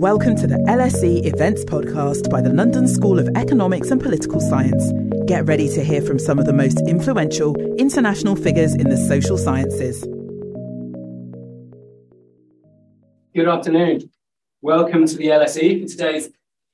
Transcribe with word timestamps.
Welcome 0.00 0.34
to 0.36 0.46
the 0.46 0.56
LSE 0.66 1.26
Events 1.26 1.62
Podcast 1.66 2.30
by 2.30 2.40
the 2.40 2.48
London 2.48 2.88
School 2.88 3.18
of 3.18 3.28
Economics 3.36 3.90
and 3.90 4.00
Political 4.00 4.40
Science. 4.40 4.92
Get 5.26 5.44
ready 5.44 5.68
to 5.68 5.84
hear 5.84 6.00
from 6.00 6.18
some 6.18 6.38
of 6.38 6.46
the 6.46 6.54
most 6.54 6.80
influential 6.88 7.54
international 7.76 8.34
figures 8.34 8.74
in 8.74 8.88
the 8.88 8.96
social 8.96 9.36
sciences. 9.36 10.00
Good 13.34 13.46
afternoon. 13.46 14.10
Welcome 14.62 15.04
to 15.04 15.16
the 15.18 15.26
LSE 15.26 15.82
for 15.82 15.88
today's 15.90 16.30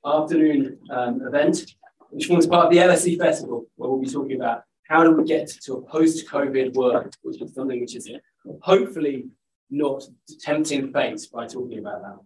afternoon 0.06 0.79
um, 0.90 1.20
event, 1.27 1.74
which 2.11 2.27
forms 2.27 2.46
part 2.46 2.66
of 2.66 2.72
the 2.72 2.79
LSE 2.79 3.18
Festival, 3.18 3.66
where 3.74 3.90
we'll 3.90 4.00
be 4.00 4.08
talking 4.08 4.36
about 4.36 4.62
how 4.84 5.02
do 5.02 5.11
we 5.11 5.24
get 5.24 5.48
to 5.48 5.74
a 5.74 5.82
post-COVID 5.82 6.74
world, 6.74 7.12
which 7.22 7.43
is 7.43 7.52
something 7.54 7.80
which 7.80 7.96
is 7.96 8.08
hopefully 8.62 9.24
not 9.70 10.04
tempting 10.40 10.92
fate 10.92 11.20
by 11.32 11.46
talking 11.46 11.78
about 11.78 12.02
that. 12.02 12.16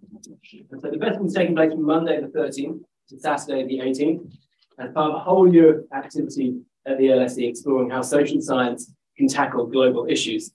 And 0.70 0.80
so 0.80 0.90
the 0.90 0.98
festival 0.98 1.26
is 1.26 1.34
taking 1.34 1.56
place 1.56 1.72
from 1.72 1.84
Monday 1.84 2.20
the 2.20 2.28
13th 2.28 2.80
to 3.08 3.18
Saturday 3.18 3.66
the 3.66 3.84
18th, 3.84 4.32
and 4.78 4.94
part 4.94 5.10
of 5.10 5.16
a 5.16 5.20
whole 5.20 5.52
year 5.52 5.80
of 5.80 5.84
activity 5.94 6.60
at 6.86 6.98
the 6.98 7.04
LSE 7.04 7.48
exploring 7.48 7.90
how 7.90 8.02
social 8.02 8.40
science 8.40 8.92
can 9.16 9.28
tackle 9.28 9.66
global 9.66 10.06
issues. 10.08 10.52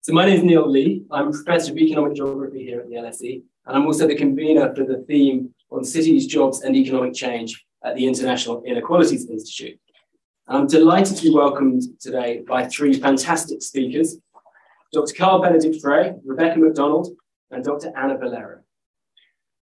So 0.00 0.12
my 0.12 0.24
name 0.24 0.38
is 0.38 0.44
Neil 0.44 0.68
Lee. 0.70 1.02
I'm 1.10 1.28
a 1.28 1.32
professor 1.32 1.72
of 1.72 1.78
economic 1.78 2.14
geography 2.14 2.64
here 2.64 2.80
at 2.80 2.88
the 2.88 2.96
LSE, 2.96 3.42
and 3.66 3.76
I'm 3.76 3.86
also 3.86 4.06
the 4.06 4.14
convener 4.14 4.74
for 4.74 4.84
the 4.84 5.04
theme 5.08 5.54
on 5.70 5.84
cities, 5.84 6.26
jobs, 6.26 6.62
and 6.62 6.76
economic 6.76 7.14
change 7.14 7.64
at 7.84 7.96
the 7.96 8.06
International 8.06 8.62
Inequalities 8.64 9.28
Institute. 9.28 9.78
I'm 10.48 10.68
delighted 10.68 11.16
to 11.16 11.22
be 11.24 11.34
welcomed 11.34 11.82
today 12.00 12.44
by 12.46 12.66
three 12.66 12.94
fantastic 12.94 13.62
speakers 13.62 14.18
Dr. 14.96 15.14
Carl 15.14 15.42
Benedikt 15.42 15.82
Frey, 15.82 16.14
Rebecca 16.24 16.58
McDonald, 16.58 17.08
and 17.50 17.62
Dr. 17.62 17.92
Anna 17.94 18.16
Valero. 18.16 18.60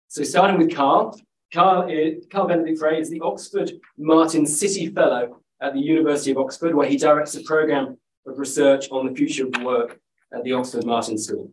So 0.07 0.23
starting 0.23 0.57
with 0.57 0.75
Carl, 0.75 1.15
Carl, 1.53 1.87
Carl 2.31 2.47
Benedikt 2.47 2.79
Frey 2.79 2.99
is 2.99 3.11
the 3.11 3.21
Oxford 3.21 3.71
Martin 3.95 4.45
Citi 4.45 4.91
Fellow 4.91 5.43
at 5.61 5.73
the 5.73 5.79
University 5.79 6.31
of 6.31 6.39
Oxford, 6.39 6.73
where 6.73 6.87
he 6.87 6.97
directs 6.97 7.35
a 7.35 7.43
program 7.43 7.95
of 8.25 8.39
research 8.39 8.89
on 8.89 9.05
the 9.05 9.13
future 9.13 9.45
of 9.45 9.61
work 9.61 9.99
at 10.33 10.43
the 10.43 10.53
Oxford 10.53 10.83
Martin 10.83 11.15
School. 11.15 11.51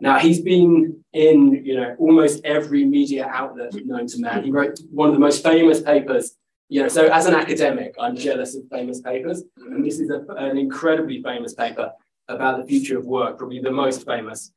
Now 0.00 0.18
he's 0.18 0.40
been 0.40 1.04
in, 1.12 1.62
you 1.62 1.76
know, 1.76 1.94
almost 1.98 2.42
every 2.42 2.86
media 2.86 3.26
outlet 3.26 3.74
known 3.84 4.06
to 4.06 4.18
man. 4.18 4.44
He 4.44 4.50
wrote 4.50 4.78
one 4.90 5.10
of 5.10 5.14
the 5.14 5.20
most 5.20 5.42
famous 5.42 5.78
papers. 5.78 6.38
You 6.70 6.82
know, 6.82 6.88
so 6.88 7.08
as 7.08 7.26
an 7.26 7.34
academic, 7.34 7.94
I'm 8.00 8.16
jealous 8.16 8.56
of 8.56 8.62
famous 8.70 9.02
papers, 9.02 9.42
and 9.58 9.84
this 9.84 10.00
is 10.00 10.08
a, 10.08 10.24
an 10.36 10.56
incredibly 10.56 11.22
famous 11.22 11.52
paper 11.52 11.92
about 12.28 12.58
the 12.58 12.66
future 12.66 12.98
of 12.98 13.06
work, 13.06 13.38
probably 13.38 13.60
the 13.60 13.70
most 13.70 14.06
famous. 14.06 14.52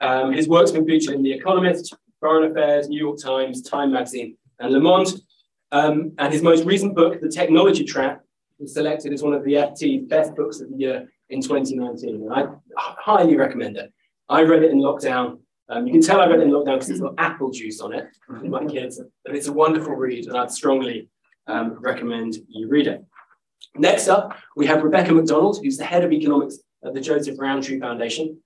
Um, 0.00 0.32
his 0.32 0.48
work's 0.48 0.70
been 0.70 0.86
featured 0.86 1.14
in 1.14 1.22
The 1.22 1.32
Economist, 1.32 1.94
Foreign 2.20 2.50
Affairs, 2.50 2.88
New 2.88 2.98
York 2.98 3.18
Times, 3.20 3.62
Time 3.62 3.92
Magazine, 3.92 4.36
and 4.60 4.72
Le 4.72 4.80
Monde. 4.80 5.08
Um, 5.70 6.12
and 6.18 6.32
his 6.32 6.42
most 6.42 6.64
recent 6.64 6.94
book, 6.94 7.20
The 7.20 7.28
Technology 7.28 7.84
Trap, 7.84 8.22
was 8.58 8.74
selected 8.74 9.12
as 9.12 9.22
one 9.22 9.34
of 9.34 9.44
the 9.44 9.54
FT's 9.54 10.06
best 10.06 10.34
books 10.34 10.60
of 10.60 10.70
the 10.70 10.76
year 10.76 11.08
in 11.30 11.42
2019. 11.42 12.14
And 12.14 12.32
I 12.32 12.46
highly 12.76 13.36
recommend 13.36 13.76
it. 13.76 13.92
I 14.28 14.42
read 14.42 14.62
it 14.62 14.70
in 14.70 14.78
lockdown. 14.78 15.38
Um, 15.68 15.86
you 15.86 15.92
can 15.92 16.02
tell 16.02 16.20
I 16.20 16.26
read 16.26 16.40
it 16.40 16.44
in 16.44 16.50
lockdown 16.50 16.76
because 16.76 16.90
it's 16.90 17.00
got 17.00 17.14
apple 17.18 17.50
juice 17.50 17.80
on 17.80 17.92
it 17.92 18.06
in 18.42 18.50
my 18.50 18.64
kids. 18.64 19.00
But 19.24 19.36
it's 19.36 19.48
a 19.48 19.52
wonderful 19.52 19.94
read, 19.94 20.26
and 20.26 20.36
I'd 20.36 20.50
strongly 20.50 21.08
um, 21.46 21.76
recommend 21.80 22.36
you 22.48 22.68
read 22.68 22.86
it. 22.86 23.04
Next 23.76 24.08
up, 24.08 24.36
we 24.56 24.66
have 24.66 24.82
Rebecca 24.82 25.12
McDonald, 25.12 25.60
who's 25.62 25.76
the 25.76 25.84
head 25.84 26.04
of 26.04 26.12
economics 26.12 26.58
at 26.84 26.94
the 26.94 27.00
Joseph 27.00 27.38
Rowntree 27.38 27.80
Foundation. 27.80 28.38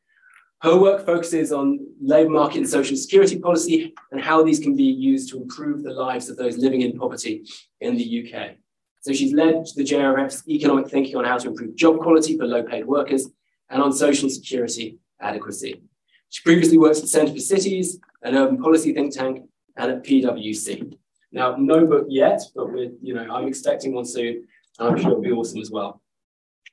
Her 0.62 0.78
work 0.78 1.04
focuses 1.04 1.52
on 1.52 1.80
labour 2.00 2.30
market 2.30 2.58
and 2.58 2.68
social 2.68 2.96
security 2.96 3.38
policy 3.38 3.94
and 4.12 4.20
how 4.20 4.44
these 4.44 4.60
can 4.60 4.76
be 4.76 4.84
used 4.84 5.30
to 5.30 5.42
improve 5.42 5.82
the 5.82 5.92
lives 5.92 6.28
of 6.28 6.36
those 6.36 6.56
living 6.56 6.82
in 6.82 6.96
poverty 6.98 7.44
in 7.80 7.96
the 7.96 8.04
UK. 8.32 8.56
So 9.00 9.12
she's 9.12 9.32
led 9.32 9.66
the 9.74 9.82
JRF's 9.82 10.48
economic 10.48 10.88
thinking 10.88 11.16
on 11.16 11.24
how 11.24 11.36
to 11.38 11.48
improve 11.48 11.74
job 11.74 11.98
quality 11.98 12.38
for 12.38 12.46
low 12.46 12.62
paid 12.62 12.86
workers 12.86 13.28
and 13.70 13.82
on 13.82 13.92
social 13.92 14.28
security 14.28 14.98
adequacy. 15.20 15.82
She 16.28 16.42
previously 16.44 16.78
worked 16.78 16.96
at 16.96 17.02
the 17.02 17.08
Centre 17.08 17.32
for 17.32 17.40
Cities, 17.40 17.98
an 18.22 18.36
urban 18.36 18.62
policy 18.62 18.92
think 18.94 19.14
tank, 19.14 19.44
and 19.76 19.90
at 19.90 20.04
PwC. 20.04 20.96
Now, 21.32 21.56
no 21.56 21.86
book 21.86 22.06
yet, 22.08 22.40
but 22.54 22.70
we're, 22.70 22.92
you 23.02 23.14
know, 23.14 23.26
I'm 23.34 23.48
expecting 23.48 23.94
one 23.94 24.04
soon, 24.04 24.46
and 24.78 24.88
I'm 24.88 24.96
sure 24.98 25.12
it'll 25.12 25.22
be 25.22 25.32
awesome 25.32 25.60
as 25.60 25.70
well. 25.70 26.01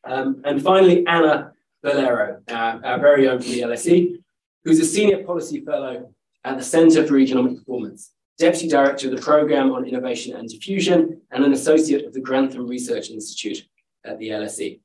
Um, 0.06 0.42
and 0.46 0.62
finally, 0.62 1.06
Anna 1.08 1.54
Valero, 1.84 2.42
uh, 2.50 2.80
our 2.84 3.00
very 3.00 3.28
own 3.28 3.42
from 3.42 3.52
the 3.52 3.62
LSE, 3.62 4.16
who's 4.64 4.80
a 4.80 4.86
senior 4.86 5.24
policy 5.24 5.62
fellow 5.62 6.14
at 6.44 6.58
the 6.58 6.64
Centre 6.64 7.06
for 7.06 7.18
Economic 7.18 7.58
Performance, 7.58 8.12
deputy 8.38 8.68
director 8.68 9.10
of 9.10 9.16
the 9.16 9.22
Programme 9.22 9.72
on 9.72 9.86
Innovation 9.86 10.36
and 10.36 10.48
Diffusion, 10.50 11.22
and 11.32 11.44
an 11.44 11.54
associate 11.54 12.06
of 12.06 12.14
the 12.14 12.22
Grantham 12.22 12.68
Research 12.68 13.10
Institute 13.10 13.64
at 14.06 14.18
the 14.20 14.30
LSE. 14.30 14.80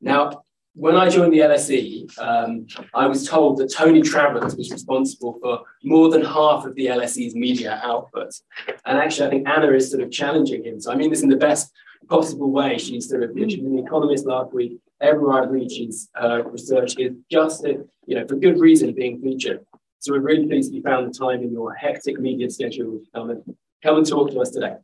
Now, 0.00 0.44
when 0.74 0.96
I 0.96 1.08
joined 1.08 1.32
the 1.32 1.38
LSE, 1.38 2.18
um, 2.18 2.66
I 2.94 3.06
was 3.06 3.28
told 3.28 3.58
that 3.58 3.72
Tony 3.72 4.02
Travers 4.02 4.56
was 4.56 4.72
responsible 4.72 5.38
for 5.40 5.60
more 5.84 6.10
than 6.10 6.24
half 6.24 6.64
of 6.64 6.74
the 6.74 6.86
LSE's 6.86 7.34
media 7.36 7.80
output. 7.84 8.32
And 8.84 8.98
actually, 8.98 9.28
I 9.28 9.30
think 9.30 9.48
Anna 9.48 9.70
is 9.70 9.90
sort 9.90 10.02
of 10.02 10.10
challenging 10.10 10.64
him. 10.64 10.80
So 10.80 10.90
I 10.90 10.96
mean 10.96 11.10
this 11.10 11.22
in 11.22 11.28
the 11.28 11.36
best 11.36 11.72
possible 12.08 12.50
way. 12.50 12.78
She's 12.78 13.08
sort 13.08 13.22
of 13.22 13.30
she's 13.36 13.58
in 13.58 13.76
the 13.76 13.82
Economist 13.82 14.26
last 14.26 14.52
week. 14.52 14.78
Everywhere 15.00 15.42
I 15.42 15.46
read, 15.46 15.70
she's 15.70 16.08
uh, 16.20 16.44
research 16.44 16.98
is 16.98 17.12
just 17.30 17.64
a, 17.64 17.84
you 18.06 18.16
know 18.16 18.26
for 18.26 18.36
good 18.36 18.58
reason 18.58 18.92
being 18.94 19.20
featured. 19.20 19.64
So 19.98 20.12
we're 20.12 20.20
really 20.20 20.46
pleased 20.46 20.70
that 20.70 20.76
you 20.76 20.82
found 20.82 21.12
the 21.12 21.18
time 21.18 21.42
in 21.42 21.52
your 21.52 21.74
hectic 21.74 22.20
media 22.20 22.50
schedule 22.50 22.98
to 22.98 23.04
come 23.14 23.30
and 23.30 23.56
come 23.82 23.96
and 23.96 24.06
talk 24.06 24.30
to 24.30 24.40
us 24.40 24.50
today. 24.50 24.76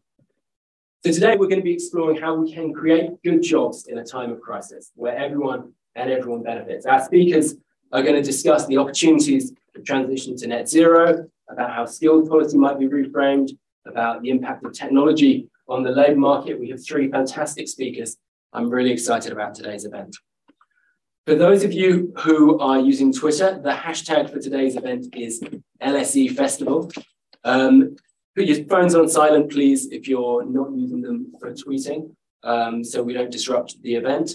So 1.04 1.12
today 1.12 1.36
we're 1.36 1.48
going 1.48 1.60
to 1.60 1.64
be 1.64 1.72
exploring 1.72 2.20
how 2.20 2.34
we 2.34 2.52
can 2.52 2.72
create 2.72 3.22
good 3.22 3.42
jobs 3.42 3.86
in 3.86 3.98
a 3.98 4.04
time 4.04 4.30
of 4.30 4.40
crisis, 4.40 4.92
where 4.94 5.16
everyone 5.16 5.72
and 5.94 6.10
everyone 6.10 6.42
benefits. 6.42 6.86
Our 6.86 7.02
speakers 7.02 7.54
are 7.92 8.02
going 8.02 8.16
to 8.16 8.22
discuss 8.22 8.66
the 8.66 8.76
opportunities 8.76 9.52
of 9.74 9.84
transition 9.84 10.36
to 10.36 10.46
net 10.46 10.68
zero, 10.68 11.26
about 11.48 11.74
how 11.74 11.84
skills 11.86 12.28
policy 12.28 12.56
might 12.56 12.78
be 12.78 12.86
reframed, 12.86 13.50
about 13.86 14.22
the 14.22 14.30
impact 14.30 14.64
of 14.64 14.72
technology 14.72 15.48
on 15.70 15.84
the 15.84 15.90
labour 15.90 16.18
market. 16.18 16.58
We 16.58 16.68
have 16.70 16.84
three 16.84 17.10
fantastic 17.10 17.68
speakers. 17.68 18.16
I'm 18.52 18.68
really 18.68 18.90
excited 18.90 19.32
about 19.32 19.54
today's 19.54 19.84
event. 19.84 20.16
For 21.26 21.36
those 21.36 21.62
of 21.62 21.72
you 21.72 22.12
who 22.18 22.58
are 22.58 22.80
using 22.80 23.12
Twitter, 23.12 23.60
the 23.62 23.70
hashtag 23.70 24.32
for 24.32 24.40
today's 24.40 24.74
event 24.76 25.14
is 25.14 25.42
LSE 25.80 26.34
Festival. 26.34 26.90
Um, 27.44 27.96
put 28.34 28.46
your 28.46 28.64
phones 28.64 28.94
on 28.96 29.08
silent, 29.08 29.50
please, 29.50 29.86
if 29.92 30.08
you're 30.08 30.44
not 30.44 30.74
using 30.74 31.02
them 31.02 31.32
for 31.38 31.52
tweeting, 31.52 32.14
um, 32.42 32.82
so 32.82 33.02
we 33.02 33.12
don't 33.12 33.30
disrupt 33.30 33.80
the 33.82 33.94
event. 33.94 34.32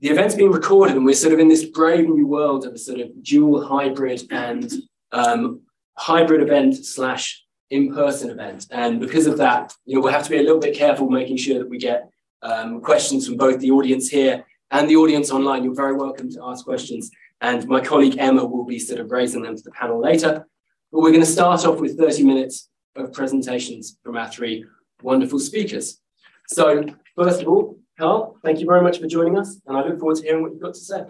The 0.00 0.08
event's 0.08 0.34
being 0.34 0.50
recorded, 0.50 0.96
and 0.96 1.06
we're 1.06 1.14
sort 1.14 1.32
of 1.32 1.38
in 1.38 1.48
this 1.48 1.64
brave 1.64 2.08
new 2.08 2.26
world 2.26 2.66
of 2.66 2.74
a 2.74 2.78
sort 2.78 3.00
of 3.00 3.22
dual 3.22 3.64
hybrid 3.64 4.24
and 4.30 4.70
um, 5.12 5.60
hybrid 5.96 6.42
event 6.42 6.74
slash 6.84 7.45
in-person 7.70 8.30
event. 8.30 8.66
And 8.70 9.00
because 9.00 9.26
of 9.26 9.38
that, 9.38 9.74
you 9.84 9.96
know, 9.96 10.00
we'll 10.00 10.12
have 10.12 10.24
to 10.24 10.30
be 10.30 10.38
a 10.38 10.42
little 10.42 10.60
bit 10.60 10.74
careful 10.74 11.08
making 11.08 11.36
sure 11.36 11.58
that 11.58 11.68
we 11.68 11.78
get 11.78 12.08
um, 12.42 12.80
questions 12.80 13.26
from 13.26 13.36
both 13.36 13.60
the 13.60 13.70
audience 13.70 14.08
here 14.08 14.44
and 14.70 14.88
the 14.88 14.96
audience 14.96 15.30
online. 15.30 15.64
You're 15.64 15.74
very 15.74 15.94
welcome 15.94 16.30
to 16.32 16.44
ask 16.44 16.64
questions. 16.64 17.10
And 17.40 17.66
my 17.66 17.80
colleague 17.80 18.16
Emma 18.18 18.44
will 18.44 18.64
be 18.64 18.78
sort 18.78 19.00
of 19.00 19.10
raising 19.10 19.42
them 19.42 19.56
to 19.56 19.62
the 19.62 19.70
panel 19.72 20.00
later. 20.00 20.46
But 20.92 21.00
we're 21.00 21.10
going 21.10 21.20
to 21.20 21.26
start 21.26 21.64
off 21.64 21.80
with 21.80 21.98
30 21.98 22.22
minutes 22.22 22.68
of 22.94 23.12
presentations 23.12 23.98
from 24.02 24.16
our 24.16 24.28
three 24.28 24.64
wonderful 25.02 25.38
speakers. 25.38 26.00
So 26.48 26.84
first 27.16 27.42
of 27.42 27.48
all, 27.48 27.78
Carl, 27.98 28.38
thank 28.44 28.60
you 28.60 28.66
very 28.66 28.82
much 28.82 29.00
for 29.00 29.06
joining 29.06 29.38
us. 29.38 29.60
And 29.66 29.76
I 29.76 29.84
look 29.84 29.98
forward 29.98 30.16
to 30.18 30.22
hearing 30.22 30.42
what 30.42 30.52
you've 30.52 30.62
got 30.62 30.74
to 30.74 30.80
say. 30.80 31.04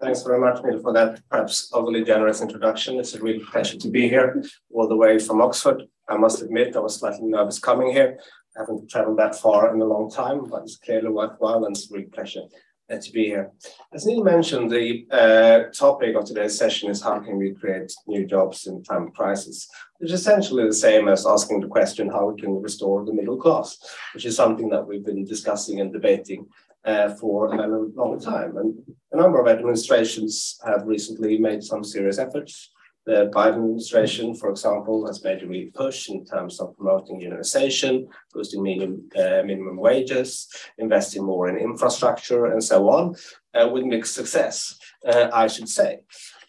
Thanks 0.00 0.22
very 0.22 0.40
much, 0.40 0.64
Neil, 0.64 0.80
for 0.80 0.94
that 0.94 1.20
perhaps 1.28 1.70
overly 1.74 2.02
generous 2.02 2.40
introduction. 2.40 2.98
It's 2.98 3.14
a 3.14 3.20
real 3.20 3.44
pleasure 3.44 3.76
to 3.76 3.90
be 3.90 4.08
here, 4.08 4.42
all 4.72 4.88
the 4.88 4.96
way 4.96 5.18
from 5.18 5.42
Oxford. 5.42 5.82
I 6.08 6.16
must 6.16 6.40
admit, 6.40 6.74
I 6.74 6.78
was 6.78 6.96
slightly 6.96 7.28
nervous 7.28 7.58
coming 7.58 7.92
here. 7.92 8.18
I 8.56 8.60
haven't 8.60 8.88
traveled 8.88 9.18
that 9.18 9.34
far 9.34 9.74
in 9.74 9.80
a 9.82 9.84
long 9.84 10.10
time, 10.10 10.46
but 10.48 10.62
it's 10.62 10.78
clearly 10.78 11.10
worthwhile 11.10 11.66
and 11.66 11.76
it's 11.76 11.90
a 11.90 11.94
real 11.94 12.08
pleasure 12.08 12.44
uh, 12.90 12.96
to 12.96 13.12
be 13.12 13.26
here. 13.26 13.52
As 13.92 14.06
Neil 14.06 14.24
mentioned, 14.24 14.70
the 14.70 15.06
uh, 15.10 15.70
topic 15.70 16.16
of 16.16 16.24
today's 16.24 16.56
session 16.56 16.88
is 16.90 17.02
how 17.02 17.20
can 17.20 17.36
we 17.36 17.52
create 17.52 17.92
new 18.06 18.26
jobs 18.26 18.66
in 18.66 18.82
time 18.82 19.08
of 19.08 19.12
crisis, 19.12 19.68
which 19.98 20.12
is 20.12 20.20
essentially 20.20 20.64
the 20.64 20.72
same 20.72 21.08
as 21.08 21.26
asking 21.26 21.60
the 21.60 21.68
question 21.68 22.08
how 22.08 22.30
we 22.30 22.40
can 22.40 22.62
restore 22.62 23.04
the 23.04 23.12
middle 23.12 23.36
class, 23.36 23.78
which 24.14 24.24
is 24.24 24.34
something 24.34 24.70
that 24.70 24.86
we've 24.86 25.04
been 25.04 25.26
discussing 25.26 25.80
and 25.80 25.92
debating 25.92 26.46
uh, 26.86 27.10
for 27.10 27.52
a 27.52 27.68
long 27.68 28.18
time. 28.18 28.56
And 28.56 28.82
a 29.12 29.16
number 29.16 29.40
of 29.40 29.48
administrations 29.48 30.58
have 30.64 30.86
recently 30.86 31.38
made 31.38 31.62
some 31.62 31.82
serious 31.82 32.18
efforts. 32.18 32.70
The 33.06 33.30
Biden 33.34 33.54
administration, 33.54 34.34
for 34.34 34.50
example, 34.50 35.06
has 35.06 35.24
made 35.24 35.42
a 35.42 35.46
real 35.46 35.70
push 35.74 36.10
in 36.10 36.24
terms 36.24 36.60
of 36.60 36.76
promoting 36.76 37.20
unionization, 37.20 38.06
boosting 38.32 38.62
minimum, 38.62 39.08
uh, 39.16 39.42
minimum 39.44 39.78
wages, 39.78 40.48
investing 40.78 41.24
more 41.24 41.48
in 41.48 41.56
infrastructure, 41.56 42.46
and 42.46 42.62
so 42.62 42.88
on, 42.90 43.16
uh, 43.54 43.68
with 43.68 43.84
mixed 43.84 44.14
success, 44.14 44.78
uh, 45.06 45.28
I 45.32 45.46
should 45.46 45.68
say. 45.68 46.00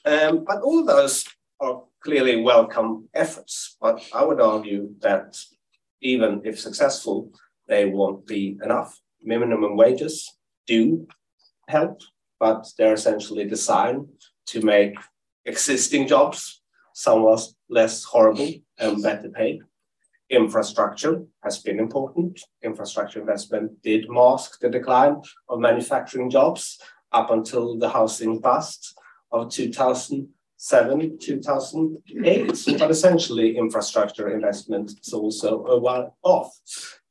Um, 0.05 0.43
but 0.45 0.61
all 0.61 0.79
of 0.79 0.87
those 0.87 1.25
are 1.61 1.83
clearly 2.03 2.41
welcome 2.41 3.07
efforts, 3.13 3.77
but 3.79 4.03
I 4.13 4.25
would 4.25 4.41
argue 4.41 4.93
that 4.99 5.37
even 6.01 6.41
if 6.43 6.59
successful, 6.59 7.31
they 7.67 7.85
won't 7.85 8.27
be 8.27 8.57
enough. 8.63 8.99
Minimum 9.23 9.77
wages 9.77 10.35
do 10.67 11.07
help, 11.67 12.01
but 12.41 12.67
they're 12.75 12.95
essentially 12.95 13.45
designed 13.45 14.07
to 14.47 14.61
make 14.61 14.97
existing 15.45 16.07
jobs 16.07 16.63
somewhat 16.93 17.41
less 17.69 18.03
horrible 18.03 18.51
and 18.79 19.03
better 19.03 19.29
paid. 19.29 19.59
Infrastructure 20.27 21.23
has 21.43 21.59
been 21.59 21.79
important. 21.79 22.41
Infrastructure 22.63 23.19
investment 23.19 23.79
did 23.83 24.09
mask 24.09 24.59
the 24.59 24.69
decline 24.69 25.21
of 25.49 25.59
manufacturing 25.59 26.31
jobs 26.31 26.79
up 27.11 27.29
until 27.29 27.77
the 27.77 27.89
housing 27.89 28.39
bust 28.39 28.97
of 29.31 29.51
2007, 29.51 31.19
2008. 31.19 32.79
But 32.79 32.91
essentially, 32.91 33.55
infrastructure 33.55 34.29
investment 34.29 34.93
is 35.05 35.13
also 35.13 35.63
a 35.65 35.79
while 35.79 36.17
off. 36.23 36.59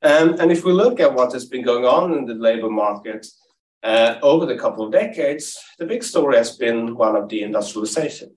Um, 0.02 0.40
and 0.40 0.50
if 0.50 0.64
we 0.64 0.72
look 0.72 0.98
at 0.98 1.14
what 1.14 1.32
has 1.34 1.44
been 1.44 1.62
going 1.62 1.84
on 1.84 2.14
in 2.14 2.24
the 2.26 2.34
labor 2.34 2.70
market 2.70 3.26
uh, 3.82 4.16
over 4.22 4.46
the 4.46 4.56
couple 4.56 4.84
of 4.84 4.92
decades, 4.92 5.58
the 5.78 5.86
big 5.86 6.02
story 6.02 6.36
has 6.36 6.56
been 6.56 6.94
one 6.96 7.16
of 7.16 7.28
deindustrialization. 7.28 8.30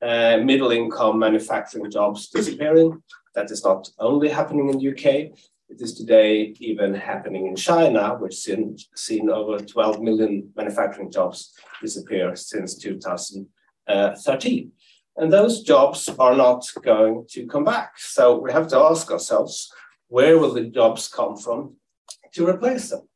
Uh, 0.00 0.38
middle 0.44 0.70
income 0.70 1.18
manufacturing 1.18 1.90
jobs 1.90 2.28
disappearing, 2.28 3.02
that 3.34 3.50
is 3.50 3.64
not 3.64 3.88
only 3.98 4.28
happening 4.28 4.68
in 4.68 4.78
the 4.78 4.90
UK, 4.90 5.32
it 5.68 5.80
is 5.80 5.94
today 5.94 6.54
even 6.60 6.94
happening 6.94 7.46
in 7.46 7.56
China, 7.56 8.16
which 8.20 8.34
seen, 8.34 8.76
seen 8.94 9.30
over 9.30 9.58
12 9.58 10.00
million 10.02 10.50
manufacturing 10.54 11.10
jobs 11.10 11.52
disappear 11.80 12.36
since 12.36 12.76
2013. 12.76 14.72
And 15.16 15.32
those 15.32 15.62
jobs 15.62 16.08
are 16.18 16.36
not 16.36 16.66
going 16.82 17.26
to 17.30 17.46
come 17.46 17.64
back. 17.64 17.98
So 17.98 18.38
we 18.38 18.52
have 18.52 18.68
to 18.68 18.78
ask 18.78 19.10
ourselves, 19.10 19.72
where 20.08 20.38
will 20.38 20.52
the 20.52 20.64
jobs 20.64 21.08
come 21.08 21.36
from 21.36 21.76
to 22.34 22.46
replace 22.46 22.90
them? 22.90 23.08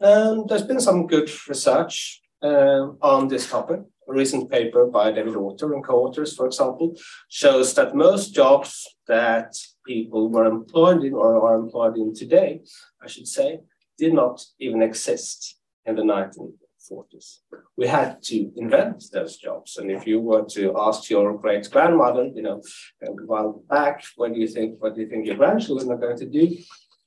And 0.00 0.48
there's 0.48 0.62
been 0.62 0.80
some 0.80 1.06
good 1.06 1.30
research 1.48 2.20
uh, 2.42 2.88
on 3.02 3.28
this 3.28 3.50
topic. 3.50 3.80
A 4.08 4.12
recent 4.12 4.50
paper 4.50 4.86
by 4.86 5.12
David 5.12 5.36
Autor 5.36 5.74
and 5.74 5.84
co-authors, 5.84 6.34
for 6.34 6.46
example, 6.46 6.96
shows 7.28 7.74
that 7.74 7.94
most 7.94 8.34
jobs 8.34 8.86
that 9.06 9.54
people 9.84 10.30
were 10.30 10.46
employed 10.46 11.04
in 11.04 11.12
or 11.14 11.36
are 11.42 11.56
employed 11.56 11.96
in 11.98 12.14
today, 12.14 12.60
I 13.02 13.06
should 13.08 13.26
say, 13.26 13.60
did 13.98 14.14
not 14.14 14.42
even 14.58 14.82
exist 14.82 15.58
in 15.84 15.96
the 15.96 16.02
1940s. 16.02 17.40
We 17.76 17.86
had 17.86 18.22
to 18.24 18.50
invent 18.56 19.04
those 19.12 19.36
jobs. 19.36 19.76
And 19.76 19.90
if 19.90 20.06
you 20.06 20.20
were 20.20 20.44
to 20.50 20.74
ask 20.78 21.10
your 21.10 21.36
great 21.36 21.68
grandmother, 21.70 22.30
you 22.34 22.42
know, 22.42 22.62
a 23.02 23.10
while 23.26 23.62
back, 23.68 24.04
what 24.16 24.32
do 24.32 24.40
you 24.40 24.48
think, 24.48 24.80
what 24.80 24.94
do 24.94 25.02
you 25.02 25.08
think 25.08 25.26
your 25.26 25.36
grandchildren 25.36 25.90
are 25.90 25.98
going 25.98 26.18
to 26.18 26.26
do? 26.26 26.56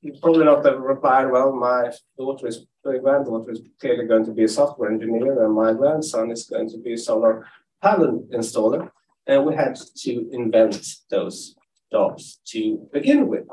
You 0.02 0.14
probably 0.22 0.46
not 0.46 0.66
have 0.66 0.80
replied, 0.80 1.32
well, 1.32 1.52
my 1.54 1.92
daughter 2.18 2.48
is 2.48 2.66
my 2.84 2.98
granddaughter 2.98 3.52
is 3.52 3.62
clearly 3.80 4.06
going 4.08 4.26
to 4.26 4.32
be 4.32 4.44
a 4.44 4.48
software 4.48 4.92
engineer, 4.92 5.44
and 5.44 5.54
my 5.54 5.74
grandson 5.74 6.32
is 6.32 6.46
going 6.46 6.70
to 6.70 6.78
be 6.78 6.94
a 6.94 6.98
solar 6.98 7.48
panel 7.82 8.28
installer. 8.34 8.92
And 9.28 9.46
we 9.46 9.56
had 9.56 9.76
to 9.76 10.30
invent 10.32 10.84
those 11.10 11.56
jobs 11.92 12.40
to 12.48 12.88
begin 12.92 13.28
with. 13.28 13.48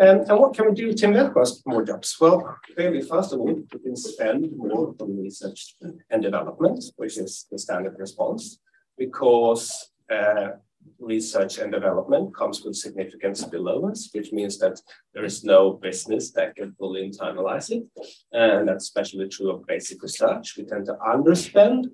Um, 0.00 0.20
and 0.20 0.38
what 0.38 0.54
can 0.54 0.68
we 0.68 0.74
do 0.74 0.92
to 0.94 1.06
invent 1.06 1.34
more 1.66 1.84
jobs? 1.84 2.16
Well, 2.18 2.56
clearly, 2.74 3.02
first 3.02 3.32
of 3.32 3.40
all, 3.40 3.54
we 3.54 3.78
can 3.78 3.94
spend 3.94 4.50
more 4.56 4.94
on 4.98 5.22
research 5.22 5.76
and 6.10 6.22
development, 6.22 6.82
which 6.96 7.18
is 7.18 7.46
the 7.50 7.58
standard 7.58 7.96
response, 7.98 8.58
because 8.96 9.90
uh, 10.10 10.52
research 10.98 11.58
and 11.58 11.72
development 11.72 12.34
comes 12.34 12.62
with 12.62 12.76
significant 12.76 13.36
spillovers, 13.36 14.14
which 14.14 14.32
means 14.32 14.58
that 14.58 14.80
there 15.14 15.24
is 15.24 15.44
no 15.44 15.72
business 15.72 16.30
that 16.32 16.56
can 16.56 16.72
fully 16.72 17.08
internalize 17.08 17.70
it. 17.70 17.84
And 18.32 18.68
that's 18.68 18.84
especially 18.84 19.28
true 19.28 19.50
of 19.50 19.66
basic 19.66 20.02
research. 20.02 20.56
We 20.56 20.64
tend 20.64 20.86
to 20.86 20.94
underspend 20.94 21.86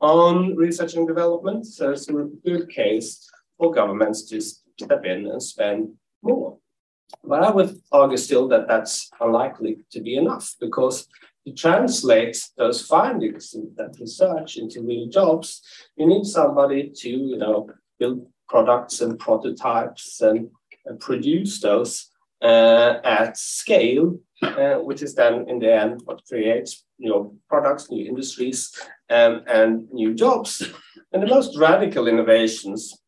on 0.00 0.56
research 0.56 0.94
and 0.94 1.06
development. 1.06 1.66
So 1.66 1.90
it's 1.90 2.08
a 2.08 2.12
good 2.12 2.68
case 2.68 3.28
for 3.58 3.72
governments 3.72 4.24
to 4.30 4.40
step 4.40 5.04
in 5.04 5.26
and 5.26 5.42
spend 5.42 5.94
more. 6.22 6.58
But 7.22 7.42
I 7.44 7.50
would 7.50 7.80
argue 7.92 8.16
still 8.16 8.48
that 8.48 8.68
that's 8.68 9.10
unlikely 9.20 9.78
to 9.92 10.00
be 10.00 10.16
enough 10.16 10.54
because 10.60 11.08
to 11.46 11.52
translate 11.52 12.36
those 12.56 12.84
findings 12.84 13.54
in 13.54 13.72
that 13.76 13.96
research 14.00 14.56
into 14.56 14.82
real 14.82 15.08
jobs, 15.08 15.62
you 15.96 16.06
need 16.06 16.24
somebody 16.24 16.90
to, 16.94 17.08
you 17.08 17.38
know, 17.38 17.70
build 17.98 18.26
products 18.48 19.00
and 19.00 19.18
prototypes 19.18 20.20
and, 20.20 20.50
and 20.84 21.00
produce 21.00 21.60
those 21.60 22.10
uh, 22.42 23.00
at 23.04 23.36
scale, 23.36 24.18
uh, 24.42 24.74
which 24.74 25.02
is 25.02 25.14
then 25.14 25.48
in 25.48 25.58
the 25.58 25.72
end 25.72 26.00
what 26.04 26.22
creates 26.28 26.84
know 26.98 27.34
products, 27.48 27.90
new 27.90 28.06
industries, 28.06 28.72
um, 29.10 29.42
and 29.46 29.88
new 29.92 30.14
jobs. 30.14 30.62
And 31.12 31.22
the 31.22 31.26
most 31.26 31.56
radical 31.56 32.08
innovations 32.08 32.98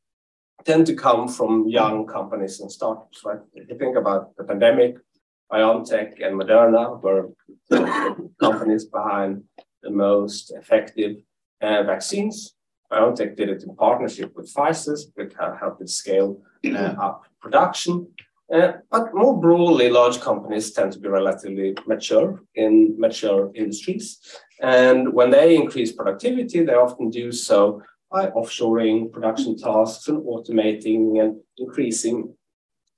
tend 0.65 0.87
to 0.87 0.95
come 0.95 1.29
from 1.29 1.69
young 1.69 2.07
companies 2.07 2.61
and 2.61 2.71
startups. 2.71 3.25
Right? 3.25 3.41
If 3.55 3.69
you 3.69 3.79
think 3.79 3.97
about 3.97 4.37
the 4.37 4.45
pandemic, 4.45 4.97
BioNTech 5.53 6.25
and 6.25 6.41
Moderna 6.41 7.01
were 7.03 7.31
companies 8.41 8.85
behind 8.85 9.45
the 9.83 9.91
most 9.91 10.53
effective 10.53 11.17
uh, 11.61 11.83
vaccines. 11.85 12.55
BioNTech 12.93 13.37
did 13.37 13.49
it 13.51 13.63
in 13.63 13.75
partnership 13.75 14.35
with 14.35 14.53
Pfizer, 14.53 14.99
which 15.15 15.33
helped 15.61 15.83
it 15.83 15.91
scale 15.91 16.41
uh, 16.67 16.95
up 17.01 17.25
production. 17.41 18.09
Uh, 18.53 18.73
but 18.91 19.15
more 19.15 19.39
broadly, 19.39 19.91
large 19.91 20.21
companies 20.21 20.71
tend 20.73 20.91
to 20.93 20.99
be 20.99 21.09
relatively 21.09 21.77
mature 21.87 22.43
in 22.55 22.95
mature 22.99 23.51
industries. 23.55 24.19
And 24.63 25.13
when 25.13 25.31
they 25.31 25.55
increase 25.55 25.93
productivity, 25.93 26.65
they 26.65 26.73
often 26.75 27.11
do 27.11 27.31
so 27.31 27.83
by 28.11 28.29
offshoring 28.29 29.13
production 29.13 29.57
tasks 29.57 30.09
and 30.09 30.25
automating 30.25 31.23
and 31.23 31.37
increasing 31.59 32.35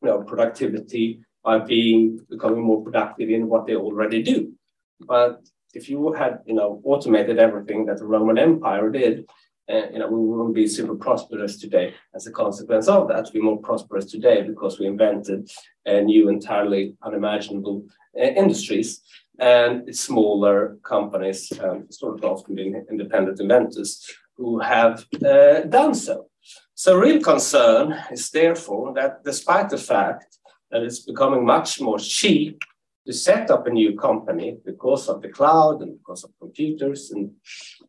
you 0.03 0.09
know, 0.09 0.23
productivity 0.23 1.21
by 1.43 1.59
being 1.59 2.21
becoming 2.29 2.63
more 2.63 2.85
productive 2.85 3.29
in 3.29 3.49
what 3.49 3.67
they 3.67 3.75
already 3.75 4.23
do. 4.23 4.53
But 5.01 5.41
if 5.75 5.89
you 5.89 6.13
had 6.13 6.41
you 6.47 6.55
know 6.55 6.81
automated 6.85 7.39
everything 7.39 7.87
that 7.87 7.99
the 7.99 8.05
Roman 8.05 8.39
Empire 8.39 8.91
did, 8.91 9.29
uh, 9.71 9.89
you 9.93 9.99
know, 9.99 10.09
we 10.09 10.19
wouldn't 10.19 10.55
be 10.55 10.67
super 10.67 10.95
prosperous 10.95 11.59
today 11.59 11.95
as 12.15 12.27
a 12.27 12.33
consequence 12.33 12.89
of 12.89 13.09
that. 13.09 13.31
We're 13.33 13.43
more 13.43 13.61
prosperous 13.61 14.07
today 14.07 14.43
because 14.43 14.79
we 14.79 14.87
invented 14.87 15.51
uh, 15.87 16.01
new, 16.01 16.29
entirely 16.29 16.97
unimaginable 17.03 17.87
uh, 18.19 18.23
industries. 18.23 19.03
And 19.39 19.95
smaller 19.97 20.77
companies, 20.83 21.51
um, 21.63 21.87
historically 21.87 22.29
often 22.29 22.55
being 22.55 22.85
independent 22.91 23.41
inventors, 23.41 24.07
who 24.37 24.61
have 24.61 25.07
uh, 25.25 25.61
done 25.61 25.95
so. 25.95 26.27
So, 26.75 26.97
real 26.99 27.23
concern 27.23 27.97
is 28.11 28.31
therefore 28.31 28.93
that 28.95 29.25
despite 29.25 29.71
the 29.71 29.79
fact 29.79 30.39
that 30.71 30.83
it's 30.83 31.01
becoming 31.01 31.45
much 31.45 31.81
more 31.81 31.99
cheap 31.99 32.59
to 33.07 33.13
set 33.13 33.51
up 33.51 33.67
a 33.67 33.71
new 33.71 33.97
company 33.97 34.59
because 34.65 35.09
of 35.09 35.23
the 35.23 35.29
cloud 35.29 35.81
and 35.81 35.99
because 35.99 36.25
of 36.25 36.31
computers 36.39 37.11
and 37.11 37.33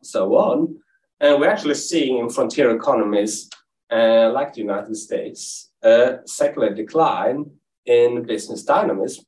so 0.02 0.34
on, 0.36 0.76
and 1.22 1.40
we're 1.40 1.48
actually 1.48 1.74
seeing 1.74 2.18
in 2.18 2.28
frontier 2.28 2.74
economies 2.76 3.48
uh, 3.92 4.30
like 4.32 4.52
the 4.52 4.60
United 4.60 4.96
States 4.96 5.70
a 5.82 6.18
secular 6.26 6.74
decline 6.74 7.50
in 7.86 8.22
business 8.24 8.64
dynamism, 8.64 9.24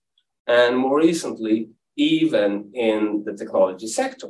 and 0.47 0.77
more 0.77 0.99
recently, 0.99 1.71
even 1.97 2.71
in 2.75 3.23
the 3.25 3.33
technology 3.33 3.87
sector. 3.87 4.29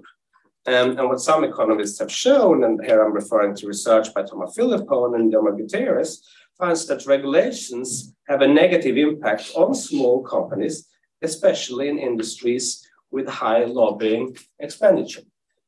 Um, 0.67 0.99
and 0.99 1.09
what 1.09 1.21
some 1.21 1.45
economists 1.45 1.99
have 1.99 2.11
shown, 2.11 2.65
and 2.65 2.83
here 2.83 3.03
I'm 3.03 3.13
referring 3.13 3.55
to 3.57 3.67
research 3.67 4.15
by 4.15 4.23
Thomas 4.23 4.55
Philippon 4.55 5.15
and 5.15 5.33
Jaume 5.33 5.57
Gutierrez, 5.57 6.23
finds 6.59 6.87
that 6.87 7.07
regulations 7.07 8.15
have 8.29 8.41
a 8.41 8.49
negative 8.49 8.97
impact 8.97 9.53
on 9.55 9.75
small 9.75 10.23
companies, 10.23 10.89
especially 11.21 11.89
in 11.89 11.99
industries 11.99 12.87
with 13.11 13.29
high 13.29 13.65
lobbying 13.65 14.37
expenditure. 14.59 15.23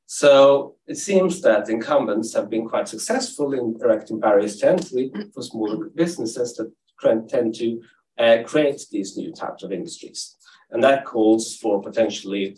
So 0.07 0.77
it 0.87 0.97
seems 0.97 1.41
that 1.43 1.69
incumbents 1.69 2.33
have 2.35 2.49
been 2.49 2.69
quite 2.69 2.89
successful 2.89 3.53
in 3.53 3.77
erecting 3.83 4.21
barriers 4.21 4.57
to 4.59 4.71
entry 4.71 5.11
for 5.35 5.43
smaller 5.43 5.89
businesses 5.95 6.55
that 6.55 6.73
tend 7.29 7.55
to 7.57 7.83
uh, 8.19 8.39
create 8.47 8.87
these 8.91 9.17
new 9.17 9.33
types 9.33 9.63
of 9.63 9.73
industries. 9.73 10.37
And 10.71 10.83
that 10.83 11.05
calls 11.05 11.57
for 11.57 11.83
potentially 11.83 12.57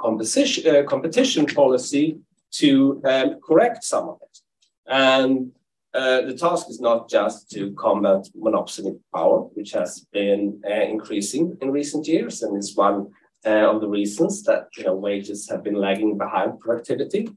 competition, 0.00 0.76
uh, 0.76 0.82
competition 0.82 1.46
policy 1.46 2.18
to 2.52 3.00
um, 3.04 3.40
correct 3.40 3.84
some 3.84 4.08
of 4.08 4.18
it. 4.20 4.38
And 4.86 5.52
uh, 5.94 6.22
the 6.22 6.34
task 6.34 6.68
is 6.68 6.80
not 6.80 7.08
just 7.08 7.50
to 7.50 7.72
combat 7.74 8.26
monopoly 8.34 8.96
power, 9.14 9.42
which 9.54 9.72
has 9.72 10.06
been 10.12 10.60
uh, 10.68 10.72
increasing 10.72 11.56
in 11.60 11.70
recent 11.70 12.08
years 12.08 12.42
and 12.42 12.56
is 12.56 12.76
one 12.76 13.12
of 13.44 13.80
the 13.80 13.88
reasons 13.88 14.42
that 14.44 14.68
you 14.76 14.84
know, 14.84 14.94
wages 14.94 15.48
have 15.48 15.62
been 15.62 15.74
lagging 15.74 16.16
behind 16.16 16.60
productivity. 16.60 17.28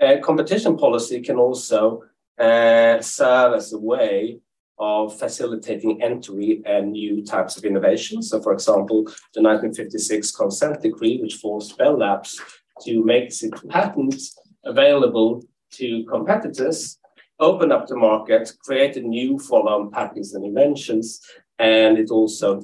Uh, 0.00 0.16
competition 0.22 0.76
policy 0.76 1.20
can 1.20 1.36
also 1.36 2.02
uh, 2.38 3.00
serve 3.00 3.54
as 3.54 3.72
a 3.72 3.78
way 3.78 4.38
of 4.78 5.18
facilitating 5.18 6.02
entry 6.02 6.62
and 6.66 6.92
new 6.92 7.24
types 7.24 7.56
of 7.56 7.64
innovation. 7.64 8.22
So, 8.22 8.42
for 8.42 8.52
example, 8.52 9.04
the 9.34 9.42
1956 9.42 10.32
consent 10.32 10.82
decree, 10.82 11.18
which 11.22 11.36
forced 11.36 11.78
Bell 11.78 11.96
Labs 11.96 12.38
to 12.82 13.02
make 13.02 13.24
its 13.24 13.42
patents 13.70 14.38
available 14.64 15.42
to 15.72 16.04
competitors, 16.04 16.98
opened 17.40 17.72
up 17.72 17.86
the 17.86 17.96
market, 17.96 18.52
created 18.64 19.04
new 19.04 19.38
follow-on 19.38 19.90
patents 19.90 20.34
and 20.34 20.44
inventions, 20.44 21.20
and 21.58 21.98
it 21.98 22.10
also 22.10 22.62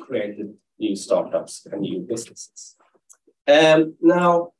created 0.00 0.54
new 0.82 0.96
startups 0.96 1.66
and 1.70 1.80
new 1.80 2.00
businesses. 2.00 2.76
Um, 3.46 3.94
now, 4.00 4.52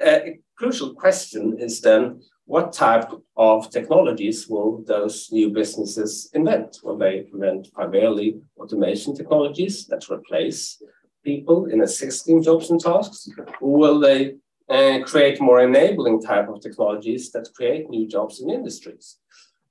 a 0.00 0.38
crucial 0.58 0.94
question 0.94 1.58
is 1.58 1.80
then 1.80 2.20
what 2.44 2.72
type 2.72 3.10
of 3.36 3.70
technologies 3.70 4.48
will 4.48 4.84
those 4.84 5.28
new 5.32 5.50
businesses 5.50 6.30
invent? 6.34 6.80
Will 6.82 6.98
they 6.98 7.26
invent 7.32 7.72
primarily 7.72 8.40
automation 8.58 9.14
technologies 9.14 9.86
that 9.86 10.10
replace 10.10 10.82
people 11.24 11.66
in 11.66 11.80
existing 11.80 12.42
jobs 12.42 12.70
and 12.70 12.80
tasks? 12.80 13.28
Or 13.60 13.78
will 13.78 14.00
they 14.00 14.34
uh, 14.68 15.04
create 15.04 15.40
more 15.40 15.60
enabling 15.60 16.20
type 16.20 16.48
of 16.48 16.60
technologies 16.60 17.30
that 17.32 17.54
create 17.54 17.88
new 17.88 18.08
jobs 18.08 18.40
in 18.42 18.50
industries? 18.50 19.18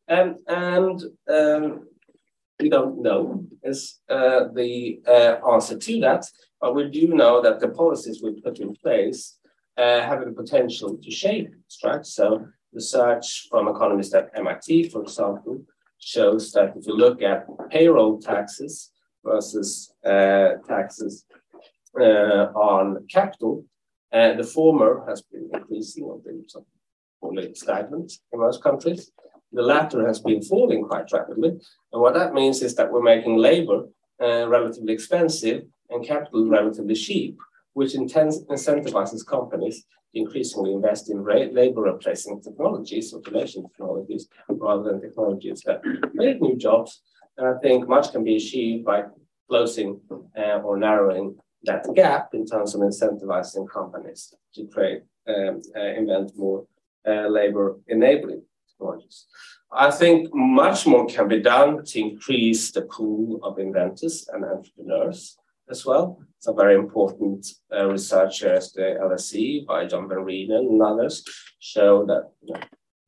Um, 0.07 0.37
and 0.47 1.01
um, 1.29 1.87
we 2.61 2.69
don't 2.69 3.01
know 3.01 3.45
is 3.63 3.99
uh, 4.09 4.45
the 4.53 5.01
uh, 5.07 5.35
answer 5.53 5.77
to 5.77 5.99
that, 6.01 6.25
but 6.59 6.75
we 6.75 6.89
do 6.89 7.07
know 7.07 7.41
that 7.41 7.59
the 7.59 7.69
policies 7.69 8.21
we 8.21 8.39
put 8.41 8.59
in 8.59 8.75
place 8.75 9.37
uh, 9.77 10.01
have 10.01 10.23
the 10.23 10.31
potential 10.31 10.97
to 10.97 11.11
shape 11.11 11.49
right? 11.83 12.05
So 12.05 12.47
research 12.73 13.47
from 13.49 13.67
economists 13.67 14.13
at 14.13 14.31
MIT, 14.35 14.89
for 14.89 15.01
example, 15.03 15.63
shows 15.99 16.51
that 16.53 16.73
if 16.75 16.87
you 16.87 16.95
look 16.95 17.21
at 17.21 17.45
payroll 17.69 18.19
taxes 18.19 18.91
versus 19.23 19.93
uh, 20.05 20.53
taxes 20.67 21.25
uh, 21.99 22.47
on 22.55 23.05
capital, 23.07 23.65
uh, 24.11 24.33
the 24.33 24.43
former 24.43 25.05
has 25.07 25.21
been 25.21 25.49
increasing 25.53 26.03
or 26.03 26.19
been 26.19 27.55
stagnant 27.55 28.11
in 28.33 28.39
most 28.39 28.61
countries. 28.63 29.11
The 29.53 29.61
latter 29.61 30.07
has 30.07 30.19
been 30.19 30.41
falling 30.41 30.83
quite 30.83 31.11
rapidly. 31.11 31.49
And 31.91 32.01
what 32.01 32.13
that 32.13 32.33
means 32.33 32.61
is 32.61 32.75
that 32.75 32.91
we're 32.91 33.01
making 33.01 33.37
labor 33.37 33.85
uh, 34.21 34.47
relatively 34.47 34.93
expensive 34.93 35.63
and 35.89 36.05
capital 36.05 36.47
relatively 36.47 36.95
cheap, 36.95 37.37
which 37.73 37.93
incentivizes 37.93 39.25
companies 39.25 39.83
to 40.13 40.19
increasingly 40.19 40.73
invest 40.73 41.09
in 41.09 41.23
labor 41.25 41.81
replacing 41.81 42.41
technologies, 42.41 43.13
automation 43.13 43.67
technologies, 43.67 44.27
rather 44.49 44.83
than 44.83 45.01
technologies 45.01 45.61
that 45.65 45.81
create 46.15 46.41
new 46.41 46.55
jobs. 46.55 47.01
And 47.37 47.47
I 47.47 47.59
think 47.59 47.87
much 47.87 48.11
can 48.11 48.23
be 48.23 48.37
achieved 48.37 48.85
by 48.85 49.03
closing 49.49 49.99
uh, 50.37 50.59
or 50.63 50.77
narrowing 50.77 51.35
that 51.63 51.85
gap 51.95 52.29
in 52.33 52.45
terms 52.45 52.73
of 52.73 52.81
incentivizing 52.81 53.69
companies 53.69 54.33
to 54.55 54.65
create, 54.67 55.03
um, 55.27 55.61
uh, 55.75 55.79
invent 55.79 56.31
more 56.37 56.65
uh, 57.07 57.27
labor 57.27 57.77
enabling 57.87 58.43
technologies. 58.81 59.25
I 59.71 59.91
think 59.91 60.33
much 60.33 60.85
more 60.85 61.05
can 61.05 61.27
be 61.27 61.39
done 61.39 61.85
to 61.85 61.99
increase 61.99 62.71
the 62.71 62.81
pool 62.81 63.39
of 63.43 63.59
inventors 63.59 64.27
and 64.33 64.43
entrepreneurs 64.43 65.37
as 65.69 65.85
well. 65.85 66.19
Some 66.39 66.57
very 66.57 66.75
important 66.75 67.47
uh, 67.73 67.87
research 67.87 68.43
as 68.43 68.73
the 68.73 68.97
LSE 69.01 69.65
by 69.65 69.85
John 69.85 70.09
Van 70.09 70.17
Reenen 70.17 70.67
and 70.71 70.81
others 70.81 71.23
show 71.59 72.05
that 72.07 72.31
you 72.41 72.53
know, 72.53 72.59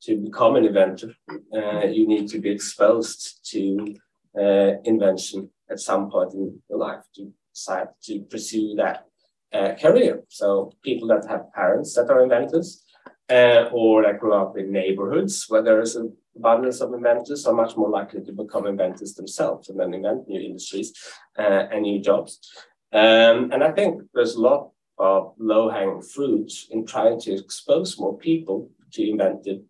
to 0.04 0.18
become 0.18 0.56
an 0.56 0.66
inventor, 0.66 1.14
uh, 1.54 1.86
you 1.86 2.08
need 2.08 2.28
to 2.30 2.40
be 2.40 2.50
exposed 2.50 3.40
to 3.52 3.96
uh, 4.40 4.80
invention 4.86 5.50
at 5.70 5.80
some 5.80 6.10
point 6.10 6.34
in 6.34 6.62
your 6.70 6.80
life 6.80 7.04
to 7.16 7.32
decide 7.54 7.88
to 8.04 8.22
pursue 8.30 8.76
that 8.76 9.06
uh, 9.54 9.74
career. 9.76 10.24
So 10.30 10.72
people 10.84 11.08
that 11.10 11.26
have 11.30 11.52
parents 11.54 11.94
that 11.96 12.10
are 12.10 12.24
inventors 12.24 12.83
uh, 13.30 13.70
or 13.72 14.04
that 14.04 14.20
grew 14.20 14.34
up 14.34 14.58
in 14.58 14.72
neighborhoods 14.72 15.46
where 15.48 15.62
there 15.62 15.82
is 15.82 15.96
an 15.96 16.16
abundance 16.36 16.82
of 16.82 16.94
inventors 16.94 17.46
are 17.46 17.54
much 17.54 17.78
more 17.78 17.90
likely 17.90 18.22
to 18.22 18.32
become 18.32 18.68
inventors 18.68 19.14
themselves 19.14 19.70
and 19.70 19.80
then 19.80 19.94
invent 19.94 20.28
new 20.28 20.40
industries 20.40 20.94
uh, 21.38 21.68
and 21.72 21.84
new 21.84 22.02
jobs. 22.02 22.40
Um, 22.92 23.52
and 23.52 23.64
I 23.64 23.72
think 23.72 24.02
there's 24.14 24.36
a 24.36 24.42
lot 24.42 24.72
of 24.98 25.34
low-hanging 25.38 26.04
fruit 26.04 26.52
in 26.70 26.86
trying 26.86 27.20
to 27.22 27.34
expose 27.34 28.00
more 28.00 28.18
people 28.18 28.70
to 28.92 29.10
inventive 29.10 29.62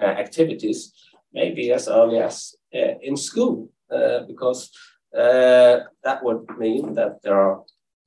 uh, 0.00 0.04
activities, 0.04 0.92
maybe 1.32 1.72
as 1.72 1.88
early 1.88 2.18
as 2.18 2.54
uh, 2.74 2.98
in 3.00 3.16
school, 3.16 3.70
uh, 3.90 4.20
because 4.26 4.70
uh, 5.16 5.80
that 6.04 6.22
would 6.22 6.44
mean 6.58 6.94
that 6.94 7.22
there 7.22 7.40
are 7.40 7.62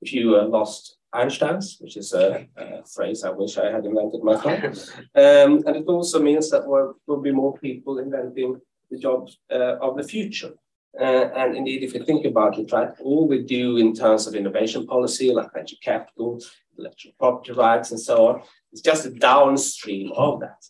fewer 0.06 0.44
lost 0.44 0.96
Einsteins, 1.14 1.80
which 1.80 1.96
is 1.96 2.12
a, 2.12 2.46
a, 2.56 2.84
phrase 2.84 3.24
I 3.24 3.30
wish 3.30 3.58
I 3.58 3.70
had 3.70 3.84
invented 3.84 4.22
myself. 4.22 4.96
Um, 5.14 5.62
and 5.66 5.76
it 5.76 5.86
also 5.86 6.22
means 6.22 6.50
that 6.50 6.62
there 6.62 6.94
will 7.06 7.20
be 7.20 7.32
more 7.32 7.58
people 7.58 7.98
inventing 7.98 8.60
the 8.90 8.98
jobs 8.98 9.38
uh, 9.50 9.76
of 9.80 9.96
the 9.96 10.04
future. 10.04 10.52
Uh, 10.98 11.28
and 11.36 11.56
indeed, 11.56 11.82
if 11.82 11.94
you 11.94 12.04
think 12.04 12.26
about 12.26 12.58
it, 12.58 12.72
right, 12.72 12.90
all 13.00 13.28
we 13.28 13.42
do 13.42 13.76
in 13.76 13.94
terms 13.94 14.26
of 14.26 14.34
innovation 14.34 14.86
policy, 14.86 15.32
like 15.32 15.52
venture 15.52 15.76
capital, 15.82 16.40
intellectual 16.72 17.12
property 17.18 17.52
rights, 17.52 17.90
and 17.90 18.00
so 18.00 18.26
on, 18.28 18.42
is 18.72 18.80
just 18.80 19.06
a 19.06 19.10
downstream 19.10 20.10
of 20.16 20.40
that. 20.40 20.64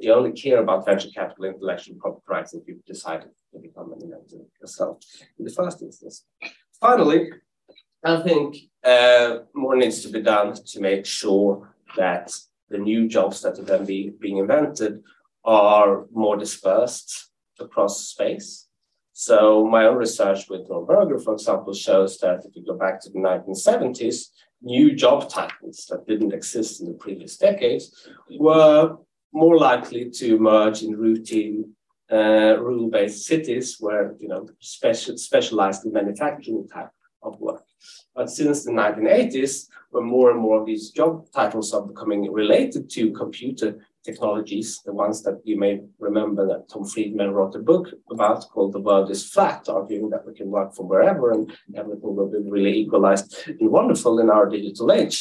You 0.00 0.12
only 0.12 0.32
care 0.32 0.58
about 0.58 0.84
venture 0.84 1.10
capital, 1.10 1.44
intellectual 1.44 1.96
property 1.96 2.24
rights 2.28 2.54
if 2.54 2.62
you've 2.66 2.84
decided 2.84 3.30
to 3.52 3.58
become 3.58 3.92
an 3.92 4.02
inventor 4.02 4.44
yourself 4.60 4.98
in 5.38 5.44
the 5.44 5.52
first 5.52 5.82
instance. 5.82 6.24
Finally, 6.80 7.30
I 8.04 8.20
think 8.20 8.56
uh, 8.84 9.38
more 9.54 9.76
needs 9.76 10.02
to 10.02 10.08
be 10.08 10.20
done 10.20 10.54
to 10.54 10.80
make 10.80 11.06
sure 11.06 11.74
that 11.96 12.30
the 12.68 12.78
new 12.78 13.08
jobs 13.08 13.40
that 13.42 13.58
are 13.58 13.62
then 13.62 13.86
be, 13.86 14.12
being 14.20 14.38
invented 14.38 15.02
are 15.44 16.06
more 16.12 16.36
dispersed 16.36 17.30
across 17.58 18.06
space. 18.08 18.68
So 19.12 19.66
my 19.66 19.86
own 19.86 19.96
research 19.96 20.48
with 20.50 20.66
Ron 20.68 20.86
Berger, 20.86 21.18
for 21.18 21.34
example, 21.34 21.72
shows 21.72 22.18
that 22.18 22.44
if 22.44 22.56
you 22.56 22.64
go 22.64 22.76
back 22.76 23.00
to 23.02 23.10
the 23.10 23.20
1970s, 23.20 24.26
new 24.60 24.94
job 24.94 25.28
titles 25.28 25.86
that 25.88 26.06
didn't 26.06 26.34
exist 26.34 26.80
in 26.80 26.88
the 26.88 26.94
previous 26.94 27.36
decades 27.36 28.08
were 28.38 28.96
more 29.32 29.58
likely 29.58 30.10
to 30.10 30.36
emerge 30.36 30.82
in 30.82 30.96
routine 30.96 31.74
uh, 32.10 32.56
rule-based 32.58 33.24
cities 33.24 33.76
where 33.80 34.14
you 34.18 34.28
know 34.28 34.46
special, 34.58 35.16
specialized 35.16 35.86
in 35.86 35.92
manufacturing 35.92 36.66
type 36.68 36.90
of 37.22 37.38
work. 37.40 37.53
But 38.14 38.30
since 38.30 38.64
the 38.64 38.72
1980s, 38.72 39.68
when 39.90 40.04
more 40.04 40.30
and 40.30 40.40
more 40.40 40.60
of 40.60 40.66
these 40.66 40.90
job 40.90 41.26
titles 41.32 41.72
are 41.72 41.86
becoming 41.86 42.32
related 42.32 42.90
to 42.90 43.12
computer 43.12 43.78
technologies, 44.04 44.80
the 44.84 44.92
ones 44.92 45.22
that 45.22 45.40
you 45.44 45.58
may 45.58 45.80
remember 45.98 46.46
that 46.46 46.68
Tom 46.68 46.84
Friedman 46.84 47.32
wrote 47.32 47.54
a 47.54 47.60
book 47.60 47.88
about 48.10 48.48
called 48.50 48.72
The 48.72 48.80
World 48.80 49.10
is 49.10 49.28
Flat, 49.28 49.68
arguing 49.68 50.10
that 50.10 50.26
we 50.26 50.34
can 50.34 50.50
work 50.50 50.74
from 50.74 50.88
wherever 50.88 51.30
and 51.32 51.50
everything 51.76 52.14
will 52.14 52.30
be 52.30 52.38
really 52.38 52.76
equalized 52.76 53.36
and 53.46 53.70
wonderful 53.70 54.18
in 54.18 54.30
our 54.30 54.48
digital 54.48 54.92
age. 54.92 55.16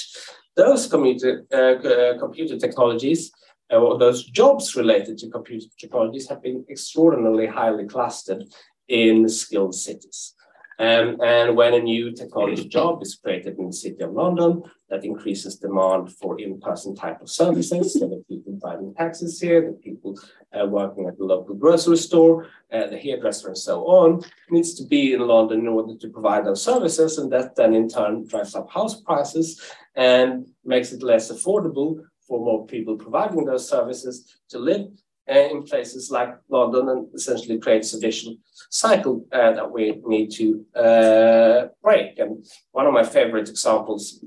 Those 0.55 0.88
computer, 0.88 1.46
uh, 1.51 1.88
uh 1.88 2.20
computer 2.20 2.58
technologies 2.58 3.32
uh, 3.72 3.77
or 3.77 3.98
those 3.98 4.25
jobs 4.25 4.75
related 4.75 5.17
to 5.20 5.29
computer 5.29 5.67
technologies 5.79 6.29
have 6.29 6.41
been 6.43 6.65
extraordinarily 6.70 7.48
highly 7.48 7.86
clustered 7.86 8.43
in 8.88 9.29
skilled 9.29 9.75
cities. 9.75 10.36
Um, 10.83 11.17
and 11.21 11.55
when 11.55 11.73
a 11.75 11.79
new 11.79 12.11
technology 12.11 12.67
job 12.67 13.01
is 13.01 13.15
created 13.15 13.57
in 13.57 13.67
the 13.67 13.73
city 13.73 14.03
of 14.03 14.11
London, 14.11 14.63
that 14.89 15.05
increases 15.05 15.55
demand 15.55 16.11
for 16.17 16.37
in-person 16.37 16.93
type 16.93 17.21
of 17.21 17.29
services. 17.29 17.93
so 17.93 18.05
the 18.09 18.21
people 18.27 18.59
driving 18.59 18.93
taxis 18.93 19.39
here, 19.39 19.61
the 19.61 19.77
people 19.87 20.19
uh, 20.51 20.65
working 20.65 21.07
at 21.07 21.17
the 21.17 21.23
local 21.23 21.55
grocery 21.55 21.95
store, 21.95 22.47
uh, 22.73 22.87
the 22.87 22.97
hairdresser, 22.97 23.47
and 23.47 23.57
so 23.57 23.85
on, 23.85 24.21
needs 24.49 24.73
to 24.73 24.83
be 24.85 25.13
in 25.13 25.21
London 25.21 25.61
in 25.61 25.67
order 25.69 25.95
to 25.95 26.09
provide 26.09 26.45
those 26.45 26.61
services, 26.61 27.17
and 27.17 27.31
that 27.31 27.55
then 27.55 27.73
in 27.73 27.87
turn 27.87 28.27
drives 28.27 28.53
up 28.53 28.69
house 28.69 28.99
prices 28.99 29.61
and 29.95 30.45
makes 30.65 30.91
it 30.91 31.01
less 31.01 31.31
affordable 31.31 32.03
for 32.27 32.43
more 32.43 32.65
people 32.67 32.97
providing 32.97 33.45
those 33.45 33.69
services 33.69 34.35
to 34.49 34.59
live 34.59 34.87
in 35.27 35.63
places 35.63 36.11
like 36.11 36.35
London 36.49 36.89
and 36.89 37.07
essentially 37.13 37.57
creates 37.57 37.93
a 37.93 37.99
vicious 37.99 38.33
cycle 38.69 39.25
uh, 39.31 39.53
that 39.53 39.71
we 39.71 40.01
need 40.05 40.31
to 40.31 40.65
uh, 40.75 41.67
break. 41.81 42.19
And 42.19 42.45
one 42.71 42.87
of 42.87 42.93
my 42.93 43.03
favorite 43.03 43.49
examples 43.49 44.23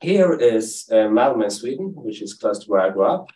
here 0.00 0.32
is 0.32 0.88
uh, 0.90 1.08
Malmö, 1.08 1.52
Sweden, 1.52 1.92
which 1.94 2.22
is 2.22 2.34
close 2.34 2.60
to 2.60 2.70
where 2.70 2.80
I 2.80 2.90
grew 2.90 3.04
up. 3.04 3.28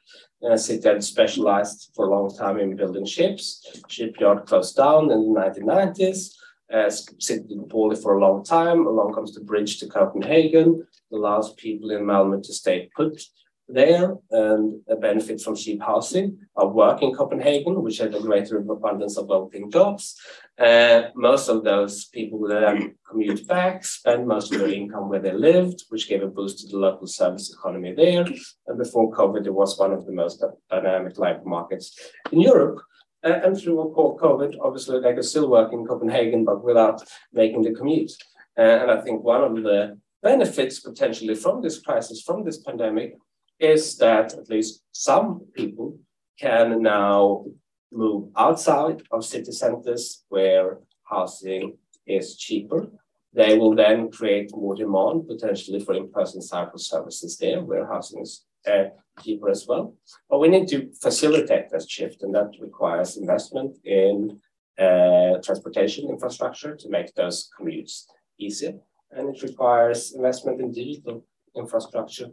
A 0.50 0.58
city 0.58 0.80
that 0.80 1.02
specialized 1.02 1.90
for 1.94 2.06
a 2.06 2.10
long 2.10 2.34
time 2.34 2.58
in 2.58 2.76
building 2.76 3.06
ships. 3.06 3.66
Shipyard 3.88 4.46
closed 4.46 4.76
down 4.76 5.10
in 5.10 5.32
the 5.32 5.40
1990s. 5.40 6.34
Uh, 6.72 6.90
sitting 6.90 7.66
poorly 7.68 7.96
for 7.96 8.16
a 8.16 8.20
long 8.20 8.42
time. 8.42 8.86
Along 8.86 9.12
comes 9.14 9.34
the 9.34 9.40
bridge 9.40 9.78
to 9.78 9.86
Copenhagen, 9.86 10.86
allows 11.12 11.54
people 11.54 11.90
in 11.90 12.02
Malmö 12.02 12.42
to 12.42 12.52
stay 12.52 12.90
put 12.96 13.22
there 13.68 14.14
and 14.30 14.80
benefit 15.00 15.40
from 15.40 15.56
cheap 15.56 15.80
housing, 15.82 16.38
or 16.54 16.70
work 16.70 17.02
in 17.02 17.14
Copenhagen, 17.14 17.82
which 17.82 17.98
had 17.98 18.14
a 18.14 18.20
greater 18.20 18.58
abundance 18.58 19.16
of 19.16 19.26
low-paying 19.26 19.70
jobs. 19.70 20.20
Uh, 20.58 21.04
most 21.14 21.48
of 21.48 21.64
those 21.64 22.04
people 22.06 22.46
then 22.46 22.94
commute 23.08 23.46
back, 23.48 23.84
spend 23.84 24.26
most 24.26 24.52
of 24.52 24.60
their 24.60 24.68
income 24.68 25.08
where 25.08 25.20
they 25.20 25.32
lived, 25.32 25.84
which 25.88 26.08
gave 26.08 26.22
a 26.22 26.26
boost 26.26 26.60
to 26.60 26.68
the 26.68 26.78
local 26.78 27.06
service 27.06 27.52
economy 27.52 27.92
there. 27.94 28.26
And 28.66 28.78
before 28.78 29.12
COVID, 29.12 29.46
it 29.46 29.54
was 29.54 29.78
one 29.78 29.92
of 29.92 30.04
the 30.06 30.12
most 30.12 30.44
dynamic 30.70 31.18
labor 31.18 31.42
markets 31.44 31.98
in 32.30 32.40
Europe. 32.40 32.80
Uh, 33.24 33.40
and 33.42 33.58
through 33.58 33.94
COVID, 33.96 34.56
obviously, 34.60 35.00
they 35.00 35.14
could 35.14 35.24
still 35.24 35.48
work 35.48 35.72
in 35.72 35.86
Copenhagen, 35.86 36.44
but 36.44 36.62
without 36.62 37.02
making 37.32 37.62
the 37.62 37.72
commute. 37.72 38.12
Uh, 38.58 38.62
and 38.62 38.90
I 38.90 39.00
think 39.00 39.24
one 39.24 39.42
of 39.42 39.54
the 39.62 39.98
benefits 40.22 40.80
potentially 40.80 41.34
from 41.34 41.62
this 41.62 41.80
crisis, 41.80 42.22
from 42.22 42.44
this 42.44 42.58
pandemic, 42.58 43.16
is 43.64 43.96
that 43.98 44.34
at 44.34 44.48
least 44.50 44.82
some 44.92 45.46
people 45.54 45.98
can 46.38 46.82
now 46.82 47.44
move 47.92 48.28
outside 48.36 49.02
of 49.10 49.24
city 49.24 49.52
centers 49.52 50.24
where 50.28 50.78
housing 51.04 51.76
is 52.06 52.36
cheaper. 52.36 52.88
They 53.32 53.58
will 53.58 53.74
then 53.74 54.10
create 54.10 54.54
more 54.54 54.74
demand 54.74 55.26
potentially 55.26 55.80
for 55.80 55.94
in-person 55.94 56.42
cycle 56.42 56.78
services 56.78 57.36
there 57.38 57.60
where 57.62 57.86
housing 57.86 58.22
is 58.22 58.44
uh, 58.66 58.84
cheaper 59.22 59.50
as 59.50 59.66
well. 59.66 59.94
But 60.28 60.40
we 60.40 60.48
need 60.48 60.68
to 60.68 60.90
facilitate 61.00 61.70
that 61.70 61.88
shift 61.88 62.22
and 62.22 62.34
that 62.34 62.50
requires 62.60 63.16
investment 63.16 63.78
in 63.84 64.40
uh, 64.78 65.38
transportation 65.42 66.08
infrastructure 66.08 66.74
to 66.76 66.88
make 66.88 67.14
those 67.14 67.48
commutes 67.58 68.04
easier. 68.38 68.74
And 69.10 69.34
it 69.34 69.42
requires 69.42 70.12
investment 70.12 70.60
in 70.60 70.72
digital 70.72 71.24
infrastructure 71.56 72.30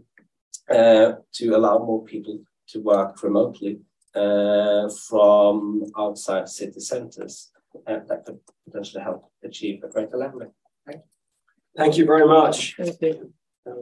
uh, 0.75 1.15
to 1.33 1.55
allow 1.55 1.79
more 1.79 2.03
people 2.03 2.39
to 2.69 2.79
work 2.79 3.21
remotely 3.23 3.79
uh, 4.15 4.89
from 5.07 5.83
outside 5.97 6.49
city 6.49 6.79
centers. 6.79 7.51
And 7.87 8.07
that 8.07 8.25
could 8.25 8.39
potentially 8.65 9.03
help 9.03 9.31
achieve 9.43 9.83
a 9.83 9.87
greater 9.87 10.17
leveling. 10.17 10.51
Thank 10.85 10.97
you. 10.97 11.03
Thank 11.77 11.97
you 11.97 12.05
very 12.05 12.27
much. 12.27 12.75
Thank 12.75 13.01
you. 13.01 13.33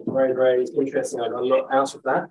Very, 0.05 0.34
very 0.34 0.65
interesting. 0.75 1.22
I 1.22 1.29
got 1.29 1.41
a 1.41 1.46
lot 1.46 1.74
out 1.74 1.96
of 1.96 2.03
that. 2.03 2.29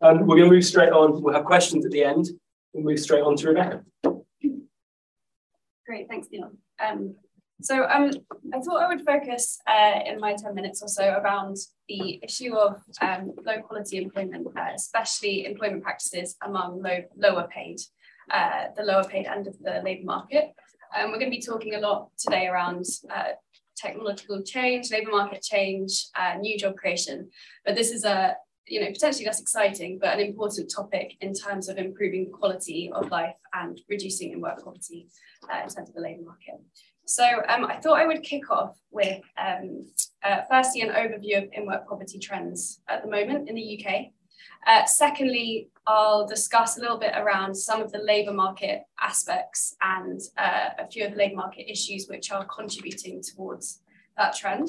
Um, 0.00 0.26
we're 0.26 0.36
going 0.36 0.50
to 0.50 0.54
move 0.54 0.64
straight 0.64 0.92
on. 0.92 1.22
We'll 1.22 1.34
have 1.34 1.44
questions 1.44 1.84
at 1.84 1.92
the 1.92 2.04
end. 2.04 2.28
We'll 2.72 2.84
move 2.84 3.00
straight 3.00 3.22
on 3.22 3.36
to 3.36 3.48
Rebecca. 3.48 3.84
Great, 5.86 6.08
thanks, 6.08 6.28
Neil. 6.30 6.50
Um, 6.84 7.14
so 7.62 7.84
um, 7.84 8.10
I 8.54 8.60
thought 8.60 8.82
I 8.82 8.88
would 8.88 9.04
focus 9.04 9.58
uh, 9.66 10.00
in 10.06 10.20
my 10.20 10.34
10 10.34 10.54
minutes 10.54 10.82
or 10.82 10.88
so 10.88 11.04
around 11.04 11.56
the 11.88 12.20
issue 12.22 12.54
of 12.54 12.80
um, 13.00 13.32
low 13.44 13.60
quality 13.62 13.98
employment, 13.98 14.46
uh, 14.56 14.70
especially 14.74 15.46
employment 15.46 15.82
practices 15.82 16.36
among 16.42 16.82
low, 16.82 16.98
lower 17.16 17.48
paid, 17.48 17.78
uh, 18.30 18.66
the 18.76 18.82
lower 18.82 19.04
paid 19.04 19.26
end 19.26 19.46
of 19.46 19.58
the 19.60 19.80
labour 19.84 20.04
market. 20.04 20.52
Um, 20.96 21.10
we're 21.10 21.18
going 21.18 21.30
to 21.30 21.36
be 21.36 21.42
talking 21.42 21.74
a 21.74 21.80
lot 21.80 22.10
today 22.18 22.46
around 22.46 22.84
uh, 23.14 23.32
technological 23.76 24.42
change, 24.42 24.90
labour 24.90 25.10
market 25.10 25.42
change, 25.42 26.06
uh, 26.16 26.34
new 26.38 26.58
job 26.58 26.76
creation, 26.76 27.30
but 27.64 27.74
this 27.74 27.90
is 27.90 28.04
a 28.04 28.36
you 28.66 28.80
know 28.80 28.88
potentially 28.92 29.24
less 29.24 29.40
exciting 29.40 29.98
but 29.98 30.12
an 30.12 30.20
important 30.20 30.70
topic 30.70 31.14
in 31.22 31.32
terms 31.32 31.70
of 31.70 31.78
improving 31.78 32.30
quality 32.30 32.90
of 32.94 33.10
life 33.10 33.34
and 33.54 33.80
reducing 33.88 34.32
in 34.32 34.42
work 34.42 34.62
poverty 34.62 35.08
uh, 35.50 35.62
in 35.62 35.68
terms 35.68 35.88
of 35.88 35.94
the 35.94 36.00
labour 36.00 36.22
market. 36.24 36.60
So 37.06 37.24
um, 37.48 37.64
I 37.64 37.76
thought 37.80 37.98
I 37.98 38.06
would 38.06 38.22
kick 38.22 38.50
off 38.50 38.76
with 38.90 39.22
um, 39.38 39.86
uh, 40.24 40.42
firstly 40.50 40.80
an 40.82 40.90
overview 40.90 41.38
of 41.38 41.48
in-work 41.52 41.88
poverty 41.88 42.18
trends 42.18 42.80
at 42.88 43.02
the 43.02 43.10
moment 43.10 43.48
in 43.48 43.54
the 43.54 43.84
UK. 43.84 44.06
Uh, 44.66 44.84
secondly, 44.84 45.68
I'll 45.86 46.26
discuss 46.26 46.76
a 46.76 46.80
little 46.80 46.98
bit 46.98 47.12
around 47.16 47.54
some 47.54 47.80
of 47.80 47.92
the 47.92 47.98
labour 47.98 48.32
market 48.32 48.82
aspects 49.00 49.76
and 49.80 50.20
uh, 50.36 50.70
a 50.78 50.86
few 50.86 51.04
of 51.04 51.12
the 51.12 51.18
labour 51.18 51.36
market 51.36 51.70
issues 51.70 52.06
which 52.08 52.30
are 52.30 52.44
contributing 52.44 53.22
towards 53.22 53.80
that 54.16 54.36
trend. 54.36 54.68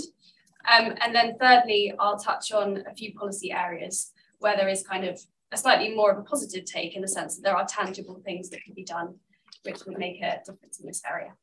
Um, 0.72 0.96
and 1.02 1.16
then 1.16 1.36
thirdly, 1.40 1.94
I'll 2.00 2.20
touch 2.20 2.52
on 2.52 2.84
a 2.90 2.94
few 2.94 3.14
policy 3.14 3.52
areas 3.52 4.12
where 4.40 4.56
there 4.56 4.70
is 4.70 4.86
kind 4.86 5.06
of 5.06 5.20
a 5.52 5.58
slightly 5.58 5.96
more 5.96 6.12
of 6.12 6.20
a 6.20 6.24
positive 6.24 6.66
take 6.66 6.96
in 6.96 7.02
the 7.02 7.08
sense 7.08 7.36
that 7.36 7.42
there 7.44 7.56
are 7.56 7.66
tangible 7.66 8.22
things 8.24 8.50
that 8.50 8.64
can 8.64 8.74
be 8.74 8.84
done 8.84 9.16
which 9.64 9.86
would 9.86 9.98
make 9.98 10.22
a 10.22 10.40
difference 10.46 10.80
in 10.80 10.86
this 10.86 11.02
area. 11.10 11.34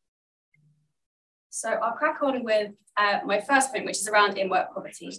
So 1.56 1.70
I'll 1.70 1.92
crack 1.92 2.22
on 2.22 2.44
with 2.44 2.72
uh, 2.98 3.20
my 3.24 3.40
first 3.40 3.72
point, 3.72 3.86
which 3.86 3.96
is 3.96 4.08
around 4.08 4.36
in-work 4.36 4.74
poverty. 4.74 5.10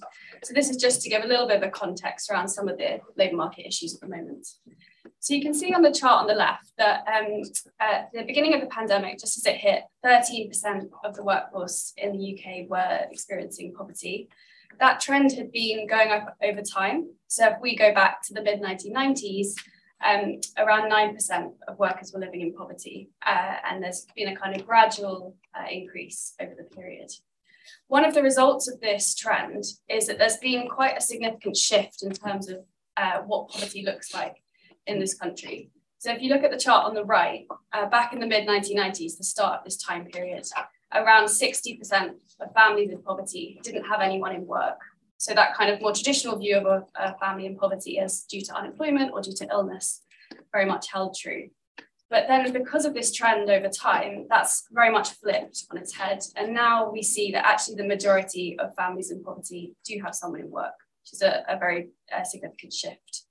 So 0.43 0.54
this 0.54 0.69
is 0.69 0.78
just 0.78 1.02
to 1.02 1.10
give 1.10 1.23
a 1.23 1.28
little 1.28 1.47
bit 1.47 1.58
of 1.58 1.63
a 1.63 1.71
context 1.71 2.30
around 2.30 2.47
some 2.47 2.67
of 2.67 2.78
the 2.78 3.00
labour 3.17 3.36
market 3.36 3.65
issues 3.65 3.95
at 3.95 4.02
the 4.02 4.15
moment. 4.15 4.47
So 5.19 5.34
you 5.34 5.41
can 5.41 5.56
see 5.56 5.73
on 5.73 5.82
the 5.82 5.91
chart 5.91 6.21
on 6.21 6.28
the 6.28 6.36
left 6.36 6.73
that 6.78 7.04
um, 7.08 7.41
at 7.80 8.12
the 8.13 8.21
beginning 8.21 8.54
of 8.54 8.62
the 8.62 8.67
pandemic, 8.67 9.17
just 9.17 9.39
as 9.39 9.47
it 9.47 9.58
hit, 9.58 9.82
13% 10.06 10.89
of 11.04 11.15
the 11.15 11.23
workforce 11.23 11.91
in 11.97 12.12
the 12.12 12.38
UK 12.38 12.69
were 12.69 13.00
experiencing 13.10 13.73
poverty. 13.73 14.30
That 14.80 15.00
trend 15.00 15.32
had 15.32 15.52
been 15.52 15.88
going 15.88 16.12
up 16.12 16.36
over 16.43 16.62
time. 16.62 17.10
So 17.26 17.47
if 17.47 17.56
we 17.63 17.76
go 17.76 17.95
back 17.95 18.21
to 18.28 18.36
the 18.36 18.43
mid 18.43 18.62
1990s, 18.62 19.56
um, 20.05 20.39
around 20.57 20.91
9% 20.91 21.53
of 21.67 21.79
workers 21.79 22.12
were 22.13 22.19
living 22.19 22.41
in 22.41 22.53
poverty, 22.53 23.10
uh, 23.25 23.55
and 23.69 23.83
there's 23.83 24.05
been 24.15 24.29
a 24.29 24.36
kind 24.36 24.55
of 24.55 24.65
gradual 24.65 25.36
uh, 25.55 25.65
increase 25.69 26.33
over 26.39 26.53
the 26.55 26.75
period. 26.75 27.10
One 27.88 28.05
of 28.05 28.13
the 28.13 28.23
results 28.23 28.67
of 28.67 28.79
this 28.79 29.15
trend 29.15 29.63
is 29.89 30.07
that 30.07 30.17
there's 30.17 30.38
been 30.38 30.67
quite 30.67 30.97
a 30.97 31.01
significant 31.01 31.57
shift 31.57 32.03
in 32.03 32.12
terms 32.12 32.49
of 32.49 32.60
uh, 32.95 33.19
what 33.25 33.49
poverty 33.49 33.83
looks 33.83 34.13
like 34.13 34.36
in 34.86 34.99
this 34.99 35.13
country. 35.13 35.71
So 35.99 36.12
if 36.12 36.21
you 36.21 36.29
look 36.29 36.43
at 36.43 36.51
the 36.51 36.60
chart 36.60 36.86
on 36.86 36.93
the 36.93 37.03
right, 37.03 37.45
uh, 37.73 37.88
back 37.88 38.13
in 38.13 38.19
the 38.19 38.27
mid 38.27 38.47
1990s, 38.47 39.17
the 39.17 39.23
start 39.23 39.60
of 39.60 39.65
this 39.65 39.77
time 39.77 40.05
period, 40.05 40.45
around 40.93 41.25
60% 41.25 42.12
of 42.39 42.53
families 42.53 42.91
in 42.91 43.01
poverty 43.01 43.60
didn't 43.63 43.86
have 43.86 44.01
anyone 44.01 44.36
in 44.36 44.45
work. 44.45 44.79
So 45.17 45.34
that 45.34 45.56
kind 45.56 45.71
of 45.71 45.82
more 45.82 45.93
traditional 45.93 46.38
view 46.38 46.58
of 46.58 46.65
a, 46.65 46.86
a 46.95 47.17
family 47.17 47.45
in 47.45 47.58
poverty 47.58 47.99
as 47.99 48.21
due 48.23 48.41
to 48.41 48.56
unemployment 48.56 49.12
or 49.12 49.21
due 49.21 49.34
to 49.34 49.47
illness 49.51 50.01
very 50.51 50.65
much 50.65 50.91
held 50.91 51.15
true. 51.17 51.49
But 52.10 52.27
then, 52.30 52.53
because 52.53 52.86
of 52.86 52.93
this 52.93 53.12
trend 53.13 53.49
over 53.49 53.67
time, 53.67 54.27
that's 54.30 54.65
very 54.71 54.91
much 54.91 55.12
flipped 55.12 55.65
on 55.71 55.77
its 55.77 55.93
head. 55.93 56.19
And 56.38 56.53
now 56.53 56.89
we 56.89 57.03
see 57.03 57.32
that 57.34 57.45
actually 57.45 57.75
the 57.75 57.88
majority 57.88 58.58
of 58.60 58.73
families 58.75 59.12
in 59.12 59.21
poverty 59.23 59.75
do 59.86 59.99
have 60.03 60.15
someone 60.15 60.39
in 60.39 60.49
work, 60.49 60.73
which 61.01 61.13
is 61.13 61.21
a, 61.21 61.43
a 61.49 61.58
very 61.58 61.89
uh, 62.15 62.23
significant 62.23 62.71
shift. 62.71 63.23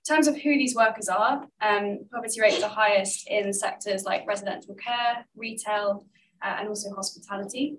In 0.00 0.16
terms 0.16 0.26
of 0.26 0.36
who 0.36 0.58
these 0.58 0.74
workers 0.74 1.08
are, 1.08 1.46
um, 1.62 2.00
poverty 2.12 2.40
rates 2.40 2.62
are 2.62 2.68
highest 2.68 3.28
in 3.28 3.52
sectors 3.52 4.02
like 4.02 4.26
residential 4.26 4.74
care, 4.74 5.24
retail, 5.36 6.04
uh, 6.42 6.56
and 6.58 6.68
also 6.68 6.92
hospitality. 6.92 7.78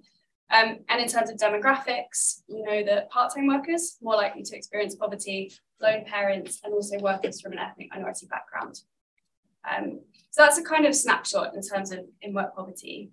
Um, 0.51 0.79
and 0.89 1.01
in 1.01 1.08
terms 1.08 1.29
of 1.29 1.38
demographics, 1.38 2.41
we 2.47 2.62
know 2.62 2.84
that 2.84 3.10
part-time 3.10 3.47
workers 3.47 3.97
more 4.01 4.15
likely 4.15 4.43
to 4.43 4.55
experience 4.55 4.95
poverty, 4.95 5.51
lone 5.81 6.05
parents, 6.05 6.62
and 6.63 6.73
also 6.73 6.99
workers 6.99 7.41
from 7.41 7.53
an 7.53 7.60
ethnic 7.60 7.89
minority 7.91 8.27
background. 8.27 8.79
Um, 9.69 10.01
so 10.29 10.43
that's 10.43 10.60
a 10.60 10.63
kind 10.63 10.86
of 10.86 10.95
snapshot 10.95 11.55
in 11.55 11.62
terms 11.62 11.91
of 11.91 12.01
in-work 12.21 12.55
poverty. 12.55 13.12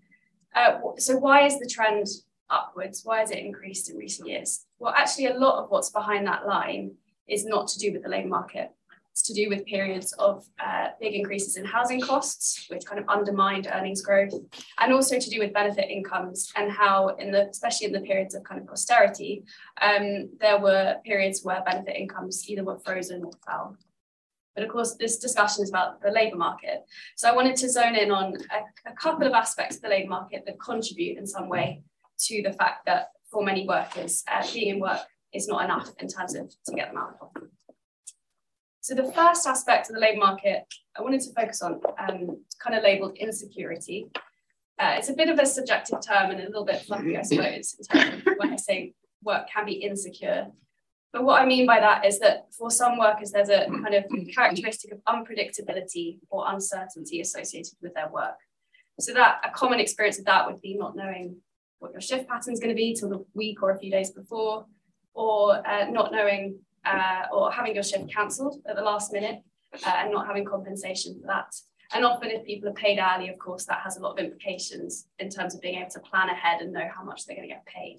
Uh, 0.55 0.79
so 0.99 1.17
why 1.17 1.47
is 1.47 1.59
the 1.59 1.67
trend 1.67 2.07
upwards? 2.51 3.01
Why 3.05 3.21
has 3.21 3.31
it 3.31 3.39
increased 3.39 3.91
in 3.91 3.97
recent 3.97 4.29
years? 4.29 4.67
Well, 4.79 4.93
actually, 4.95 5.27
a 5.27 5.39
lot 5.39 5.63
of 5.63 5.71
what's 5.71 5.91
behind 5.91 6.27
that 6.27 6.47
line 6.47 6.97
is 7.27 7.47
not 7.47 7.69
to 7.69 7.79
do 7.79 7.93
with 7.93 8.03
the 8.03 8.11
labour 8.11 8.29
market. 8.29 8.73
It's 9.13 9.23
to 9.23 9.35
do 9.35 9.51
with 9.51 9.67
periods 9.67 10.15
of 10.15 10.45
uh, 10.59 10.89
big 10.99 11.13
increases 11.13 11.59
in 11.59 11.67
housing 11.67 12.01
costs, 12.01 12.67
which 12.71 12.87
kind 12.87 12.99
of 12.99 13.07
undermined 13.09 13.69
earnings 13.71 14.01
growth, 14.01 14.33
and 14.81 14.93
also 14.93 15.19
to 15.19 15.31
do 15.31 15.39
with 15.39 15.53
benefit 15.53 15.91
incomes 15.91 16.51
and 16.57 16.73
how, 16.73 17.09
in 17.09 17.31
the 17.31 17.49
especially 17.51 17.89
in 17.89 17.93
the 17.93 18.01
periods 18.01 18.35
of 18.35 18.43
kind 18.43 18.61
of 18.63 18.69
austerity, 18.71 19.45
um, 19.83 20.31
there 20.41 20.59
were 20.59 20.97
periods 21.05 21.45
where 21.45 21.63
benefit 21.65 21.95
incomes 21.95 22.49
either 22.49 22.65
were 22.65 22.79
frozen 22.79 23.23
or 23.23 23.33
fell. 23.47 23.77
But 24.55 24.65
of 24.65 24.71
course, 24.71 24.97
this 24.99 25.19
discussion 25.19 25.63
is 25.63 25.69
about 25.69 26.03
the 26.03 26.11
labour 26.11 26.37
market. 26.37 26.85
So 27.17 27.29
I 27.29 27.35
wanted 27.35 27.57
to 27.57 27.69
zone 27.69 27.97
in 27.97 28.11
on 28.11 28.35
a, 28.51 28.91
a 28.91 28.95
couple 28.95 29.27
of 29.27 29.35
aspects 29.35 29.77
of 29.77 29.83
the 29.83 29.89
labour 29.89 30.09
market 30.09 30.45
that 30.47 30.59
contribute 30.59 31.19
in 31.19 31.27
some 31.27 31.51
way 31.51 31.83
to 32.21 32.43
the 32.43 32.53
fact 32.53 32.87
that 32.87 33.09
for 33.31 33.45
many 33.45 33.67
workers, 33.67 34.25
uh, 34.31 34.47
being 34.53 34.75
in 34.75 34.81
work 34.81 35.01
is 35.33 35.49
not 35.49 35.65
enough 35.65 35.91
in 36.01 36.09
terms 36.09 36.35
of 36.35 36.51
to 36.65 36.73
get 36.75 36.89
them 36.89 36.99
out 36.99 37.11
of 37.11 37.19
poverty. 37.19 37.53
So 38.83 38.97
the 38.97 39.13
first 39.13 39.47
aspect 39.47 39.89
of 39.89 39.95
the 39.95 40.01
labour 40.01 40.19
market 40.19 40.65
I 40.99 41.03
wanted 41.03 41.21
to 41.21 41.33
focus 41.35 41.63
on, 41.63 41.81
um, 41.99 42.45
kind 42.61 42.77
of 42.77 42.83
labelled 42.83 43.17
insecurity. 43.17 44.09
Uh, 44.77 44.97
it's 44.99 45.09
a 45.09 45.15
bit 45.15 45.29
of 45.29 45.39
a 45.39 45.47
subjective 45.47 46.01
term 46.05 46.33
and 46.33 46.41
a 46.41 46.47
little 46.47 46.65
bit 46.65 46.83
fluffy, 46.83 47.17
I 47.17 47.23
suppose, 47.23 47.77
in 47.79 48.01
terms 48.01 48.27
of 48.27 48.35
when 48.39 48.53
I 48.53 48.57
say 48.57 48.93
work 49.23 49.49
can 49.49 49.67
be 49.67 49.75
insecure. 49.75 50.49
But 51.13 51.23
what 51.23 51.41
I 51.41 51.47
mean 51.47 51.65
by 51.65 51.79
that 51.79 52.05
is 52.05 52.19
that 52.21 52.53
for 52.59 52.71
some 52.73 52.99
workers, 52.99 53.31
there's 53.31 53.51
a 53.51 53.67
kind 53.67 53.95
of 53.95 54.05
characteristic 54.35 54.91
of 54.91 54.99
unpredictability 55.09 56.19
or 56.29 56.51
uncertainty 56.53 57.21
associated 57.21 57.75
with 57.83 57.95
their 57.95 58.11
work. 58.11 58.35
So 58.99 59.15
that 59.15 59.43
a 59.45 59.51
common 59.51 59.79
experience 59.79 60.19
of 60.19 60.25
that 60.25 60.51
would 60.51 60.61
be 60.61 60.75
not 60.77 60.97
knowing 60.97 61.37
what 61.79 61.93
your 61.93 62.01
shift 62.01 62.29
pattern 62.29 62.53
is 62.53 62.59
going 62.59 62.71
to 62.71 62.77
be 62.77 62.95
till 62.95 63.11
the 63.11 63.25
week 63.35 63.63
or 63.63 63.71
a 63.71 63.79
few 63.79 63.93
days 63.93 64.11
before, 64.11 64.67
or 65.15 65.65
uh, 65.69 65.89
not 65.89 66.11
knowing 66.11 66.59
uh, 66.85 67.25
or 67.33 67.51
having 67.51 67.75
your 67.75 67.85
shift 67.85 68.13
cancelled 68.13 68.61
at 68.69 68.77
the 68.77 68.83
last 68.83 69.13
minute 69.13 69.41
uh, 69.87 69.93
and 69.97 70.13
not 70.13 70.27
having 70.27 70.45
compensation 70.45 71.19
for 71.21 71.27
that. 71.27 71.55
And 71.95 72.05
often, 72.05 72.31
if 72.31 72.45
people 72.45 72.71
are 72.71 72.75
paid 72.75 72.99
early, 72.99 73.29
of 73.29 73.39
course, 73.39 73.67
that 73.67 73.81
has 73.85 73.97
a 73.97 74.01
lot 74.01 74.19
of 74.19 74.25
implications 74.25 75.09
in 75.19 75.29
terms 75.29 75.55
of 75.55 75.61
being 75.61 75.79
able 75.79 75.91
to 75.91 76.01
plan 76.01 76.31
ahead 76.31 76.63
and 76.63 76.73
know 76.73 76.89
how 76.95 77.05
much 77.05 77.27
they're 77.27 77.37
going 77.37 77.49
to 77.49 77.55
get 77.55 77.67
paid. 77.67 77.99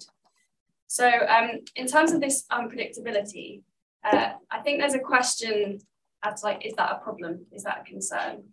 So, 0.88 1.08
um, 1.08 1.60
in 1.76 1.86
terms 1.86 2.12
of 2.12 2.20
this 2.20 2.44
unpredictability, 2.50 3.62
uh, 4.04 4.32
I 4.50 4.60
think 4.60 4.80
there's 4.80 4.94
a 4.94 4.98
question 4.98 5.78
as 6.24 6.42
like, 6.42 6.66
is 6.66 6.74
that 6.74 6.92
a 6.92 6.98
problem? 6.98 7.46
Is 7.52 7.62
that 7.64 7.82
a 7.82 7.84
concern? 7.88 8.44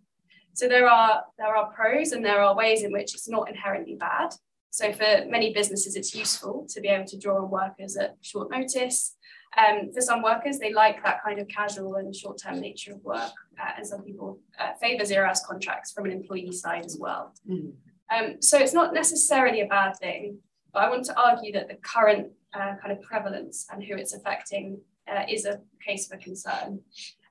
So 0.54 0.68
there 0.68 0.88
are 0.88 1.24
there 1.38 1.56
are 1.56 1.72
pros 1.72 2.12
and 2.12 2.24
there 2.24 2.40
are 2.40 2.54
ways 2.54 2.82
in 2.82 2.92
which 2.92 3.14
it's 3.14 3.28
not 3.28 3.48
inherently 3.48 3.96
bad. 3.96 4.34
So 4.70 4.92
for 4.92 5.24
many 5.28 5.52
businesses, 5.52 5.96
it's 5.96 6.14
useful 6.14 6.66
to 6.70 6.80
be 6.80 6.88
able 6.88 7.06
to 7.06 7.18
draw 7.18 7.42
on 7.42 7.50
workers 7.50 7.96
at 7.96 8.16
short 8.20 8.50
notice. 8.50 9.16
Um, 9.56 9.92
for 9.92 10.00
some 10.00 10.22
workers, 10.22 10.58
they 10.58 10.72
like 10.72 11.02
that 11.04 11.22
kind 11.22 11.38
of 11.38 11.46
casual 11.48 11.96
and 11.96 12.14
short-term 12.14 12.60
nature 12.60 12.92
of 12.92 13.04
work, 13.04 13.32
uh, 13.60 13.70
and 13.76 13.86
some 13.86 14.02
people 14.02 14.38
uh, 14.58 14.72
favour 14.80 15.04
zero-hours 15.04 15.42
contracts 15.46 15.92
from 15.92 16.06
an 16.06 16.12
employee 16.12 16.52
side 16.52 16.86
as 16.86 16.96
well. 16.98 17.34
Mm. 17.48 17.72
Um, 18.10 18.36
so 18.40 18.58
it's 18.58 18.74
not 18.74 18.94
necessarily 18.94 19.60
a 19.60 19.66
bad 19.66 19.96
thing, 19.98 20.38
but 20.72 20.82
I 20.84 20.88
want 20.88 21.04
to 21.06 21.20
argue 21.20 21.52
that 21.52 21.68
the 21.68 21.76
current 21.76 22.32
uh, 22.54 22.74
kind 22.80 22.92
of 22.92 23.00
prevalence 23.02 23.66
and 23.70 23.82
who 23.82 23.94
it's 23.94 24.14
affecting 24.14 24.80
uh, 25.10 25.24
is 25.28 25.44
a 25.44 25.60
case 25.86 26.08
for 26.08 26.16
concern. 26.16 26.80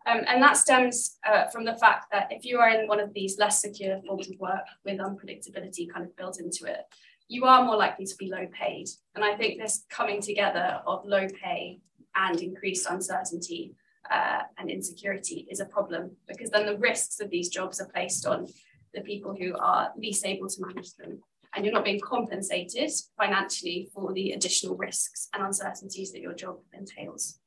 Um, 0.07 0.21
and 0.27 0.41
that 0.41 0.57
stems 0.57 1.17
uh, 1.27 1.47
from 1.47 1.63
the 1.63 1.75
fact 1.75 2.07
that 2.11 2.31
if 2.31 2.43
you 2.43 2.57
are 2.57 2.69
in 2.69 2.87
one 2.87 2.99
of 2.99 3.13
these 3.13 3.37
less 3.37 3.61
secure 3.61 3.99
forms 4.01 4.29
of 4.29 4.39
work 4.39 4.65
with 4.83 4.97
unpredictability 4.97 5.87
kind 5.91 6.05
of 6.05 6.15
built 6.15 6.39
into 6.39 6.65
it, 6.65 6.81
you 7.27 7.45
are 7.45 7.63
more 7.63 7.77
likely 7.77 8.05
to 8.05 8.15
be 8.17 8.29
low 8.29 8.47
paid. 8.51 8.87
And 9.15 9.23
I 9.23 9.35
think 9.35 9.59
this 9.59 9.85
coming 9.89 10.21
together 10.21 10.81
of 10.87 11.05
low 11.05 11.27
pay 11.41 11.79
and 12.15 12.39
increased 12.41 12.87
uncertainty 12.89 13.75
uh, 14.09 14.41
and 14.57 14.69
insecurity 14.69 15.47
is 15.49 15.59
a 15.59 15.65
problem 15.65 16.11
because 16.27 16.49
then 16.49 16.65
the 16.65 16.77
risks 16.77 17.19
of 17.19 17.29
these 17.29 17.49
jobs 17.49 17.79
are 17.79 17.89
placed 17.89 18.25
on 18.25 18.47
the 18.93 19.01
people 19.01 19.35
who 19.35 19.55
are 19.57 19.91
least 19.97 20.25
able 20.25 20.49
to 20.49 20.65
manage 20.65 20.95
them. 20.95 21.19
And 21.53 21.65
you're 21.65 21.73
not 21.73 21.85
being 21.85 21.99
compensated 21.99 22.91
financially 23.17 23.89
for 23.93 24.13
the 24.13 24.31
additional 24.31 24.77
risks 24.77 25.27
and 25.33 25.43
uncertainties 25.43 26.11
that 26.13 26.21
your 26.21 26.33
job 26.33 26.57
entails. 26.73 27.39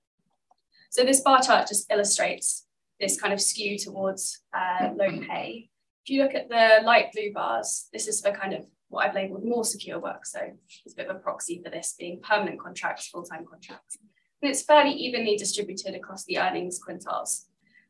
So 0.90 1.04
this 1.04 1.20
bar 1.20 1.42
chart 1.42 1.68
just 1.68 1.90
illustrates 1.90 2.66
this 3.00 3.20
kind 3.20 3.32
of 3.32 3.40
skew 3.40 3.78
towards 3.78 4.42
uh, 4.52 4.90
low 4.94 5.20
pay. 5.26 5.70
If 6.04 6.10
you 6.10 6.22
look 6.22 6.34
at 6.34 6.48
the 6.48 6.84
light 6.84 7.12
blue 7.12 7.32
bars, 7.32 7.88
this 7.92 8.06
is 8.06 8.20
for 8.20 8.30
kind 8.30 8.52
of 8.52 8.66
what 8.88 9.06
I've 9.06 9.14
labeled 9.14 9.44
more 9.44 9.64
secure 9.64 9.98
work. 9.98 10.26
So 10.26 10.38
it's 10.84 10.94
a 10.94 10.96
bit 10.96 11.08
of 11.08 11.16
a 11.16 11.18
proxy 11.18 11.60
for 11.64 11.70
this 11.70 11.94
being 11.98 12.20
permanent 12.20 12.60
contracts, 12.60 13.08
full-time 13.08 13.44
contracts. 13.50 13.98
And 14.44 14.50
it's 14.50 14.62
fairly 14.62 14.90
evenly 14.90 15.38
distributed 15.38 15.94
across 15.94 16.26
the 16.26 16.38
earnings 16.38 16.78
quintiles. 16.78 17.46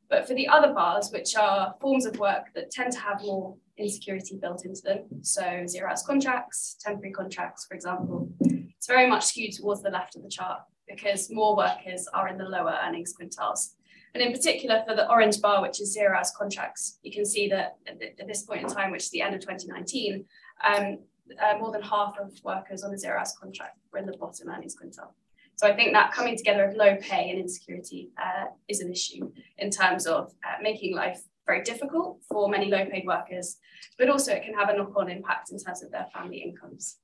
But 0.09 0.29
for 0.29 0.35
the 0.35 0.47
other 0.47 0.73
bars, 0.73 1.11
which 1.11 1.35
are 1.35 1.75
forms 1.81 2.07
of 2.07 2.17
work 2.21 2.45
that 2.55 2.71
tend 2.71 2.93
to 2.93 3.01
have 3.01 3.23
more 3.23 3.57
insecurity 3.77 4.39
built 4.41 4.65
into 4.65 4.81
them, 4.83 5.01
so 5.21 5.67
zero 5.67 5.91
hours 5.91 6.05
contracts, 6.07 6.77
temporary 6.79 7.11
contracts, 7.11 7.67
for 7.67 7.75
example, 7.75 8.29
it's 8.41 8.87
very 8.87 9.09
much 9.09 9.25
skewed 9.25 9.53
towards 9.53 9.83
the 9.83 9.91
left 9.91 10.15
of 10.15 10.23
the 10.23 10.29
chart 10.29 10.61
because 10.89 11.29
more 11.29 11.57
workers 11.57 12.07
are 12.15 12.29
in 12.29 12.39
the 12.39 12.45
lower 12.45 12.79
earnings 12.87 13.15
quintiles. 13.21 13.75
And 14.15 14.23
in 14.23 14.31
particular 14.31 14.85
for 14.87 14.95
the 14.95 15.11
orange 15.11 15.41
bar, 15.41 15.61
which 15.61 15.81
is 15.81 15.93
zero 15.93 16.17
hours 16.17 16.31
contracts, 16.39 17.01
you 17.03 17.11
can 17.11 17.27
see 17.27 17.49
that 17.49 17.79
at 17.89 18.29
this 18.29 18.43
point 18.43 18.63
in 18.63 18.69
time, 18.69 18.93
which 18.93 19.03
is 19.03 19.11
the 19.11 19.23
end 19.23 19.35
of 19.35 19.41
2019, 19.41 20.25
um, 20.65 20.99
uh, 21.43 21.59
more 21.59 21.73
than 21.73 21.83
half 21.83 22.15
of 22.17 22.31
workers 22.45 22.85
on 22.85 22.95
a 22.95 22.97
zero 22.97 23.19
hours 23.19 23.35
contract 23.43 23.77
were 23.93 23.99
in 23.99 24.07
the 24.07 24.17
bottom 24.19 24.49
earnings 24.49 24.77
quintile. 24.77 25.11
So 25.57 25.69
I 25.69 25.75
think 25.75 25.93
that 25.93 26.13
coming 26.13 26.37
together 26.37 26.65
of 26.65 26.77
low 26.77 26.97
pay 26.97 27.31
and 27.31 27.39
insecurity 27.39 28.11
uh, 28.21 28.47
is 28.69 28.81
an 28.81 28.91
issue 28.91 29.31
in 29.59 29.71
terms 29.71 30.07
of 30.07 30.33
uh, 30.45 30.61
making 30.63 30.95
life 30.95 31.23
very 31.47 31.63
difficult 31.63 32.19
for 32.29 32.49
many 32.49 32.71
low 32.71 32.85
paid 32.87 33.07
workers, 33.07 33.59
but 33.99 34.09
also 34.09 34.33
it 34.33 34.45
can 34.45 34.55
have 34.55 34.69
a 34.69 34.77
knock 34.77 34.93
on 34.97 35.11
impact 35.11 35.53
in 35.53 35.59
terms 35.59 35.83
of 35.83 35.91
their 35.91 36.07
family 36.13 36.39
incomes. 36.39 36.99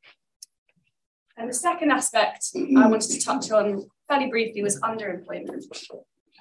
And 1.37 1.49
the 1.49 1.55
second 1.55 1.91
aspect 1.91 2.49
I 2.55 2.87
wanted 2.87 3.11
to 3.13 3.21
touch 3.25 3.51
on 3.51 3.87
fairly 4.09 4.29
briefly 4.29 4.63
was 4.63 4.81
underemployment. 4.81 5.65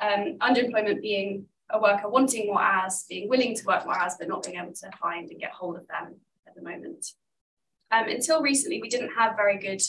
Um, 0.02 0.38
underemployment 0.40 1.02
being 1.02 1.46
a 1.70 1.80
worker 1.80 2.10
wanting 2.10 2.48
more 2.48 2.62
hours, 2.62 3.06
being 3.08 3.30
willing 3.30 3.56
to 3.56 3.66
work 3.66 3.86
more 3.86 3.98
hours, 3.98 4.16
but 4.18 4.28
not 4.28 4.44
being 4.44 4.58
able 4.58 4.74
to 4.74 4.90
find 5.00 5.30
and 5.30 5.40
get 5.40 5.52
hold 5.52 5.78
of 5.78 5.88
them 5.88 6.16
at 6.48 6.56
the 6.56 6.62
moment. 6.62 7.06
Um, 7.92 8.08
until 8.08 8.42
recently, 8.42 8.82
we 8.82 8.90
didn't 8.90 9.12
have 9.18 9.36
very 9.36 9.58
good 9.58 9.82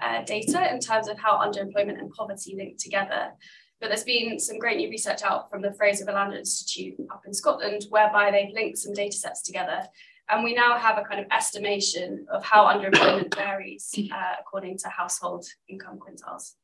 uh, 0.00 0.22
data 0.24 0.72
in 0.72 0.80
terms 0.80 1.08
of 1.08 1.18
how 1.18 1.38
underemployment 1.38 1.98
and 1.98 2.12
poverty 2.12 2.54
link 2.56 2.78
together. 2.78 3.32
But 3.80 3.88
there's 3.88 4.04
been 4.04 4.38
some 4.38 4.58
great 4.58 4.76
new 4.76 4.88
research 4.88 5.22
out 5.22 5.50
from 5.50 5.60
the 5.60 5.72
Fraser 5.72 6.04
of 6.04 6.14
Allander 6.14 6.38
Institute 6.38 6.94
up 7.10 7.22
in 7.26 7.34
Scotland, 7.34 7.86
whereby 7.90 8.30
they've 8.30 8.54
linked 8.54 8.78
some 8.78 8.92
data 8.92 9.16
sets 9.16 9.42
together 9.42 9.88
and 10.32 10.42
we 10.42 10.54
now 10.54 10.78
have 10.78 10.98
a 10.98 11.02
kind 11.02 11.20
of 11.20 11.26
estimation 11.30 12.26
of 12.30 12.44
how 12.44 12.64
underemployment 12.64 13.34
varies 13.36 13.94
uh, 14.12 14.34
according 14.40 14.78
to 14.78 14.88
household 14.88 15.46
income 15.68 15.98
quintiles 15.98 16.54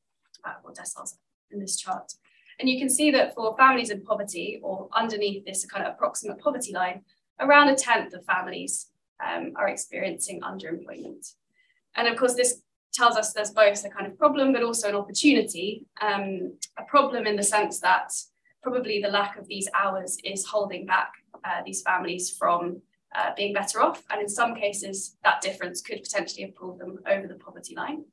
uh, 0.44 0.54
or 0.64 0.72
deciles 0.72 1.16
in 1.50 1.60
this 1.60 1.76
chart. 1.76 2.12
And 2.58 2.68
you 2.68 2.78
can 2.78 2.88
see 2.88 3.10
that 3.12 3.34
for 3.34 3.56
families 3.56 3.90
in 3.90 4.02
poverty 4.02 4.58
or 4.62 4.88
underneath 4.92 5.44
this 5.44 5.64
kind 5.66 5.86
of 5.86 5.92
approximate 5.92 6.40
poverty 6.40 6.72
line, 6.72 7.02
around 7.40 7.68
a 7.68 7.76
tenth 7.76 8.14
of 8.14 8.24
families 8.24 8.86
um, 9.24 9.52
are 9.56 9.68
experiencing 9.68 10.40
underemployment. 10.40 11.34
And 11.94 12.08
of 12.08 12.16
course, 12.16 12.34
this 12.34 12.62
tells 12.98 13.16
us 13.16 13.32
there's 13.32 13.52
both 13.52 13.84
a 13.84 13.88
kind 13.88 14.06
of 14.06 14.18
problem, 14.18 14.52
but 14.52 14.62
also 14.62 14.88
an 14.88 14.96
opportunity. 14.96 15.87
Um, 16.00 16.58
a 16.76 16.84
problem 16.84 17.26
in 17.26 17.37
the 17.37 17.42
sense 17.42 17.80
that 17.80 18.12
probably 18.62 19.00
the 19.00 19.08
lack 19.08 19.38
of 19.38 19.46
these 19.46 19.68
hours 19.72 20.18
is 20.24 20.44
holding 20.44 20.84
back 20.84 21.12
uh, 21.44 21.62
these 21.64 21.82
families 21.82 22.30
from 22.30 22.82
uh, 23.14 23.30
being 23.37 23.54
better 23.54 23.80
off. 23.80 24.02
And 24.11 24.20
in 24.20 24.28
some 24.28 24.54
cases, 24.54 25.16
that 25.24 25.40
difference 25.40 25.80
could 25.80 26.02
potentially 26.02 26.42
have 26.42 26.56
pulled 26.56 26.78
them 26.80 26.98
over 27.06 27.26
the 27.26 27.37
poverty 27.37 27.74
line. 27.74 28.04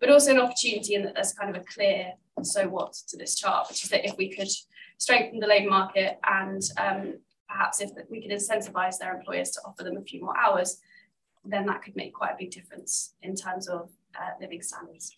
But 0.00 0.10
also 0.10 0.32
an 0.32 0.40
opportunity 0.40 0.94
in 0.96 1.04
that 1.04 1.14
there's 1.14 1.32
kind 1.32 1.54
of 1.54 1.62
a 1.62 1.64
clear 1.64 2.12
so 2.42 2.68
what 2.68 2.92
to 3.08 3.16
this 3.16 3.36
chart, 3.36 3.68
which 3.68 3.84
is 3.84 3.90
that 3.90 4.04
if 4.04 4.16
we 4.18 4.28
could 4.28 4.50
strengthen 4.98 5.38
the 5.38 5.46
labour 5.46 5.70
market 5.70 6.18
and 6.24 6.62
um, 6.78 7.14
perhaps 7.48 7.80
if 7.80 7.90
we 8.10 8.20
could 8.20 8.30
incentivize 8.30 8.98
their 8.98 9.16
employers 9.16 9.50
to 9.52 9.60
offer 9.64 9.84
them 9.84 9.96
a 9.96 10.02
few 10.02 10.20
more 10.20 10.36
hours, 10.36 10.80
then 11.44 11.66
that 11.66 11.82
could 11.82 11.96
make 11.96 12.12
quite 12.12 12.32
a 12.32 12.36
big 12.38 12.50
difference 12.50 13.14
in 13.22 13.34
terms 13.34 13.68
of 13.68 13.90
uh, 14.18 14.30
living 14.40 14.62
standards. 14.62 15.14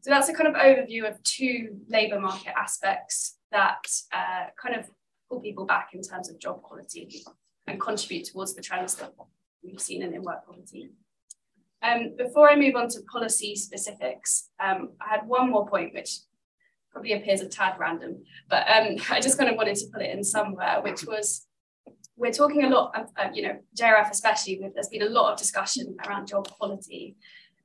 So 0.00 0.10
that's 0.10 0.28
a 0.28 0.32
kind 0.32 0.48
of 0.48 0.54
overview 0.54 1.08
of 1.08 1.22
two 1.22 1.80
labour 1.88 2.20
market 2.20 2.52
aspects 2.56 3.38
that 3.50 3.86
uh, 4.12 4.46
kind 4.60 4.76
of 4.76 4.88
pull 5.28 5.40
people 5.40 5.66
back 5.66 5.90
in 5.92 6.02
terms 6.02 6.30
of 6.30 6.38
job 6.38 6.62
quality 6.62 7.24
and 7.66 7.80
contribute 7.80 8.26
towards 8.26 8.54
the 8.54 8.62
trends 8.62 8.94
that 8.96 9.12
we've 9.62 9.80
seen 9.80 10.02
in, 10.02 10.22
work 10.22 10.46
poverty. 10.46 10.90
Um, 11.82 12.14
before 12.16 12.50
I 12.50 12.56
move 12.56 12.74
on 12.74 12.88
to 12.88 13.00
policy 13.02 13.54
specifics, 13.54 14.50
um, 14.62 14.90
I 15.00 15.08
had 15.08 15.26
one 15.26 15.50
more 15.50 15.66
point 15.68 15.94
which 15.94 16.18
probably 16.90 17.12
appears 17.12 17.40
a 17.40 17.48
tad 17.48 17.74
random, 17.78 18.22
but 18.48 18.66
um, 18.68 18.96
I 19.10 19.20
just 19.20 19.38
kind 19.38 19.50
of 19.50 19.56
wanted 19.56 19.76
to 19.76 19.86
put 19.92 20.02
it 20.02 20.16
in 20.16 20.24
somewhere, 20.24 20.80
which 20.82 21.04
was 21.04 21.46
we're 22.16 22.32
talking 22.32 22.64
a 22.64 22.68
lot, 22.68 22.98
of, 22.98 23.06
uh, 23.16 23.30
you 23.32 23.42
know, 23.42 23.56
JRF 23.78 24.10
especially, 24.10 24.60
there's 24.74 24.88
been 24.88 25.02
a 25.02 25.08
lot 25.08 25.32
of 25.32 25.38
discussion 25.38 25.96
around 26.06 26.26
job 26.26 26.50
quality. 26.50 27.16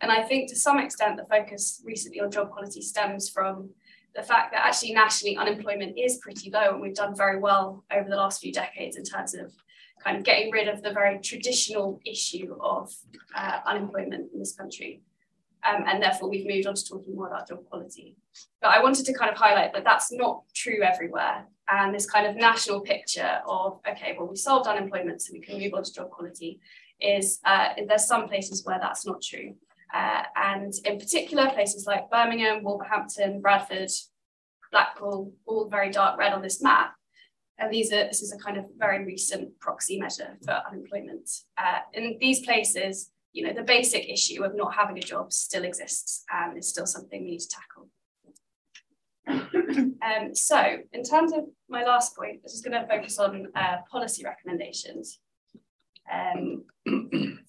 And 0.04 0.12
I 0.12 0.22
think 0.22 0.50
to 0.50 0.56
some 0.58 0.80
extent 0.80 1.16
the 1.16 1.24
focus 1.24 1.82
recently 1.86 2.20
on 2.20 2.30
job 2.30 2.52
quality 2.52 2.82
stems 2.82 3.30
from 3.30 3.70
the 4.14 4.22
fact 4.22 4.52
that 4.52 4.66
actually 4.66 4.92
nationally 4.92 5.38
unemployment 5.38 5.98
is 5.98 6.18
pretty 6.18 6.50
low 6.52 6.74
and 6.74 6.82
we've 6.82 6.94
done 6.94 7.16
very 7.16 7.40
well 7.40 7.86
over 7.90 8.10
the 8.10 8.18
last 8.18 8.42
few 8.42 8.52
decades 8.52 8.98
in 8.98 9.06
terms 9.06 9.34
of 9.34 9.54
kind 10.04 10.18
of 10.18 10.26
getting 10.26 10.52
rid 10.52 10.68
of 10.68 10.84
the 10.84 10.92
very 10.92 11.20
traditional 11.20 12.02
issue 12.06 12.54
of 12.60 12.94
uh, 13.34 13.60
unemployment 13.66 14.30
in 14.34 14.40
this 14.40 14.54
country. 14.54 15.02
Um, 15.64 15.86
and 15.88 16.04
therefore, 16.04 16.30
we've 16.30 16.46
moved 16.46 16.68
on 16.68 16.76
to 16.76 16.86
talking 16.86 17.16
more 17.16 17.28
about 17.28 17.48
job 17.48 17.64
quality. 17.70 18.18
But 18.62 18.72
I 18.72 18.84
wanted 18.84 19.06
to 19.06 19.14
kind 19.14 19.32
of 19.32 19.38
highlight 19.38 19.72
that 19.72 19.86
that's 19.86 20.12
not 20.12 20.44
true 20.54 20.84
everywhere. 20.84 21.46
And 21.70 21.96
this 21.96 22.06
kind 22.06 22.28
of 22.28 22.36
national 22.36 22.82
picture 22.82 23.40
of, 23.48 23.80
okay, 23.90 24.18
well, 24.20 24.28
we 24.28 24.36
solved 24.36 24.68
unemployment, 24.68 25.22
so 25.22 25.32
we 25.32 25.40
can 25.40 25.58
move 25.58 25.74
on 25.74 25.86
to 25.86 25.94
job 25.94 26.10
quality, 26.10 26.60
is 27.00 27.40
uh, 27.46 27.70
there's 27.88 28.06
some 28.06 28.28
places 28.28 28.66
where 28.66 28.80
that's 28.82 29.06
not 29.06 29.22
true. 29.22 29.56
Uh, 29.94 30.24
and 30.36 30.74
in 30.86 30.98
particular, 30.98 31.50
places 31.52 31.86
like 31.86 32.10
Birmingham, 32.10 32.64
Wolverhampton, 32.64 33.42
Bradford, 33.42 33.92
Blackpool, 34.72 35.34
all 35.46 35.70
very 35.70 35.92
dark 35.92 36.18
red 36.18 36.34
on 36.34 36.42
this 36.42 36.62
map, 36.62 36.96
and 37.60 37.72
these 37.72 37.94
are 37.94 38.06
this 38.06 38.22
is 38.22 38.34
a 38.34 38.38
kind 38.38 38.58
of 38.58 38.66
very 38.78 39.06
recent 39.06 39.60
proxy 39.60 40.00
measure 40.00 40.38
for 40.44 40.60
unemployment. 40.70 41.30
Uh, 41.58 41.80
in 41.94 42.18
these 42.20 42.44
places, 42.44 43.12
you 43.34 43.46
know, 43.46 43.54
the 43.54 43.64
basic 43.64 44.10
issue 44.10 44.44
of 44.44 44.56
not 44.56 44.74
having 44.74 44.98
a 44.98 45.02
job 45.02 45.32
still 45.32 45.64
exists 45.64 46.24
and 46.32 46.58
is 46.58 46.70
still 46.70 46.86
something 46.86 47.24
we 47.24 47.32
need 47.32 47.40
to 47.40 47.50
tackle. 47.50 47.90
um, 50.02 50.34
so, 50.34 50.78
in 50.92 51.04
terms 51.04 51.34
of 51.34 51.46
my 51.70 51.84
last 51.84 52.16
point, 52.16 52.42
I'm 52.44 52.50
just 52.50 52.66
going 52.66 52.80
to 52.80 52.88
focus 52.88 53.20
on 53.20 53.48
uh, 53.56 53.78
policy 53.92 54.24
recommendations. 54.24 55.20
Um, 56.12 56.66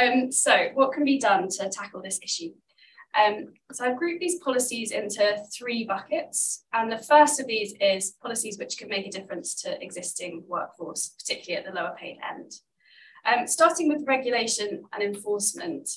um, 0.00 0.32
so, 0.32 0.68
what 0.74 0.92
can 0.92 1.04
be 1.04 1.18
done 1.18 1.48
to 1.48 1.68
tackle 1.68 2.02
this 2.02 2.18
issue? 2.22 2.52
Um, 3.14 3.48
so 3.72 3.84
I've 3.84 3.98
grouped 3.98 4.20
these 4.20 4.40
policies 4.40 4.90
into 4.90 5.36
three 5.54 5.84
buckets. 5.84 6.64
And 6.72 6.90
the 6.90 6.98
first 6.98 7.40
of 7.40 7.46
these 7.46 7.74
is 7.80 8.12
policies 8.22 8.58
which 8.58 8.78
can 8.78 8.88
make 8.88 9.06
a 9.06 9.10
difference 9.10 9.54
to 9.62 9.82
existing 9.82 10.44
workforce, 10.46 11.14
particularly 11.18 11.62
at 11.62 11.70
the 11.70 11.78
lower 11.78 11.94
paid 11.98 12.18
end. 12.30 12.52
Um, 13.24 13.46
starting 13.46 13.88
with 13.88 14.06
regulation 14.06 14.82
and 14.92 15.02
enforcement, 15.02 15.88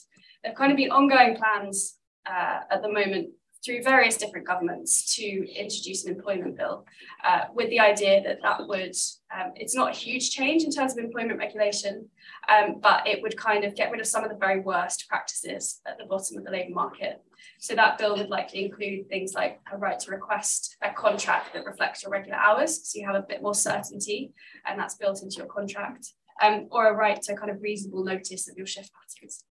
there 0.43 0.51
have 0.51 0.57
kind 0.57 0.71
of 0.71 0.77
been 0.77 0.91
ongoing 0.91 1.37
plans 1.37 1.95
uh, 2.25 2.59
at 2.69 2.81
the 2.81 2.91
moment 2.91 3.29
through 3.65 3.81
various 3.81 4.17
different 4.17 4.45
governments 4.45 5.15
to 5.15 5.23
introduce 5.23 6.05
an 6.05 6.13
employment 6.13 6.55
bill 6.55 6.85
uh, 7.23 7.45
with 7.53 7.69
the 7.69 7.79
idea 7.79 8.21
that 8.21 8.39
that 8.43 8.67
would, 8.67 8.95
um, 9.35 9.51
it's 9.55 9.75
not 9.75 9.89
a 9.89 9.97
huge 9.97 10.29
change 10.29 10.63
in 10.63 10.71
terms 10.71 10.91
of 10.93 11.03
employment 11.03 11.39
regulation, 11.39 12.07
um, 12.47 12.79
but 12.79 13.07
it 13.07 13.21
would 13.23 13.35
kind 13.35 13.63
of 13.63 13.75
get 13.75 13.91
rid 13.91 13.99
of 13.99 14.07
some 14.07 14.23
of 14.23 14.29
the 14.29 14.37
very 14.37 14.59
worst 14.59 15.07
practices 15.09 15.81
at 15.87 15.97
the 15.97 16.05
bottom 16.05 16.37
of 16.37 16.45
the 16.45 16.51
labour 16.51 16.73
market. 16.73 17.23
So 17.59 17.73
that 17.75 17.97
bill 17.97 18.15
would 18.17 18.29
likely 18.29 18.65
include 18.65 19.09
things 19.09 19.33
like 19.33 19.59
a 19.71 19.77
right 19.77 19.99
to 19.99 20.11
request 20.11 20.77
a 20.81 20.91
contract 20.91 21.53
that 21.53 21.65
reflects 21.65 22.03
your 22.03 22.11
regular 22.11 22.37
hours, 22.37 22.87
so 22.87 22.99
you 22.99 23.07
have 23.07 23.15
a 23.15 23.25
bit 23.27 23.41
more 23.41 23.55
certainty, 23.55 24.33
and 24.65 24.79
that's 24.79 24.95
built 24.95 25.23
into 25.23 25.37
your 25.37 25.47
contract, 25.47 26.13
um, 26.41 26.67
or 26.69 26.87
a 26.87 26.93
right 26.93 27.21
to 27.23 27.35
kind 27.35 27.49
of 27.49 27.61
reasonable 27.61 28.03
notice 28.03 28.47
of 28.47 28.57
your 28.57 28.67
shift 28.67 28.91
patterns. 28.93 29.43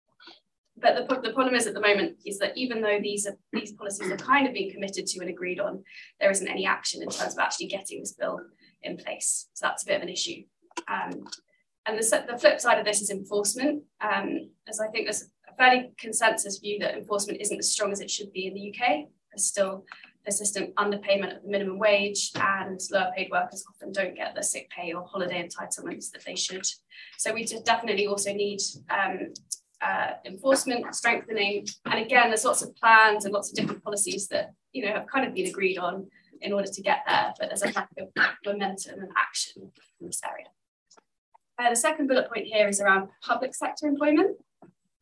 But 0.77 1.09
the, 1.09 1.21
the 1.21 1.33
problem 1.33 1.55
is 1.55 1.67
at 1.67 1.75
the 1.75 1.81
moment 1.81 2.17
is 2.27 2.39
that 2.39 2.57
even 2.57 2.81
though 2.81 2.99
these 3.01 3.27
are, 3.27 3.37
these 3.53 3.73
policies 3.73 4.11
are 4.11 4.17
kind 4.17 4.47
of 4.47 4.55
being 4.55 4.73
committed 4.73 5.07
to 5.07 5.21
and 5.21 5.31
agreed 5.31 5.61
on, 5.61 5.85
there 6.21 6.31
isn't 6.31 6.49
any 6.49 6.67
action 6.67 7.03
in 7.03 7.09
terms 7.09 7.35
of 7.35 7.39
actually 7.39 7.67
getting 7.67 8.01
this 8.01 8.13
bill 8.13 8.41
in 8.83 8.97
place. 8.97 9.49
So 9.55 9.67
that's 9.67 9.85
a 9.85 9.87
bit 9.87 9.97
of 9.97 10.03
an 10.03 10.09
issue. 10.09 10.43
Um, 10.89 11.27
and 11.87 11.99
the, 11.99 12.25
the 12.29 12.39
flip 12.39 12.61
side 12.61 12.79
of 12.79 12.85
this 12.85 13.03
is 13.03 13.11
enforcement, 13.11 13.85
um, 14.01 14.51
as 14.69 14.81
I 14.81 14.89
think 14.89 15.07
there's 15.07 15.29
a 15.49 15.55
fairly 15.57 15.93
consensus 15.99 16.59
view 16.59 16.79
that 16.81 16.97
enforcement 16.97 17.41
isn't 17.41 17.59
as 17.59 17.71
strong 17.71 17.93
as 17.93 18.01
it 18.01 18.11
should 18.11 18.33
be 18.33 18.47
in 18.47 18.55
the 18.55 18.71
UK. 18.71 19.07
There's 19.31 19.47
still 19.47 19.85
persistent 20.25 20.75
underpayment 20.77 21.37
of 21.37 21.43
the 21.43 21.49
minimum 21.49 21.79
wage, 21.79 22.33
and 22.37 22.81
lower 22.91 23.13
paid 23.15 23.31
workers 23.31 23.65
often 23.69 23.93
don't 23.93 24.17
get 24.17 24.35
the 24.35 24.43
sick 24.43 24.71
pay 24.71 24.93
or 24.93 25.05
holiday 25.05 25.47
entitlements 25.47 26.11
that 26.13 26.25
they 26.25 26.35
should. 26.35 26.67
So 27.19 27.33
we 27.35 27.45
definitely 27.45 28.07
also 28.07 28.33
need 28.33 28.61
um, 28.89 29.35
uh, 29.85 30.13
enforcement, 30.25 30.95
strengthening. 30.95 31.67
And 31.87 32.05
again, 32.05 32.29
there's 32.29 32.45
lots 32.45 32.63
of 32.63 32.75
plans 32.77 33.25
and 33.25 33.35
lots 33.35 33.51
of 33.51 33.57
different 33.57 33.85
policies 33.85 34.29
that 34.29 34.53
you 34.73 34.85
know 34.85 34.93
have 34.93 35.07
kind 35.07 35.27
of 35.27 35.35
been 35.35 35.47
agreed 35.47 35.79
on 35.79 36.07
in 36.41 36.53
order 36.53 36.69
to 36.69 36.83
get 36.83 37.01
there, 37.07 37.33
but 37.39 37.49
there's 37.49 37.63
a 37.63 37.73
lack 37.73 37.89
of 37.99 38.09
momentum 38.45 39.01
and 39.01 39.11
action 39.17 39.71
in 40.01 40.07
this 40.07 40.21
area. 40.29 40.47
Uh, 41.59 41.71
the 41.71 41.77
second 41.77 42.09
bullet 42.09 42.29
point 42.29 42.47
here 42.47 42.69
is 42.69 42.81
around 42.81 43.09
public 43.23 43.55
sector 43.55 43.87
employment. 43.87 44.37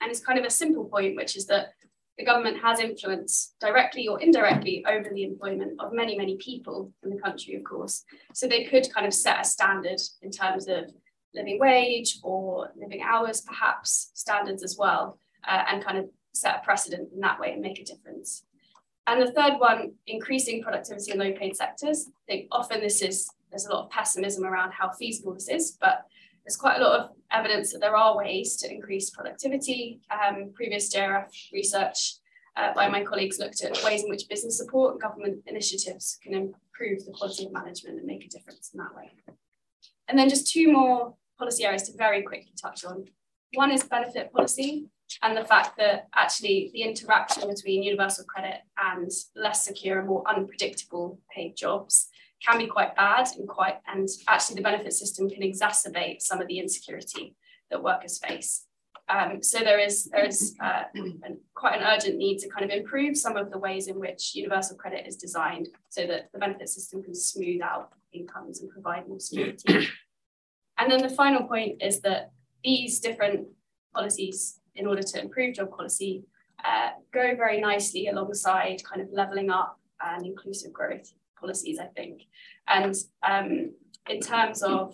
And 0.03 0.11
it's 0.11 0.21
kind 0.21 0.39
of 0.39 0.45
a 0.45 0.51
simple 0.51 0.85
point, 0.85 1.17
which 1.17 1.37
is 1.37 1.47
that 1.47 1.75
the 2.19 2.25
government 2.25 2.61
has 2.61 2.81
influence 2.81 3.55
directly 3.61 4.09
or 4.09 4.21
indirectly 4.21 4.85
over 4.87 5.09
the 5.09 5.25
employment 5.25 5.73
of 5.79 5.93
many, 5.93 6.17
many 6.17 6.37
people 6.37 6.93
in 7.05 7.11
the 7.11 7.21
country, 7.21 7.55
of 7.55 7.65
course. 7.65 8.05
So 8.35 8.47
they 8.47 8.65
could 8.65 8.93
kind 8.93 9.07
of 9.07 9.15
set 9.15 9.41
a 9.41 9.45
standard 9.45 10.01
in 10.21 10.31
terms 10.31 10.69
of 10.69 10.91
living 11.35 11.59
wage 11.59 12.19
or 12.23 12.71
living 12.77 13.03
hours, 13.03 13.41
perhaps 13.41 14.11
standards 14.15 14.63
as 14.63 14.77
well, 14.79 15.19
uh, 15.47 15.65
and 15.71 15.85
kind 15.85 15.99
of 15.99 16.09
set 16.33 16.57
a 16.57 16.65
precedent 16.65 17.11
in 17.13 17.21
that 17.21 17.41
way 17.41 17.53
and 17.53 17.63
make 17.63 17.79
a 17.79 17.85
difference. 17.85 18.45
And 19.07 19.21
the 19.21 19.33
third 19.33 19.59
one, 19.59 19.95
increasing 20.07 20.63
productivity 20.63 21.13
in 21.13 21.19
low 21.19 21.33
paid 21.33 21.57
sectors. 21.57 22.07
I 22.09 22.33
think 22.33 22.49
often 22.53 22.81
this 22.81 23.03
is, 23.03 23.29
there's 23.51 23.67
a 23.67 23.73
lot 23.73 23.85
of 23.85 23.91
pessimism 23.91 24.45
around 24.45 24.73
how 24.73 24.91
feasible 24.91 25.35
this 25.35 25.49
is, 25.49 25.77
but 25.81 26.05
there's 26.45 26.57
quite 26.57 26.81
a 26.81 26.85
lot 26.85 27.01
of 27.01 27.11
evidence 27.31 27.73
that 27.73 27.81
there 27.81 27.97
are 27.97 28.17
ways 28.17 28.57
to 28.57 28.73
increase 28.73 29.11
productivity. 29.11 30.01
Um, 30.11 30.53
previous 30.55 30.95
JRF 30.95 31.53
research 31.53 32.15
uh, 32.57 32.73
by 32.75 32.89
my 32.89 33.03
colleagues 33.03 33.39
looked 33.39 33.63
at 33.63 33.83
ways 33.85 34.05
in 34.05 34.11
which 34.11 34.29
business 34.29 34.59
support 34.59 34.93
and 34.93 35.01
government 35.01 35.43
initiatives 35.47 36.19
can 36.23 36.35
improve 36.35 37.05
the 37.05 37.13
quality 37.13 37.47
of 37.47 37.53
management 37.53 37.99
and 37.99 38.07
make 38.07 38.25
a 38.25 38.29
difference 38.29 38.71
in 38.73 38.79
that 38.79 38.95
way. 38.95 39.11
And 40.09 40.19
then 40.19 40.29
just 40.29 40.51
two 40.53 40.71
more 40.71 41.15
policy 41.39 41.65
areas 41.65 41.83
to 41.85 41.97
very 41.97 42.23
quickly 42.23 42.53
touch 42.61 42.85
on. 42.85 43.05
One 43.55 43.71
is 43.71 43.83
benefit 43.85 44.33
policy 44.33 44.87
and 45.23 45.37
the 45.37 45.45
fact 45.45 45.77
that 45.77 46.09
actually 46.15 46.71
the 46.73 46.83
interaction 46.83 47.49
between 47.49 47.83
universal 47.83 48.25
credit 48.25 48.61
and 48.79 49.11
less 49.37 49.65
secure 49.65 49.99
and 49.99 50.09
more 50.09 50.23
unpredictable 50.29 51.21
paid 51.35 51.57
jobs 51.57 52.09
can 52.45 52.59
be 52.59 52.67
quite 52.67 52.97
bad 52.97 53.29
and 53.39 53.47
quite 53.47 53.77
and 53.87 54.09
actually 54.29 54.57
the 54.57 54.63
benefit 54.63 54.93
system 54.93 55.29
can 55.29 55.43
exacerbate 55.43 56.23
some 56.23 56.41
of 56.41 56.49
the 56.49 56.59
insecurity 56.59 57.37
that 57.71 57.83
workers 57.83 58.19
face. 58.19 58.67
Um, 59.09 59.43
so 59.43 59.59
there 59.59 59.79
is 59.79 60.05
there 60.07 60.25
is 60.25 60.57
uh, 60.63 60.85
an, 60.95 61.39
quite 61.55 61.79
an 61.81 61.87
urgent 61.87 62.17
need 62.17 62.39
to 62.39 62.49
kind 62.49 62.65
of 62.65 62.71
improve 62.71 63.17
some 63.17 63.37
of 63.37 63.51
the 63.51 63.59
ways 63.59 63.89
in 63.89 63.99
which 63.99 64.35
universal 64.35 64.77
credit 64.77 65.07
is 65.07 65.17
designed 65.17 65.69
so 65.89 66.07
that 66.07 66.31
the 66.33 66.39
benefit 66.39 66.69
system 66.69 67.03
can 67.03 67.15
smooth 67.15 67.61
out 67.63 67.93
incomes 68.13 68.61
and 68.61 68.71
provide 68.71 69.09
more 69.09 69.21
stability. 69.21 69.89
And 70.83 70.91
then 70.91 71.01
the 71.01 71.15
final 71.15 71.45
point 71.45 71.81
is 71.81 72.01
that 72.01 72.33
these 72.65 72.99
different 72.99 73.47
policies, 73.95 74.59
in 74.75 74.89
order 74.89 75.03
to 75.03 75.21
improve 75.21 75.55
job 75.55 75.71
quality, 75.71 76.25
uh, 76.65 76.89
go 77.13 77.37
very 77.37 77.61
nicely 77.61 78.09
alongside 78.09 78.83
kind 78.83 79.01
of 79.01 79.07
levelling 79.13 79.49
up 79.49 79.79
and 80.05 80.27
inclusive 80.27 80.73
growth 80.73 81.13
policies, 81.39 81.79
I 81.79 81.87
think. 81.87 82.23
And 82.67 82.97
um, 83.23 83.71
in 84.11 84.19
terms 84.21 84.65
of 84.65 84.93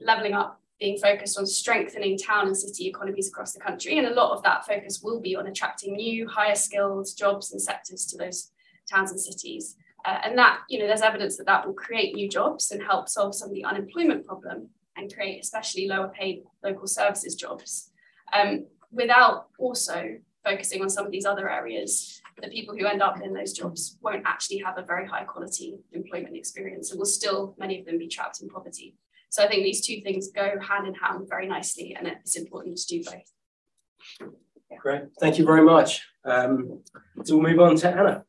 levelling 0.00 0.32
up, 0.32 0.60
being 0.78 0.98
focused 0.98 1.38
on 1.40 1.46
strengthening 1.46 2.16
town 2.16 2.46
and 2.46 2.56
city 2.56 2.86
economies 2.86 3.28
across 3.28 3.52
the 3.52 3.58
country, 3.58 3.98
and 3.98 4.06
a 4.06 4.14
lot 4.14 4.30
of 4.30 4.44
that 4.44 4.64
focus 4.64 5.00
will 5.02 5.20
be 5.20 5.34
on 5.34 5.48
attracting 5.48 5.96
new, 5.96 6.28
higher 6.28 6.54
skilled 6.54 7.08
jobs 7.18 7.50
and 7.50 7.60
sectors 7.60 8.06
to 8.06 8.16
those 8.16 8.52
towns 8.88 9.10
and 9.10 9.20
cities. 9.20 9.76
Uh, 10.04 10.18
and 10.24 10.38
that, 10.38 10.60
you 10.68 10.78
know, 10.78 10.86
there's 10.86 11.00
evidence 11.00 11.36
that 11.36 11.46
that 11.46 11.66
will 11.66 11.74
create 11.74 12.14
new 12.14 12.28
jobs 12.28 12.70
and 12.70 12.80
help 12.80 13.08
solve 13.08 13.34
some 13.34 13.48
of 13.48 13.54
the 13.54 13.64
unemployment 13.64 14.24
problem 14.24 14.68
and 14.96 15.12
create 15.14 15.40
especially 15.40 15.88
lower 15.88 16.08
paid 16.08 16.42
local 16.62 16.86
services 16.86 17.34
jobs. 17.34 17.90
Um, 18.32 18.66
without 18.90 19.48
also 19.58 20.18
focusing 20.44 20.82
on 20.82 20.90
some 20.90 21.06
of 21.06 21.12
these 21.12 21.26
other 21.26 21.50
areas 21.50 22.20
the 22.42 22.48
people 22.48 22.74
who 22.76 22.86
end 22.86 23.02
up 23.02 23.20
in 23.20 23.32
those 23.32 23.52
jobs 23.52 23.98
won't 24.00 24.22
actually 24.26 24.58
have 24.58 24.78
a 24.78 24.82
very 24.82 25.06
high 25.06 25.24
quality 25.24 25.78
employment 25.92 26.36
experience 26.36 26.90
and 26.90 26.98
will 26.98 27.06
still 27.06 27.54
many 27.58 27.78
of 27.78 27.86
them 27.86 27.98
be 27.98 28.08
trapped 28.08 28.40
in 28.42 28.48
poverty. 28.48 28.96
So 29.30 29.42
i 29.42 29.48
think 29.48 29.64
these 29.64 29.84
two 29.84 30.00
things 30.02 30.30
go 30.30 30.58
hand 30.60 30.86
in 30.86 30.94
hand 30.94 31.26
very 31.28 31.46
nicely 31.46 31.96
and 31.98 32.06
it's 32.06 32.36
important 32.36 32.76
to 32.78 32.86
do 32.86 33.04
both. 33.04 34.30
Yeah. 34.70 34.76
great. 34.78 35.02
Thank 35.20 35.38
you 35.38 35.44
very 35.44 35.62
much. 35.62 36.02
Um, 36.24 36.82
so 37.24 37.36
we'll 37.36 37.50
move 37.50 37.60
on 37.60 37.76
to 37.76 37.88
anna. 37.88 38.24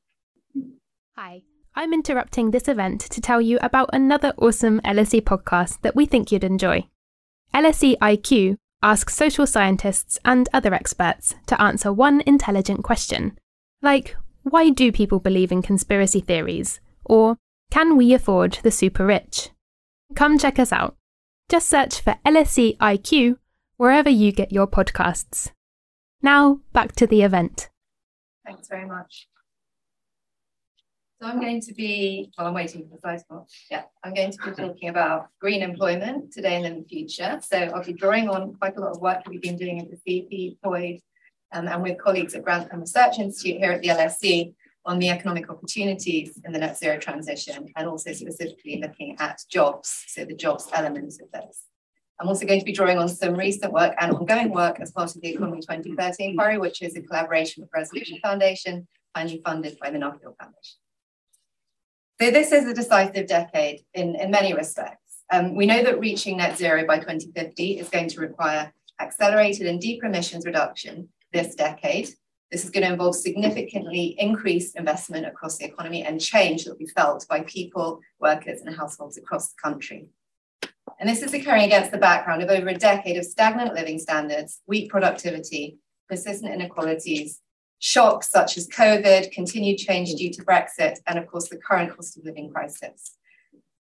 Hi 1.15 1.41
I'm 1.77 1.93
interrupting 1.93 2.51
this 2.51 2.69
event 2.69 3.01
to 3.01 3.19
tell 3.19 3.41
you 3.41 3.59
about 3.61 3.89
another 3.91 4.33
awesome 4.37 4.79
LSE 4.85 5.21
podcast 5.21 5.81
that 5.81 5.93
we 5.93 6.05
think 6.05 6.31
you'd 6.31 6.45
enjoy. 6.45 6.87
LSE 7.53 7.97
IQ 7.97 8.57
asks 8.81 9.13
social 9.13 9.45
scientists 9.45 10.17
and 10.23 10.47
other 10.53 10.73
experts 10.73 11.35
to 11.47 11.61
answer 11.61 11.91
one 11.91 12.21
intelligent 12.25 12.85
question, 12.85 13.37
like 13.81 14.15
why 14.43 14.69
do 14.69 14.89
people 14.89 15.19
believe 15.19 15.51
in 15.51 15.61
conspiracy 15.61 16.21
theories? 16.21 16.79
Or 17.03 17.37
can 17.71 17.97
we 17.97 18.13
afford 18.13 18.59
the 18.63 18.71
super 18.71 19.05
rich? 19.05 19.49
Come 20.15 20.37
check 20.37 20.57
us 20.57 20.71
out. 20.71 20.95
Just 21.49 21.67
search 21.67 21.99
for 21.99 22.15
LSE 22.25 22.77
IQ 22.77 23.37
wherever 23.75 24.09
you 24.09 24.31
get 24.31 24.53
your 24.53 24.67
podcasts. 24.67 25.51
Now, 26.21 26.61
back 26.71 26.93
to 26.93 27.05
the 27.05 27.21
event. 27.21 27.69
Thanks 28.45 28.69
very 28.69 28.87
much. 28.87 29.27
So 31.25 31.31
I'm 31.31 31.39
going 31.41 31.59
to 31.61 31.73
be, 31.73 32.31
well, 32.37 32.45
I'm 32.45 32.53
waiting 32.53 32.83
for 32.83 32.93
the 32.93 32.99
slide 33.01 33.19
spot. 33.19 33.49
Yeah, 33.71 33.85
I'm 34.03 34.13
going 34.13 34.31
to 34.31 34.37
be 34.45 34.51
talking 34.51 34.89
about 34.89 35.29
green 35.41 35.63
employment 35.63 36.31
today 36.31 36.55
and 36.55 36.67
in 36.67 36.83
the 36.83 36.87
future. 36.87 37.39
So 37.41 37.57
I'll 37.57 37.83
be 37.83 37.93
drawing 37.93 38.29
on 38.29 38.53
quite 38.53 38.77
a 38.77 38.79
lot 38.79 38.91
of 38.91 39.01
work 39.01 39.23
that 39.23 39.31
we've 39.31 39.41
been 39.41 39.57
doing 39.57 39.79
at 39.79 39.87
the 39.89 39.97
CEP, 39.97 41.01
um, 41.51 41.67
and 41.67 41.81
with 41.81 41.97
colleagues 41.97 42.35
at 42.35 42.43
Grantham 42.43 42.81
Research 42.81 43.17
Institute 43.17 43.57
here 43.57 43.71
at 43.71 43.81
the 43.81 43.87
LSE 43.87 44.53
on 44.85 44.99
the 44.99 45.09
economic 45.09 45.49
opportunities 45.49 46.39
in 46.45 46.51
the 46.51 46.59
net 46.59 46.77
zero 46.77 46.99
transition, 46.99 47.69
and 47.75 47.87
also 47.87 48.13
specifically 48.13 48.79
looking 48.79 49.15
at 49.17 49.41
jobs, 49.49 50.05
so 50.07 50.25
the 50.25 50.35
jobs 50.35 50.69
elements 50.73 51.19
of 51.19 51.31
this. 51.31 51.63
I'm 52.21 52.27
also 52.27 52.45
going 52.45 52.59
to 52.59 52.65
be 52.65 52.71
drawing 52.71 52.99
on 52.99 53.09
some 53.09 53.33
recent 53.33 53.73
work 53.73 53.95
and 53.99 54.11
ongoing 54.11 54.51
work 54.51 54.79
as 54.79 54.91
part 54.91 55.15
of 55.15 55.21
the 55.23 55.29
Economy 55.29 55.61
2030 55.61 56.23
inquiry, 56.23 56.59
which 56.59 56.83
is 56.83 56.95
a 56.95 57.01
collaboration 57.01 57.63
with 57.63 57.71
the 57.71 57.79
Resolution 57.79 58.19
Foundation, 58.21 58.87
finally 59.15 59.41
funded 59.43 59.79
by 59.79 59.89
the 59.89 59.97
Nuffield 59.97 60.37
Foundation. 60.39 60.84
So 62.21 62.31
this 62.31 62.53
is 62.53 62.65
a 62.65 62.73
decisive 62.73 63.27
decade 63.27 63.81
in, 63.93 64.15
in 64.15 64.31
many 64.31 64.53
respects. 64.53 65.23
Um, 65.31 65.53
we 65.53 65.65
know 65.65 65.83
that 65.83 65.99
reaching 65.99 66.37
net 66.37 66.57
zero 66.57 66.85
by 66.87 66.99
2050 66.99 67.79
is 67.79 67.89
going 67.89 68.07
to 68.09 68.21
require 68.21 68.73
accelerated 69.01 69.67
and 69.67 69.81
deeper 69.81 70.05
emissions 70.05 70.45
reduction 70.45 71.09
this 71.33 71.55
decade. 71.55 72.09
This 72.51 72.63
is 72.63 72.69
going 72.69 72.85
to 72.85 72.93
involve 72.93 73.15
significantly 73.15 74.15
increased 74.17 74.77
investment 74.77 75.25
across 75.25 75.57
the 75.57 75.65
economy 75.65 76.03
and 76.03 76.21
change 76.21 76.63
that 76.63 76.71
will 76.71 76.77
be 76.77 76.85
felt 76.85 77.25
by 77.27 77.41
people, 77.41 77.99
workers, 78.19 78.61
and 78.61 78.73
households 78.73 79.17
across 79.17 79.49
the 79.49 79.61
country. 79.61 80.07
And 80.99 81.09
this 81.09 81.21
is 81.21 81.33
occurring 81.33 81.63
against 81.63 81.91
the 81.91 81.97
background 81.97 82.41
of 82.41 82.49
over 82.49 82.69
a 82.69 82.77
decade 82.77 83.17
of 83.17 83.25
stagnant 83.25 83.73
living 83.73 83.99
standards, 83.99 84.61
weak 84.67 84.89
productivity, 84.89 85.79
persistent 86.07 86.53
inequalities, 86.53 87.41
shocks 87.79 88.31
such 88.31 88.57
as 88.57 88.67
COVID, 88.69 89.31
continued 89.31 89.77
change 89.77 90.09
mm. 90.13 90.17
due 90.17 90.31
to 90.31 90.45
Brexit, 90.45 90.97
and 91.07 91.19
of 91.19 91.27
course 91.27 91.49
the 91.49 91.57
current 91.57 91.95
cost 91.95 92.17
of 92.17 92.25
living 92.25 92.49
crisis. 92.49 93.17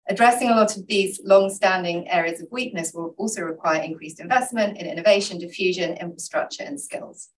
Addressing 0.07 0.49
a 0.49 0.55
lot 0.55 0.77
of 0.77 0.85
these 0.85 1.19
long-standing 1.23 2.07
areas 2.09 2.39
of 2.39 2.47
weakness 2.51 2.93
will 2.93 3.15
also 3.17 3.41
require 3.41 3.81
increased 3.81 4.19
investment 4.19 4.77
in 4.77 4.85
innovation, 4.85 5.39
diffusion, 5.39 5.97
infrastructure, 5.97 6.63
and 6.63 6.79
skills. 6.79 7.29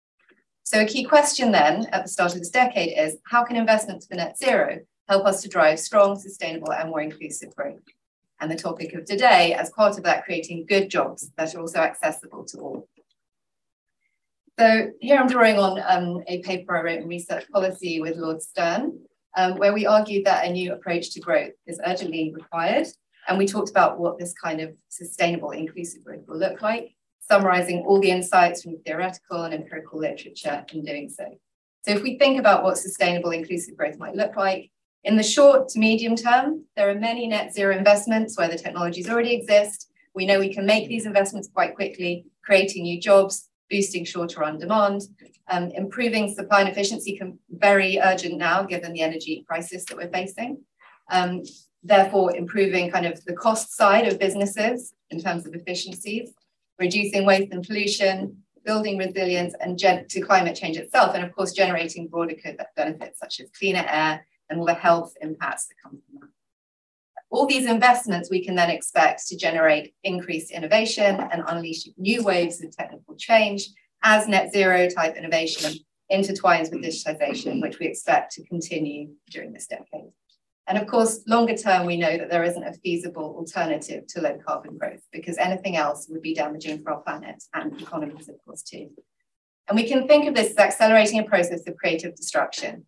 So 0.65 0.81
a 0.81 0.87
key 0.87 1.05
question 1.05 1.53
then 1.53 1.87
at 1.93 2.03
the 2.03 2.09
start 2.09 2.33
of 2.33 2.41
this 2.41 2.51
decade 2.51 2.99
is, 2.99 3.19
how 3.31 3.45
can 3.45 3.55
investments 3.55 4.09
for 4.09 4.17
net 4.17 4.37
zero 4.37 4.81
help 5.09 5.25
us 5.27 5.43
to 5.43 5.49
drive 5.49 5.79
strong, 5.79 6.19
sustainable, 6.19 6.73
and 6.73 6.91
more 6.91 7.01
inclusive 7.01 7.55
growth? 7.55 7.83
And 8.41 8.51
the 8.51 8.57
topic 8.57 8.93
of 8.95 9.05
today, 9.05 9.55
as 9.55 9.71
part 9.71 9.97
of 9.97 10.03
that, 10.03 10.25
creating 10.25 10.67
good 10.67 10.91
jobs 10.91 11.31
that 11.37 11.55
are 11.55 11.61
also 11.61 11.79
accessible 11.79 12.45
to 12.47 12.59
all. 12.59 12.89
So 14.59 14.91
here 15.01 15.19
I'm 15.19 15.29
drawing 15.29 15.59
on 15.59 15.83
um, 15.87 16.23
a 16.29 16.41
paper 16.41 16.79
I 16.79 16.83
wrote 16.83 17.03
in 17.03 17.09
Research 17.09 17.45
Policy 17.51 18.01
with 18.01 18.17
Lord 18.17 18.41
Stern, 18.41 18.99
um, 19.37 19.59
where 19.59 19.75
we 19.75 19.85
argued 19.85 20.25
that 20.25 20.47
a 20.47 20.51
new 20.51 20.73
approach 20.73 21.11
to 21.11 21.21
growth 21.21 21.53
is 21.67 21.79
urgently 21.87 22.33
required. 22.35 22.87
And 23.29 23.37
we 23.37 23.47
talked 23.47 23.69
about 23.69 23.99
what 23.99 24.19
this 24.19 24.33
kind 24.33 24.63
of 24.63 24.71
sustainable 24.89 25.51
inclusive 25.51 26.05
growth 26.05 26.23
will 26.27 26.39
look 26.39 26.63
like, 26.63 26.95
summarizing 27.21 27.85
all 27.87 28.01
the 28.01 28.11
insights 28.11 28.63
from 28.63 28.79
theoretical 28.79 29.43
and 29.43 29.53
empirical 29.53 29.99
literature 29.99 30.65
in 30.73 30.87
doing 30.87 31.11
so. 31.11 31.25
So 31.83 31.91
if 31.91 32.03
we 32.03 32.17
think 32.17 32.41
about 32.41 32.65
what 32.65 32.79
sustainable 32.79 33.33
inclusive 33.33 33.77
growth 33.77 33.99
might 33.99 34.15
look 34.15 34.37
like, 34.37 34.71
in 35.05 35.17
the 35.17 35.23
short 35.23 35.69
to 35.69 35.79
medium 35.79 36.17
term, 36.17 36.65
there 36.77 36.89
are 36.89 36.95
many 36.95 37.27
net 37.27 37.53
zero 37.53 37.77
investments 37.77 38.39
where 38.39 38.49
the 38.49 38.57
technologies 38.57 39.11
already 39.11 39.35
exist. 39.35 39.91
We 40.15 40.25
know 40.25 40.41
we 40.41 40.55
can 40.55 40.65
make 40.65 40.89
these 40.89 41.05
investments 41.05 41.51
quite 41.53 41.75
quickly, 41.75 42.25
creating 42.43 42.85
new 42.85 42.99
jobs, 42.99 43.51
boosting 43.71 44.05
shorter 44.05 44.45
on 44.45 44.59
demand, 44.59 45.03
um, 45.49 45.71
improving 45.71 46.35
supply 46.35 46.61
and 46.61 46.69
efficiency 46.69 47.17
can 47.17 47.39
very 47.51 47.99
urgent 47.99 48.37
now 48.37 48.63
given 48.63 48.93
the 48.93 49.03
energy 49.03 49.45
crisis 49.49 49.85
that 49.85 49.97
we're 49.97 50.11
facing. 50.11 50.63
Um, 51.11 51.43
therefore, 51.83 52.35
improving 52.37 52.91
kind 52.91 53.07
of 53.07 53.25
the 53.25 53.35
cost 53.35 53.77
side 53.77 54.09
of 54.09 54.19
businesses 54.19 54.93
in 55.11 55.21
terms 55.21 55.47
of 55.47 55.55
efficiencies, 55.55 56.33
reducing 56.79 57.25
waste 57.25 57.53
and 57.53 57.67
pollution, 57.67 58.43
building 58.65 58.99
resilience 58.99 59.55
and 59.61 59.79
to 59.79 60.21
climate 60.21 60.57
change 60.57 60.77
itself, 60.77 61.15
and 61.15 61.25
of 61.25 61.33
course, 61.35 61.53
generating 61.53 62.09
broader 62.09 62.35
benefits 62.75 63.21
such 63.21 63.41
as 63.41 63.49
cleaner 63.57 63.87
air 63.89 64.27
and 64.51 64.59
all 64.59 64.67
the 64.67 64.75
health 64.75 65.15
impacts 65.21 65.67
that 65.67 65.75
come 65.83 65.93
from 65.93 66.21
that. 66.21 66.36
All 67.31 67.47
these 67.47 67.67
investments 67.67 68.31
we 68.31 68.45
can 68.45 68.55
then 68.55 68.71
expect 68.71 69.27
to 69.29 69.37
generate 69.37 69.95
increased 70.05 70.51
innovation 70.51 71.21
and 71.33 71.43
unleash 71.47 71.89
new 71.97 72.23
waves 72.23 72.63
of 72.63 72.77
technical 72.77 73.17
change 73.17 73.69
as 74.03 74.29
net 74.29 74.53
zero 74.53 74.89
type 74.89 75.17
innovation 75.17 75.73
intertwines 76.13 76.71
with 76.71 76.85
digitization, 76.85 77.61
which 77.61 77.79
we 77.79 77.87
expect 77.87 78.33
to 78.33 78.45
continue 78.45 79.09
during 79.31 79.53
this 79.53 79.67
decade. 79.67 80.13
And 80.69 80.79
of 80.79 80.87
course, 80.87 81.21
longer 81.27 81.57
term, 81.57 81.87
we 81.87 81.97
know 81.97 82.17
that 82.17 82.29
there 82.29 82.43
isn't 82.45 82.63
a 82.63 82.73
feasible 82.73 83.37
alternative 83.37 84.07
to 84.09 84.21
low 84.21 84.39
carbon 84.45 84.79
growth 84.79 85.03
because 85.13 85.39
anything 85.39 85.77
else 85.77 86.09
would 86.11 86.23
be 86.23 86.35
damaging 86.35 86.83
for 86.83 86.93
our 86.93 87.01
planet 87.03 87.43
and 87.55 87.81
economies, 87.81 88.29
of 88.29 88.37
course, 88.45 88.63
too. 88.63 88.91
And 89.69 89.77
we 89.77 89.89
can 89.89 90.09
think 90.09 90.27
of 90.27 90.35
this 90.35 90.51
as 90.51 90.59
accelerating 90.59 91.21
a 91.21 91.25
process 91.25 91.67
of 91.67 91.77
creative 91.77 92.15
destruction 92.17 92.87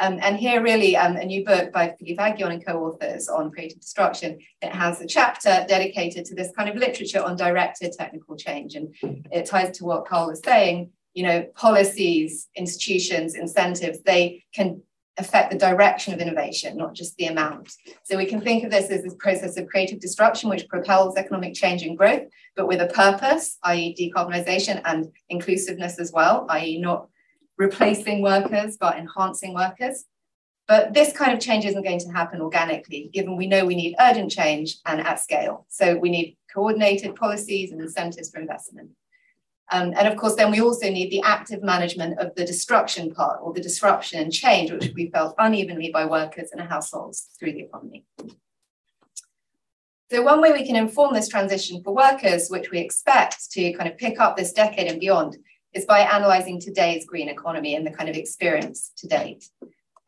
um, 0.00 0.18
and 0.22 0.38
here, 0.38 0.62
really, 0.62 0.96
um, 0.96 1.16
a 1.16 1.24
new 1.24 1.44
book 1.44 1.72
by 1.72 1.94
Philippe 1.98 2.22
Aghion 2.22 2.52
and 2.52 2.64
co-authors 2.64 3.28
on 3.28 3.50
creative 3.50 3.80
destruction. 3.80 4.38
It 4.62 4.72
has 4.72 5.00
a 5.02 5.06
chapter 5.06 5.64
dedicated 5.68 6.24
to 6.26 6.34
this 6.34 6.50
kind 6.56 6.70
of 6.70 6.76
literature 6.76 7.22
on 7.22 7.36
directed 7.36 7.92
technical 7.92 8.34
change, 8.34 8.74
and 8.74 8.94
it 9.30 9.44
ties 9.44 9.76
to 9.76 9.84
what 9.84 10.06
Carl 10.06 10.28
was 10.28 10.40
saying. 10.42 10.90
You 11.12 11.24
know, 11.24 11.42
policies, 11.54 12.48
institutions, 12.56 13.34
incentives, 13.34 14.00
they 14.00 14.44
can 14.54 14.80
affect 15.18 15.50
the 15.50 15.58
direction 15.58 16.14
of 16.14 16.20
innovation, 16.20 16.78
not 16.78 16.94
just 16.94 17.16
the 17.16 17.26
amount. 17.26 17.74
So 18.04 18.16
we 18.16 18.24
can 18.24 18.40
think 18.40 18.64
of 18.64 18.70
this 18.70 18.90
as 18.90 19.02
this 19.02 19.16
process 19.18 19.58
of 19.58 19.68
creative 19.68 20.00
destruction, 20.00 20.48
which 20.48 20.68
propels 20.68 21.16
economic 21.16 21.52
change 21.54 21.82
and 21.82 21.98
growth, 21.98 22.22
but 22.56 22.68
with 22.68 22.80
a 22.80 22.86
purpose, 22.86 23.58
i.e., 23.64 23.94
decarbonization 23.98 24.80
and 24.86 25.12
inclusiveness 25.28 25.98
as 25.98 26.10
well, 26.10 26.46
i.e., 26.48 26.80
not 26.80 27.08
replacing 27.60 28.22
workers, 28.22 28.78
but 28.80 28.96
enhancing 28.96 29.52
workers. 29.52 30.06
But 30.66 30.94
this 30.94 31.12
kind 31.12 31.32
of 31.32 31.40
change 31.40 31.66
isn't 31.66 31.82
going 31.82 32.00
to 32.00 32.08
happen 32.08 32.40
organically, 32.40 33.10
given 33.12 33.36
we 33.36 33.46
know 33.46 33.66
we 33.66 33.74
need 33.74 33.96
urgent 34.00 34.30
change 34.30 34.78
and 34.86 35.00
at 35.00 35.20
scale. 35.20 35.66
So 35.68 35.96
we 35.96 36.10
need 36.10 36.38
coordinated 36.54 37.16
policies 37.16 37.70
and 37.70 37.80
incentives 37.80 38.30
for 38.30 38.40
investment. 38.40 38.90
Um, 39.72 39.92
and 39.96 40.08
of 40.08 40.16
course, 40.16 40.36
then 40.36 40.50
we 40.50 40.62
also 40.62 40.90
need 40.90 41.10
the 41.10 41.22
active 41.22 41.62
management 41.62 42.18
of 42.18 42.34
the 42.34 42.46
destruction 42.46 43.12
part 43.14 43.40
or 43.42 43.52
the 43.52 43.60
disruption 43.60 44.20
and 44.20 44.32
change, 44.32 44.72
which 44.72 44.92
we 44.94 45.10
felt 45.10 45.34
unevenly 45.38 45.90
by 45.92 46.06
workers 46.06 46.50
and 46.52 46.60
households 46.62 47.28
through 47.38 47.52
the 47.52 47.60
economy. 47.60 48.04
So 50.10 50.22
one 50.22 50.40
way 50.40 50.52
we 50.52 50.66
can 50.66 50.76
inform 50.76 51.14
this 51.14 51.28
transition 51.28 51.82
for 51.84 51.94
workers, 51.94 52.48
which 52.48 52.70
we 52.70 52.78
expect 52.78 53.50
to 53.52 53.72
kind 53.74 53.88
of 53.88 53.98
pick 53.98 54.18
up 54.18 54.36
this 54.36 54.52
decade 54.52 54.88
and 54.88 54.98
beyond, 54.98 55.36
is 55.74 55.84
by 55.84 56.00
analysing 56.00 56.60
today's 56.60 57.06
green 57.06 57.28
economy 57.28 57.74
and 57.74 57.86
the 57.86 57.90
kind 57.90 58.08
of 58.08 58.16
experience 58.16 58.92
to 58.98 59.06
date. 59.06 59.48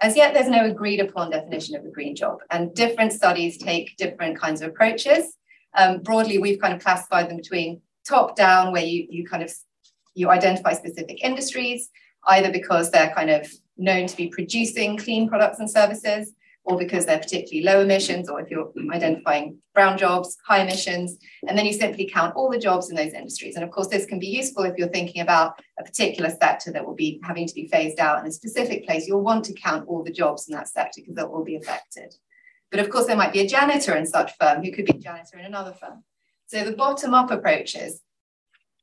As 0.00 0.16
yet, 0.16 0.34
there's 0.34 0.48
no 0.48 0.64
agreed 0.66 1.00
upon 1.00 1.30
definition 1.30 1.76
of 1.76 1.84
a 1.84 1.90
green 1.90 2.16
job, 2.16 2.38
and 2.50 2.74
different 2.74 3.12
studies 3.12 3.58
take 3.58 3.96
different 3.96 4.38
kinds 4.38 4.60
of 4.60 4.70
approaches. 4.70 5.36
Um, 5.76 6.00
broadly, 6.02 6.38
we've 6.38 6.60
kind 6.60 6.74
of 6.74 6.82
classified 6.82 7.30
them 7.30 7.36
between 7.36 7.80
top 8.06 8.34
down, 8.34 8.72
where 8.72 8.84
you, 8.84 9.06
you 9.08 9.24
kind 9.24 9.44
of 9.44 9.52
you 10.14 10.28
identify 10.28 10.72
specific 10.72 11.22
industries, 11.22 11.88
either 12.26 12.50
because 12.50 12.90
they're 12.90 13.14
kind 13.14 13.30
of 13.30 13.48
known 13.76 14.06
to 14.06 14.16
be 14.16 14.28
producing 14.28 14.96
clean 14.96 15.28
products 15.28 15.60
and 15.60 15.70
services, 15.70 16.32
or 16.64 16.78
because 16.78 17.04
they're 17.04 17.18
particularly 17.18 17.64
low 17.64 17.80
emissions, 17.80 18.28
or 18.28 18.40
if 18.40 18.50
you're 18.50 18.72
identifying 18.92 19.58
brown 19.74 19.98
jobs, 19.98 20.36
high 20.46 20.62
emissions, 20.62 21.18
and 21.48 21.58
then 21.58 21.66
you 21.66 21.72
simply 21.72 22.08
count 22.08 22.36
all 22.36 22.48
the 22.48 22.58
jobs 22.58 22.88
in 22.88 22.96
those 22.96 23.12
industries. 23.12 23.56
And 23.56 23.64
of 23.64 23.70
course, 23.70 23.88
this 23.88 24.06
can 24.06 24.20
be 24.20 24.28
useful 24.28 24.62
if 24.62 24.76
you're 24.76 24.88
thinking 24.88 25.22
about 25.22 25.60
a 25.78 25.82
particular 25.82 26.30
sector 26.30 26.70
that 26.72 26.86
will 26.86 26.94
be 26.94 27.20
having 27.24 27.48
to 27.48 27.54
be 27.54 27.66
phased 27.66 27.98
out 27.98 28.20
in 28.20 28.26
a 28.26 28.32
specific 28.32 28.86
place. 28.86 29.08
You'll 29.08 29.22
want 29.22 29.44
to 29.46 29.54
count 29.54 29.88
all 29.88 30.04
the 30.04 30.12
jobs 30.12 30.48
in 30.48 30.54
that 30.54 30.68
sector 30.68 31.00
because 31.00 31.16
they'll 31.16 31.26
all 31.26 31.44
be 31.44 31.56
affected. 31.56 32.14
But 32.70 32.80
of 32.80 32.90
course, 32.90 33.06
there 33.06 33.16
might 33.16 33.32
be 33.32 33.40
a 33.40 33.46
janitor 33.46 33.96
in 33.96 34.06
such 34.06 34.32
firm 34.38 34.62
who 34.62 34.70
could 34.70 34.86
be 34.86 34.96
a 34.96 35.00
janitor 35.00 35.38
in 35.38 35.44
another 35.44 35.72
firm. 35.72 36.04
So 36.46 36.64
the 36.64 36.72
bottom-up 36.76 37.30
approaches, 37.30 38.00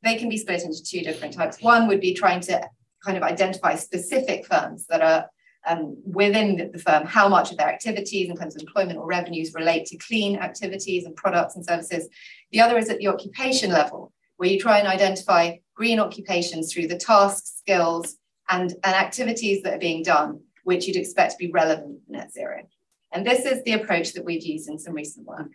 they 0.04 0.16
can 0.16 0.28
be 0.28 0.38
split 0.38 0.64
into 0.64 0.84
two 0.84 1.02
different 1.02 1.34
types. 1.34 1.62
One 1.62 1.88
would 1.88 2.02
be 2.02 2.14
trying 2.14 2.42
to 2.42 2.62
kind 3.04 3.16
of 3.16 3.24
identify 3.24 3.76
specific 3.76 4.46
firms 4.46 4.86
that 4.88 5.02
are 5.02 5.30
um, 5.68 5.98
within 6.06 6.72
the 6.72 6.80
firm 6.80 7.06
how 7.06 7.28
much 7.28 7.52
of 7.52 7.58
their 7.58 7.68
activities 7.68 8.30
in 8.30 8.38
terms 8.38 8.56
of 8.56 8.62
employment 8.62 8.98
or 8.98 9.06
revenues 9.06 9.54
relate 9.54 9.86
to 9.88 9.98
clean 9.98 10.38
activities 10.38 11.06
and 11.06 11.16
products 11.16 11.56
and 11.56 11.66
services. 11.66 12.08
The 12.52 12.62
other 12.62 12.78
is 12.78 12.90
at 12.90 12.98
the 12.98 13.08
occupation 13.08 13.72
level, 13.72 14.14
where 14.38 14.50
you 14.50 14.60
try 14.60 14.80
and 14.80 14.88
identify 14.88 15.58
green 15.76 16.00
occupations 16.00 16.74
through 16.74 16.88
the 16.88 16.98
tasks, 16.98 17.56
skills, 17.60 18.16
and, 18.50 18.74
and 18.84 18.96
activities 18.96 19.62
that 19.64 19.74
are 19.74 19.80
being 19.80 20.04
done, 20.04 20.42
which 20.64 20.88
you'd 20.88 20.96
expect 20.96 21.34
to 21.34 21.38
be 21.38 21.52
relevant 21.52 22.00
for 22.06 22.12
net 22.12 22.32
zero. 22.32 22.64
And 23.12 23.26
this 23.26 23.46
is 23.46 23.64
the 23.64 23.74
approach 23.74 24.14
that 24.14 24.26
we've 24.26 24.44
used 24.44 24.70
in 24.70 24.80
some 24.80 24.94
recent 24.94 25.26
work. 25.26 25.52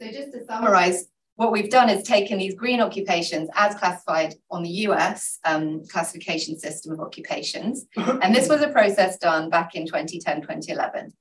So 0.00 0.10
just 0.10 0.32
to 0.32 0.44
summarize, 0.44 1.06
what 1.36 1.52
we've 1.52 1.70
done 1.70 1.90
is 1.90 2.02
taken 2.02 2.38
these 2.38 2.54
green 2.54 2.80
occupations 2.80 3.48
as 3.54 3.74
classified 3.74 4.34
on 4.50 4.62
the 4.62 4.70
US 4.88 5.38
um, 5.44 5.82
classification 5.86 6.58
system 6.58 6.92
of 6.92 7.00
occupations. 7.00 7.86
And 7.96 8.34
this 8.34 8.48
was 8.48 8.62
a 8.62 8.68
process 8.68 9.18
done 9.18 9.50
back 9.50 9.74
in 9.74 9.86
2010, 9.86 10.40
2011. 10.40 11.12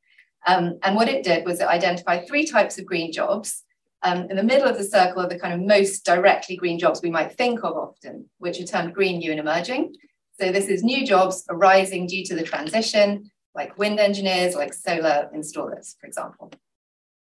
Um, 0.47 0.79
and 0.83 0.95
what 0.95 1.09
it 1.09 1.23
did 1.23 1.45
was 1.45 1.59
it 1.59 1.67
identified 1.67 2.27
three 2.27 2.45
types 2.45 2.77
of 2.77 2.85
green 2.85 3.11
jobs. 3.11 3.63
Um, 4.03 4.29
in 4.29 4.37
the 4.37 4.43
middle 4.43 4.67
of 4.67 4.77
the 4.77 4.83
circle 4.83 5.23
are 5.23 5.29
the 5.29 5.39
kind 5.39 5.53
of 5.53 5.67
most 5.67 6.05
directly 6.05 6.55
green 6.55 6.79
jobs 6.79 7.01
we 7.01 7.09
might 7.09 7.35
think 7.35 7.63
of 7.63 7.75
often, 7.75 8.29
which 8.37 8.59
are 8.59 8.65
termed 8.65 8.93
green, 8.93 9.19
new, 9.19 9.31
and 9.31 9.39
emerging. 9.39 9.95
So 10.39 10.51
this 10.51 10.67
is 10.67 10.83
new 10.83 11.05
jobs 11.05 11.43
arising 11.49 12.07
due 12.07 12.23
to 12.25 12.35
the 12.35 12.43
transition, 12.43 13.31
like 13.53 13.77
wind 13.77 13.99
engineers, 13.99 14.55
like 14.55 14.73
solar 14.73 15.29
installers, 15.35 15.95
for 15.99 16.07
example. 16.07 16.51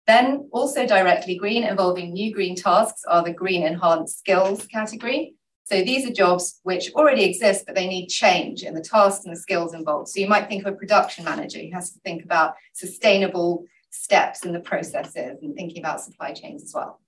Then 0.09 0.49
also 0.51 0.87
directly 0.87 1.35
green 1.35 1.63
involving 1.63 2.13
new 2.13 2.33
green 2.33 2.55
tasks 2.55 3.03
are 3.07 3.23
the 3.23 3.31
green 3.31 3.61
enhanced 3.61 4.17
skills 4.17 4.65
category. 4.65 5.35
So 5.65 5.83
these 5.83 6.03
are 6.09 6.11
jobs 6.11 6.59
which 6.63 6.91
already 6.95 7.23
exist, 7.25 7.65
but 7.67 7.75
they 7.75 7.87
need 7.87 8.07
change 8.07 8.63
in 8.63 8.73
the 8.73 8.81
tasks 8.81 9.23
and 9.25 9.35
the 9.35 9.39
skills 9.39 9.75
involved. 9.75 10.07
So 10.07 10.19
you 10.19 10.27
might 10.27 10.47
think 10.49 10.65
of 10.65 10.73
a 10.73 10.75
production 10.75 11.25
manager 11.25 11.59
who 11.59 11.69
has 11.73 11.91
to 11.91 11.99
think 11.99 12.23
about 12.23 12.55
sustainable 12.73 13.65
steps 13.91 14.43
in 14.43 14.51
the 14.51 14.59
processes 14.59 15.37
and 15.43 15.53
thinking 15.53 15.77
about 15.77 16.01
supply 16.01 16.33
chains 16.33 16.63
as 16.63 16.73
well. 16.73 16.99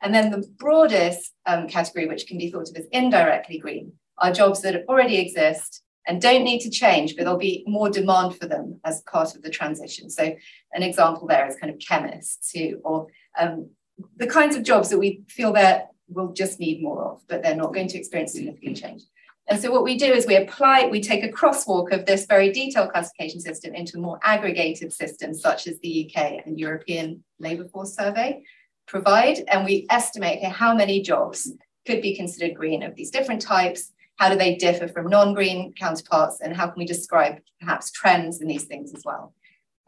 And 0.00 0.14
then 0.14 0.30
the 0.30 0.46
broadest 0.58 1.34
um, 1.44 1.66
category, 1.66 2.06
which 2.06 2.28
can 2.28 2.38
be 2.38 2.52
thought 2.52 2.70
of 2.70 2.76
as 2.76 2.86
indirectly 2.92 3.58
green, 3.58 3.94
are 4.16 4.32
jobs 4.32 4.62
that 4.62 4.84
already 4.88 5.16
exist 5.18 5.82
and 6.08 6.22
don't 6.22 6.42
need 6.42 6.60
to 6.60 6.70
change, 6.70 7.14
but 7.14 7.24
there'll 7.24 7.38
be 7.38 7.62
more 7.66 7.90
demand 7.90 8.36
for 8.36 8.46
them 8.46 8.80
as 8.84 9.02
part 9.02 9.36
of 9.36 9.42
the 9.42 9.50
transition. 9.50 10.08
So 10.08 10.34
an 10.72 10.82
example 10.82 11.28
there 11.28 11.46
is 11.46 11.56
kind 11.56 11.72
of 11.72 11.78
chemists 11.78 12.50
who, 12.52 12.80
or 12.82 13.06
um, 13.38 13.70
the 14.16 14.26
kinds 14.26 14.56
of 14.56 14.62
jobs 14.62 14.88
that 14.88 14.98
we 14.98 15.22
feel 15.28 15.52
that 15.52 15.90
we'll 16.08 16.32
just 16.32 16.58
need 16.58 16.82
more 16.82 17.04
of, 17.04 17.20
but 17.28 17.42
they're 17.42 17.54
not 17.54 17.74
going 17.74 17.88
to 17.88 17.98
experience 17.98 18.32
significant 18.32 18.78
change. 18.78 19.02
And 19.50 19.60
so 19.60 19.70
what 19.70 19.84
we 19.84 19.96
do 19.96 20.06
is 20.06 20.26
we 20.26 20.36
apply, 20.36 20.86
we 20.86 21.00
take 21.00 21.24
a 21.24 21.28
crosswalk 21.28 21.92
of 21.92 22.06
this 22.06 22.26
very 22.26 22.52
detailed 22.52 22.90
classification 22.90 23.40
system 23.40 23.74
into 23.74 23.98
a 23.98 24.00
more 24.00 24.18
aggregated 24.22 24.92
system, 24.92 25.34
such 25.34 25.66
as 25.66 25.78
the 25.80 26.10
UK 26.10 26.44
and 26.44 26.58
European 26.58 27.22
Labour 27.38 27.68
Force 27.68 27.94
Survey 27.94 28.42
provide. 28.86 29.44
And 29.48 29.64
we 29.64 29.86
estimate 29.90 30.42
how 30.44 30.74
many 30.74 31.02
jobs 31.02 31.50
could 31.86 32.02
be 32.02 32.14
considered 32.14 32.56
green 32.56 32.82
of 32.82 32.94
these 32.94 33.10
different 33.10 33.40
types. 33.40 33.92
How 34.18 34.28
do 34.28 34.36
they 34.36 34.56
differ 34.56 34.88
from 34.88 35.08
non-green 35.08 35.74
counterparts? 35.74 36.40
And 36.40 36.54
how 36.54 36.66
can 36.66 36.78
we 36.78 36.84
describe 36.84 37.38
perhaps 37.60 37.90
trends 37.92 38.40
in 38.40 38.48
these 38.48 38.64
things 38.64 38.92
as 38.92 39.04
well? 39.04 39.32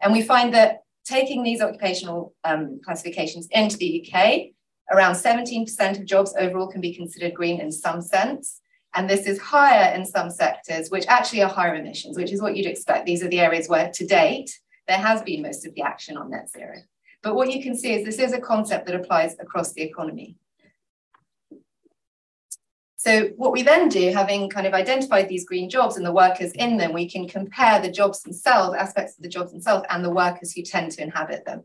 And 0.01 0.13
we 0.13 0.21
find 0.21 0.53
that 0.53 0.83
taking 1.05 1.43
these 1.43 1.61
occupational 1.61 2.33
um, 2.43 2.79
classifications 2.83 3.47
into 3.51 3.77
the 3.77 4.05
UK, 4.05 4.53
around 4.91 5.13
17% 5.13 5.99
of 5.99 6.05
jobs 6.05 6.33
overall 6.37 6.67
can 6.67 6.81
be 6.81 6.95
considered 6.95 7.33
green 7.33 7.59
in 7.59 7.71
some 7.71 8.01
sense. 8.01 8.61
And 8.95 9.09
this 9.09 9.25
is 9.25 9.39
higher 9.39 9.93
in 9.93 10.05
some 10.05 10.29
sectors, 10.29 10.89
which 10.89 11.05
actually 11.07 11.43
are 11.43 11.49
higher 11.49 11.75
emissions, 11.75 12.17
which 12.17 12.31
is 12.31 12.41
what 12.41 12.55
you'd 12.55 12.65
expect. 12.65 13.05
These 13.05 13.23
are 13.23 13.29
the 13.29 13.39
areas 13.39 13.67
where 13.67 13.91
to 13.93 14.05
date, 14.05 14.49
there 14.87 14.97
has 14.97 15.21
been 15.21 15.41
most 15.41 15.65
of 15.65 15.73
the 15.75 15.81
action 15.81 16.17
on 16.17 16.31
net 16.31 16.49
zero. 16.49 16.75
But 17.23 17.35
what 17.35 17.51
you 17.51 17.61
can 17.61 17.75
see 17.75 17.93
is 17.93 18.03
this 18.03 18.19
is 18.19 18.33
a 18.33 18.41
concept 18.41 18.85
that 18.87 18.95
applies 18.95 19.35
across 19.39 19.73
the 19.73 19.81
economy. 19.81 20.35
So 23.03 23.29
what 23.35 23.51
we 23.51 23.63
then 23.63 23.89
do, 23.89 24.11
having 24.13 24.47
kind 24.47 24.67
of 24.67 24.75
identified 24.75 25.27
these 25.27 25.43
green 25.43 25.71
jobs 25.71 25.97
and 25.97 26.05
the 26.05 26.13
workers 26.13 26.51
in 26.51 26.77
them, 26.77 26.93
we 26.93 27.09
can 27.09 27.27
compare 27.27 27.81
the 27.81 27.89
jobs 27.89 28.21
themselves, 28.21 28.77
aspects 28.77 29.17
of 29.17 29.23
the 29.23 29.27
jobs 29.27 29.51
themselves, 29.51 29.87
and 29.89 30.05
the 30.05 30.11
workers 30.11 30.53
who 30.53 30.61
tend 30.61 30.91
to 30.91 31.01
inhabit 31.01 31.43
them. 31.43 31.63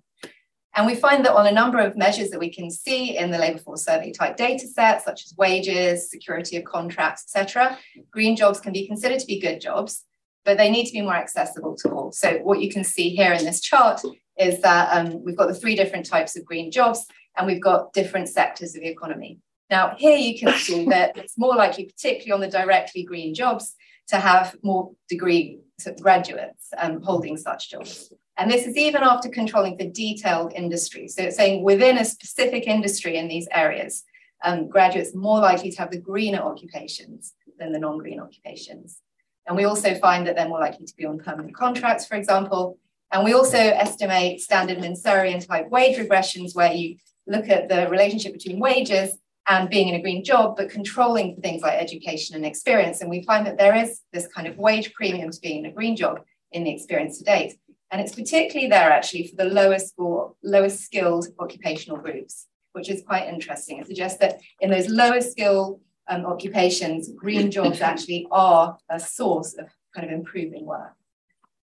And 0.74 0.86
we 0.86 0.94
find 0.94 1.26
that 1.26 1.34
on 1.34 1.46
a 1.46 1.52
number 1.52 1.78
of 1.78 1.94
measures 1.94 2.30
that 2.30 2.40
we 2.40 2.50
can 2.50 2.70
see 2.70 3.18
in 3.18 3.30
the 3.30 3.36
labour 3.36 3.58
force 3.58 3.84
survey 3.84 4.12
type 4.12 4.38
data 4.38 4.66
sets, 4.66 5.04
such 5.04 5.26
as 5.26 5.36
wages, 5.36 6.10
security 6.10 6.56
of 6.56 6.64
contracts, 6.64 7.24
etc., 7.26 7.78
green 8.10 8.34
jobs 8.34 8.58
can 8.58 8.72
be 8.72 8.86
considered 8.86 9.20
to 9.20 9.26
be 9.26 9.38
good 9.38 9.60
jobs, 9.60 10.04
but 10.46 10.56
they 10.56 10.70
need 10.70 10.86
to 10.86 10.92
be 10.92 11.02
more 11.02 11.16
accessible 11.16 11.76
to 11.76 11.90
all. 11.90 12.12
So 12.12 12.38
what 12.44 12.62
you 12.62 12.70
can 12.70 12.82
see 12.82 13.10
here 13.10 13.34
in 13.34 13.44
this 13.44 13.60
chart 13.60 14.00
is 14.40 14.62
that 14.62 14.88
um, 14.90 15.22
we've 15.22 15.36
got 15.36 15.48
the 15.48 15.54
three 15.54 15.76
different 15.76 16.06
types 16.06 16.34
of 16.34 16.46
green 16.46 16.70
jobs, 16.70 17.04
and 17.36 17.46
we've 17.46 17.60
got 17.60 17.92
different 17.92 18.30
sectors 18.30 18.74
of 18.74 18.80
the 18.80 18.88
economy. 18.88 19.38
Now, 19.70 19.94
here 19.96 20.16
you 20.16 20.38
can 20.38 20.52
see 20.54 20.84
that 20.86 21.16
it's 21.16 21.36
more 21.36 21.56
likely, 21.56 21.86
particularly 21.86 22.32
on 22.32 22.40
the 22.40 22.56
directly 22.56 23.02
green 23.02 23.34
jobs, 23.34 23.74
to 24.08 24.16
have 24.16 24.56
more 24.62 24.92
degree 25.08 25.60
graduates 26.00 26.68
um, 26.78 27.02
holding 27.02 27.36
such 27.36 27.70
jobs. 27.70 28.12
And 28.38 28.50
this 28.50 28.66
is 28.66 28.76
even 28.76 29.02
after 29.02 29.28
controlling 29.28 29.78
for 29.78 29.86
detailed 29.86 30.52
industry. 30.52 31.08
So 31.08 31.22
it's 31.22 31.36
saying 31.36 31.64
within 31.64 31.98
a 31.98 32.04
specific 32.04 32.66
industry 32.66 33.16
in 33.16 33.28
these 33.28 33.48
areas, 33.50 34.04
um, 34.44 34.68
graduates 34.68 35.14
more 35.14 35.40
likely 35.40 35.70
to 35.70 35.78
have 35.78 35.90
the 35.90 35.98
greener 35.98 36.40
occupations 36.40 37.32
than 37.58 37.72
the 37.72 37.78
non-green 37.78 38.20
occupations. 38.20 39.00
And 39.46 39.56
we 39.56 39.64
also 39.64 39.94
find 39.94 40.26
that 40.26 40.36
they're 40.36 40.48
more 40.48 40.60
likely 40.60 40.86
to 40.86 40.96
be 40.96 41.06
on 41.06 41.18
permanent 41.18 41.54
contracts, 41.54 42.06
for 42.06 42.16
example. 42.16 42.78
And 43.12 43.24
we 43.24 43.32
also 43.32 43.58
estimate 43.58 44.40
standard 44.40 44.78
Mincerian 44.78 45.44
type 45.44 45.70
wage 45.70 45.96
regressions 45.96 46.54
where 46.54 46.72
you 46.72 46.96
look 47.26 47.48
at 47.48 47.68
the 47.68 47.88
relationship 47.88 48.32
between 48.32 48.60
wages 48.60 49.16
and 49.48 49.70
being 49.70 49.88
in 49.88 49.94
a 49.94 50.02
green 50.02 50.24
job, 50.24 50.56
but 50.56 50.70
controlling 50.70 51.36
things 51.36 51.62
like 51.62 51.80
education 51.80 52.34
and 52.34 52.44
experience. 52.44 53.00
And 53.00 53.08
we 53.08 53.22
find 53.22 53.46
that 53.46 53.58
there 53.58 53.76
is 53.76 54.00
this 54.12 54.26
kind 54.26 54.48
of 54.48 54.56
wage 54.58 54.92
premium 54.94 55.30
to 55.30 55.40
being 55.40 55.64
in 55.64 55.70
a 55.70 55.72
green 55.72 55.96
job 55.96 56.20
in 56.52 56.64
the 56.64 56.74
experience 56.74 57.18
to 57.18 57.24
date. 57.24 57.56
And 57.90 58.00
it's 58.00 58.14
particularly 58.14 58.68
there 58.68 58.90
actually 58.90 59.28
for 59.28 59.36
the 59.36 59.44
lowest 59.44 59.94
or 59.96 60.34
lowest 60.42 60.80
skilled 60.84 61.28
occupational 61.38 61.98
groups, 61.98 62.46
which 62.72 62.90
is 62.90 63.02
quite 63.02 63.28
interesting. 63.28 63.78
It 63.78 63.86
suggests 63.86 64.18
that 64.18 64.40
in 64.60 64.70
those 64.70 64.88
lower 64.88 65.20
skill 65.20 65.80
um, 66.08 66.26
occupations, 66.26 67.10
green 67.12 67.50
jobs 67.50 67.80
actually 67.92 68.26
are 68.32 68.76
a 68.90 68.98
source 68.98 69.54
of 69.54 69.68
kind 69.94 70.06
of 70.06 70.12
improving 70.12 70.66
work. 70.66 70.94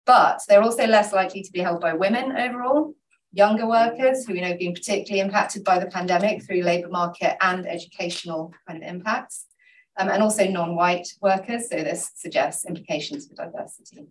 But 0.05 0.41
they're 0.49 0.63
also 0.63 0.87
less 0.87 1.13
likely 1.13 1.43
to 1.43 1.53
be 1.53 1.61
held 1.61 1.81
by 1.81 1.93
women 1.93 2.33
overall, 2.37 2.95
younger 3.39 3.69
workers 3.69 4.27
who 4.27 4.33
we 4.33 4.41
know 4.41 4.49
have 4.49 4.59
been 4.59 4.75
particularly 4.75 5.21
impacted 5.21 5.63
by 5.63 5.79
the 5.79 5.87
pandemic 5.87 6.45
through 6.45 6.61
labour 6.63 6.89
market 6.89 7.37
and 7.41 7.69
educational 7.69 8.53
kind 8.67 8.83
of 8.83 8.89
impacts, 8.89 9.47
um, 9.97 10.09
and 10.09 10.23
also 10.23 10.45
non-white 10.49 11.07
workers. 11.23 11.71
So 11.71 11.77
this 11.77 12.11
suggests 12.17 12.67
implications 12.67 13.29
for 13.29 13.37
diversity. 13.37 14.09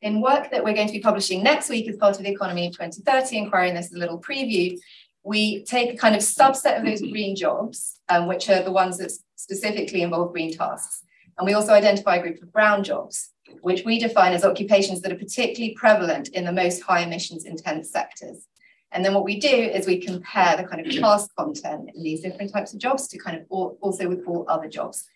In 0.00 0.22
work 0.22 0.50
that 0.52 0.62
we're 0.64 0.74
going 0.74 0.86
to 0.86 0.92
be 0.92 1.00
publishing 1.00 1.42
next 1.42 1.68
week 1.68 1.88
as 1.88 1.96
part 1.96 2.16
of 2.16 2.22
the 2.22 2.30
Economy 2.30 2.70
2030 2.70 3.36
inquiry, 3.36 3.68
and 3.68 3.76
this 3.76 3.86
is 3.86 3.94
a 3.94 3.98
little 3.98 4.20
preview, 4.20 4.78
we 5.24 5.64
take 5.64 5.92
a 5.92 5.96
kind 5.96 6.14
of 6.14 6.22
subset 6.22 6.78
of 6.78 6.84
those 6.86 7.02
green 7.02 7.34
jobs, 7.34 8.00
um, 8.08 8.28
which 8.28 8.48
are 8.48 8.62
the 8.62 8.70
ones 8.70 8.96
that 8.98 9.12
specifically 9.34 10.02
involve 10.02 10.32
green 10.32 10.56
tasks. 10.56 11.02
And 11.36 11.46
we 11.46 11.54
also 11.54 11.72
identify 11.72 12.16
a 12.16 12.22
group 12.22 12.40
of 12.42 12.52
brown 12.52 12.84
jobs, 12.84 13.30
which 13.62 13.84
we 13.84 13.98
define 13.98 14.32
as 14.32 14.44
occupations 14.44 15.00
that 15.00 15.12
are 15.12 15.16
particularly 15.16 15.74
prevalent 15.74 16.28
in 16.28 16.44
the 16.44 16.52
most 16.52 16.82
high 16.82 17.00
emissions 17.00 17.44
intense 17.44 17.90
sectors. 17.90 18.46
And 18.92 19.04
then 19.04 19.14
what 19.14 19.24
we 19.24 19.38
do 19.38 19.48
is 19.48 19.86
we 19.86 19.98
compare 19.98 20.56
the 20.56 20.64
kind 20.64 20.84
of 20.84 20.92
task 20.92 21.30
content 21.36 21.90
in 21.94 22.02
these 22.02 22.22
different 22.22 22.52
types 22.52 22.72
of 22.72 22.80
jobs 22.80 23.06
to 23.08 23.18
kind 23.18 23.36
of 23.36 23.44
all, 23.48 23.78
also 23.80 24.08
with 24.08 24.24
all 24.26 24.44
other 24.48 24.68
jobs. 24.68 25.06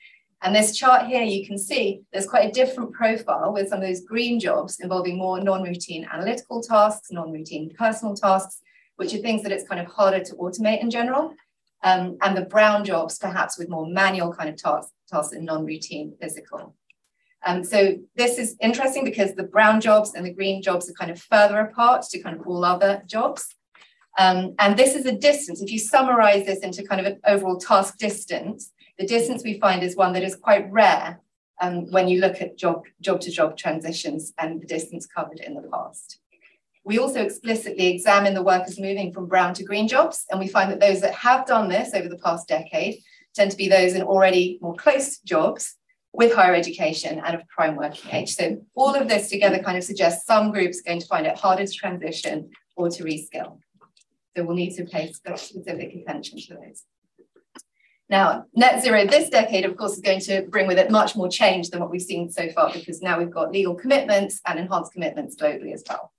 And 0.42 0.54
this 0.54 0.76
chart 0.76 1.06
here, 1.06 1.22
you 1.22 1.46
can 1.46 1.56
see 1.56 2.02
there's 2.12 2.26
quite 2.26 2.48
a 2.48 2.52
different 2.52 2.92
profile 2.92 3.52
with 3.52 3.68
some 3.68 3.80
of 3.80 3.88
those 3.88 4.02
green 4.02 4.38
jobs 4.38 4.78
involving 4.78 5.16
more 5.16 5.40
non-routine 5.40 6.06
analytical 6.12 6.62
tasks, 6.62 7.10
non-routine 7.10 7.74
personal 7.76 8.14
tasks, 8.14 8.60
which 8.96 9.14
are 9.14 9.18
things 9.18 9.42
that 9.42 9.52
it's 9.52 9.66
kind 9.66 9.80
of 9.80 9.86
harder 9.90 10.22
to 10.22 10.34
automate 10.34 10.82
in 10.82 10.90
general. 10.90 11.34
Um, 11.82 12.16
and 12.22 12.36
the 12.36 12.42
brown 12.42 12.84
jobs, 12.84 13.18
perhaps 13.18 13.58
with 13.58 13.68
more 13.68 13.86
manual 13.86 14.32
kind 14.32 14.48
of 14.50 14.56
tasks, 14.56 14.92
tasks 15.10 15.34
and 15.34 15.44
non-routine 15.44 16.14
physical. 16.20 16.74
Um, 17.46 17.62
so 17.62 17.96
this 18.16 18.38
is 18.38 18.56
interesting 18.60 19.04
because 19.04 19.34
the 19.34 19.42
brown 19.42 19.80
jobs 19.80 20.14
and 20.14 20.24
the 20.24 20.32
green 20.32 20.62
jobs 20.62 20.88
are 20.88 20.94
kind 20.94 21.10
of 21.10 21.20
further 21.20 21.60
apart 21.60 22.02
to 22.10 22.22
kind 22.22 22.40
of 22.40 22.46
all 22.46 22.64
other 22.64 23.02
jobs. 23.06 23.54
Um, 24.18 24.54
and 24.58 24.76
this 24.76 24.94
is 24.94 25.06
a 25.06 25.12
distance. 25.12 25.60
If 25.60 25.70
you 25.70 25.78
summarize 25.78 26.46
this 26.46 26.60
into 26.60 26.86
kind 26.86 27.00
of 27.00 27.06
an 27.06 27.20
overall 27.26 27.58
task 27.58 27.98
distance, 27.98 28.72
the 28.98 29.06
distance 29.06 29.42
we 29.44 29.58
find 29.58 29.82
is 29.82 29.96
one 29.96 30.12
that 30.14 30.22
is 30.22 30.36
quite 30.36 30.70
rare 30.70 31.20
um, 31.60 31.90
when 31.90 32.08
you 32.08 32.20
look 32.20 32.40
at 32.40 32.56
job, 32.56 32.84
job 33.00 33.20
to 33.22 33.30
job 33.30 33.56
transitions 33.56 34.32
and 34.38 34.62
the 34.62 34.66
distance 34.66 35.06
covered 35.06 35.40
in 35.40 35.54
the 35.54 35.62
past. 35.62 36.20
We 36.84 36.98
also 36.98 37.22
explicitly 37.22 37.88
examine 37.88 38.34
the 38.34 38.42
workers 38.42 38.78
moving 38.78 39.12
from 39.12 39.26
brown 39.26 39.54
to 39.54 39.64
green 39.64 39.88
jobs, 39.88 40.26
and 40.30 40.38
we 40.38 40.48
find 40.48 40.70
that 40.70 40.80
those 40.80 41.00
that 41.00 41.14
have 41.14 41.46
done 41.46 41.68
this 41.68 41.94
over 41.94 42.08
the 42.08 42.18
past 42.18 42.46
decade 42.46 42.98
tend 43.34 43.50
to 43.50 43.56
be 43.56 43.68
those 43.68 43.94
in 43.94 44.02
already 44.02 44.58
more 44.60 44.74
close 44.74 45.18
jobs 45.20 45.76
with 46.14 46.32
higher 46.32 46.54
education 46.54 47.20
and 47.24 47.34
of 47.34 47.46
prime 47.48 47.74
working 47.74 48.10
age. 48.12 48.36
So 48.36 48.64
all 48.76 48.94
of 48.94 49.08
this 49.08 49.28
together 49.28 49.58
kind 49.58 49.76
of 49.76 49.82
suggests 49.82 50.26
some 50.26 50.52
groups 50.52 50.78
are 50.80 50.88
going 50.88 51.00
to 51.00 51.06
find 51.06 51.26
it 51.26 51.36
harder 51.36 51.66
to 51.66 51.72
transition 51.72 52.50
or 52.76 52.88
to 52.88 53.02
reskill. 53.02 53.58
So 54.36 54.44
we'll 54.44 54.56
need 54.56 54.76
to 54.76 54.84
pay 54.84 55.10
specific 55.12 55.92
attention 55.94 56.38
to 56.38 56.54
those. 56.54 56.84
Now, 58.08 58.44
net 58.54 58.82
zero 58.82 59.06
this 59.06 59.28
decade, 59.28 59.64
of 59.64 59.76
course, 59.76 59.94
is 59.94 60.00
going 60.00 60.20
to 60.20 60.42
bring 60.42 60.68
with 60.68 60.78
it 60.78 60.90
much 60.90 61.16
more 61.16 61.28
change 61.28 61.70
than 61.70 61.80
what 61.80 61.90
we've 61.90 62.02
seen 62.02 62.30
so 62.30 62.48
far, 62.50 62.72
because 62.72 63.02
now 63.02 63.18
we've 63.18 63.30
got 63.30 63.50
legal 63.50 63.74
commitments 63.74 64.40
and 64.46 64.58
enhanced 64.58 64.92
commitments 64.92 65.34
globally 65.34 65.72
as 65.72 65.82
well. 65.88 66.12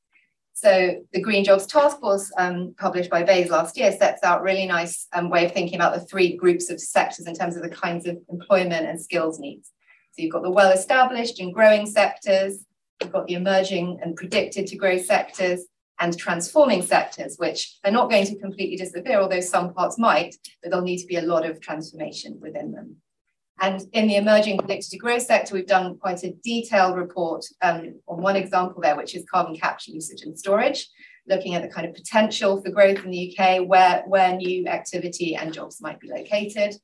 So 0.54 1.04
the 1.14 1.22
Green 1.22 1.44
Jobs 1.46 1.68
Task 1.68 2.00
Force, 2.00 2.32
um, 2.38 2.76
published 2.78 3.10
by 3.10 3.24
BEIS 3.24 3.50
last 3.50 3.78
year, 3.78 3.92
sets 3.92 4.24
out 4.24 4.42
really 4.42 4.66
nice 4.66 5.08
um, 5.14 5.30
way 5.30 5.46
of 5.46 5.54
thinking 5.54 5.76
about 5.76 5.94
the 5.94 6.06
three 6.06 6.36
groups 6.36 6.70
of 6.70 6.82
sectors 6.82 7.28
in 7.28 7.36
terms 7.36 7.56
of 7.56 7.62
the 7.62 7.70
kinds 7.70 8.08
of 8.08 8.18
employment 8.30 8.88
and 8.88 9.00
skills 9.00 9.40
needs. 9.40 9.72
So 10.16 10.22
you've 10.22 10.32
got 10.32 10.44
the 10.44 10.52
well-established 10.52 11.42
and 11.42 11.54
growing 11.54 11.86
sectors, 11.86 12.64
you've 13.02 13.12
got 13.12 13.28
the 13.28 13.34
emerging 13.34 14.00
and 14.02 14.16
predicted 14.16 14.66
to 14.68 14.78
grow 14.78 14.98
sectors, 14.98 15.66
and 16.00 16.18
transforming 16.18 16.82
sectors, 16.82 17.36
which 17.38 17.78
are 17.84 17.92
not 17.92 18.10
going 18.10 18.26
to 18.26 18.40
completely 18.40 18.78
disappear, 18.78 19.20
although 19.20 19.42
some 19.42 19.74
parts 19.74 19.98
might, 19.98 20.36
but 20.62 20.70
there'll 20.70 20.86
need 20.86 21.00
to 21.00 21.08
be 21.08 21.18
a 21.18 21.22
lot 21.22 21.46
of 21.46 21.60
transformation 21.60 22.38
within 22.42 22.72
them. 22.72 22.98
And 23.62 23.82
in 23.94 24.08
the 24.08 24.18
emerging 24.18 24.58
predicted 24.58 24.92
to 24.92 24.98
grow 24.98 25.18
sector, 25.18 25.54
we've 25.54 25.68
done 25.68 25.98
quite 25.98 26.24
a 26.24 26.34
detailed 26.44 26.98
report 26.98 27.46
um, 27.62 28.00
on 28.08 28.22
one 28.22 28.36
example 28.36 28.82
there, 28.82 28.98
which 28.98 29.16
is 29.16 29.26
carbon 29.32 29.56
capture 29.56 29.92
usage 29.92 30.24
and 30.24 30.38
storage, 30.38 30.88
looking 31.28 31.56
at 31.56 31.62
the 31.62 31.70
kind 31.70 31.88
of 31.88 31.94
potential 31.94 32.62
for 32.62 32.70
growth 32.70 33.04
in 33.06 33.12
the 33.12 33.38
UK, 33.38 33.66
where, 33.66 34.04
where 34.08 34.36
new 34.36 34.68
activity 34.68 35.36
and 35.36 35.54
jobs 35.54 35.82
might 35.82 36.00
be 36.02 36.10
located. 36.10 36.76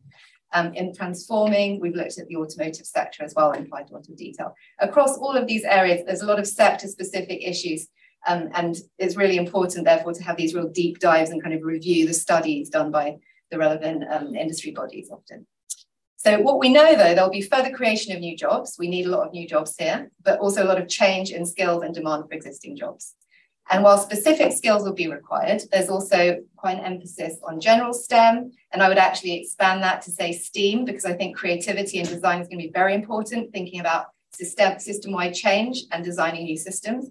Um, 0.53 0.73
in 0.73 0.93
transforming, 0.93 1.79
we've 1.79 1.95
looked 1.95 2.17
at 2.17 2.27
the 2.27 2.35
automotive 2.35 2.85
sector 2.85 3.23
as 3.23 3.33
well 3.35 3.51
in 3.53 3.67
quite 3.67 3.89
a 3.89 3.93
lot 3.93 4.07
of 4.09 4.17
detail. 4.17 4.53
Across 4.79 5.17
all 5.17 5.31
of 5.31 5.47
these 5.47 5.63
areas, 5.63 6.01
there's 6.05 6.21
a 6.21 6.25
lot 6.25 6.39
of 6.39 6.47
sector 6.47 6.87
specific 6.87 7.41
issues 7.41 7.87
um, 8.27 8.49
and 8.53 8.77
it's 8.99 9.15
really 9.15 9.37
important, 9.37 9.85
therefore, 9.85 10.13
to 10.13 10.23
have 10.23 10.37
these 10.37 10.53
real 10.53 10.67
deep 10.67 10.99
dives 10.99 11.31
and 11.31 11.41
kind 11.41 11.55
of 11.55 11.63
review 11.63 12.07
the 12.07 12.13
studies 12.13 12.69
done 12.69 12.91
by 12.91 13.17
the 13.49 13.57
relevant 13.57 14.03
um, 14.11 14.35
industry 14.35 14.71
bodies 14.71 15.09
often. 15.11 15.47
So 16.17 16.39
what 16.39 16.59
we 16.59 16.69
know, 16.69 16.95
though, 16.95 17.15
there'll 17.15 17.31
be 17.31 17.41
further 17.41 17.71
creation 17.71 18.13
of 18.13 18.19
new 18.19 18.37
jobs. 18.37 18.75
We 18.77 18.87
need 18.87 19.07
a 19.07 19.09
lot 19.09 19.27
of 19.27 19.33
new 19.33 19.47
jobs 19.47 19.75
here, 19.77 20.11
but 20.23 20.39
also 20.39 20.63
a 20.63 20.67
lot 20.67 20.79
of 20.79 20.87
change 20.87 21.31
in 21.31 21.47
skills 21.47 21.83
and 21.83 21.95
demand 21.95 22.25
for 22.27 22.35
existing 22.35 22.77
jobs. 22.77 23.15
And 23.69 23.83
while 23.83 23.97
specific 23.97 24.51
skills 24.51 24.83
will 24.83 24.93
be 24.93 25.07
required, 25.07 25.61
there's 25.71 25.89
also 25.89 26.43
quite 26.57 26.77
an 26.77 26.85
emphasis 26.85 27.37
on 27.47 27.61
general 27.61 27.93
STEM. 27.93 28.51
And 28.71 28.83
I 28.83 28.89
would 28.89 28.97
actually 28.97 29.33
expand 29.39 29.81
that 29.83 30.01
to 30.03 30.11
say 30.11 30.33
STEAM, 30.33 30.83
because 30.83 31.05
I 31.05 31.13
think 31.13 31.37
creativity 31.37 31.99
and 31.99 32.07
design 32.07 32.41
is 32.41 32.47
going 32.47 32.59
to 32.59 32.67
be 32.67 32.71
very 32.73 32.93
important, 32.93 33.53
thinking 33.53 33.79
about 33.79 34.07
system, 34.33 34.79
system-wide 34.79 35.33
change 35.33 35.83
and 35.91 36.03
designing 36.03 36.45
new 36.45 36.57
systems, 36.57 37.09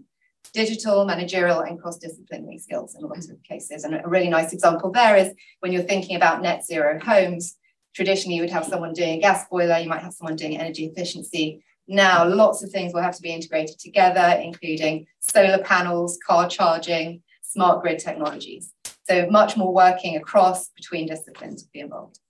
digital, 0.52 1.04
managerial, 1.04 1.60
and 1.60 1.80
cross-disciplinary 1.80 2.58
skills 2.58 2.94
in 2.94 3.04
a 3.04 3.06
lot 3.06 3.18
of 3.18 3.42
cases. 3.42 3.84
And 3.84 3.94
a 3.94 4.08
really 4.08 4.28
nice 4.28 4.52
example 4.52 4.90
there 4.90 5.16
is 5.16 5.32
when 5.60 5.72
you're 5.72 5.82
thinking 5.82 6.16
about 6.16 6.42
net 6.42 6.66
zero 6.66 6.98
homes, 7.00 7.56
traditionally 7.94 8.36
you 8.36 8.42
would 8.42 8.50
have 8.50 8.64
someone 8.64 8.92
doing 8.92 9.20
gas 9.20 9.46
boiler, 9.48 9.78
you 9.78 9.88
might 9.88 10.02
have 10.02 10.12
someone 10.12 10.36
doing 10.36 10.58
energy 10.58 10.86
efficiency. 10.86 11.62
Now, 11.92 12.24
lots 12.24 12.62
of 12.62 12.70
things 12.70 12.94
will 12.94 13.02
have 13.02 13.16
to 13.16 13.22
be 13.22 13.34
integrated 13.34 13.80
together, 13.80 14.40
including 14.40 15.06
solar 15.18 15.58
panels, 15.58 16.20
car 16.24 16.48
charging, 16.48 17.20
smart 17.42 17.82
grid 17.82 17.98
technologies. 17.98 18.72
So 19.08 19.26
much 19.28 19.56
more 19.56 19.74
working 19.74 20.14
across 20.14 20.68
between 20.68 21.08
disciplines 21.08 21.64
will 21.64 21.70
be 21.72 21.80
involved. 21.80 22.20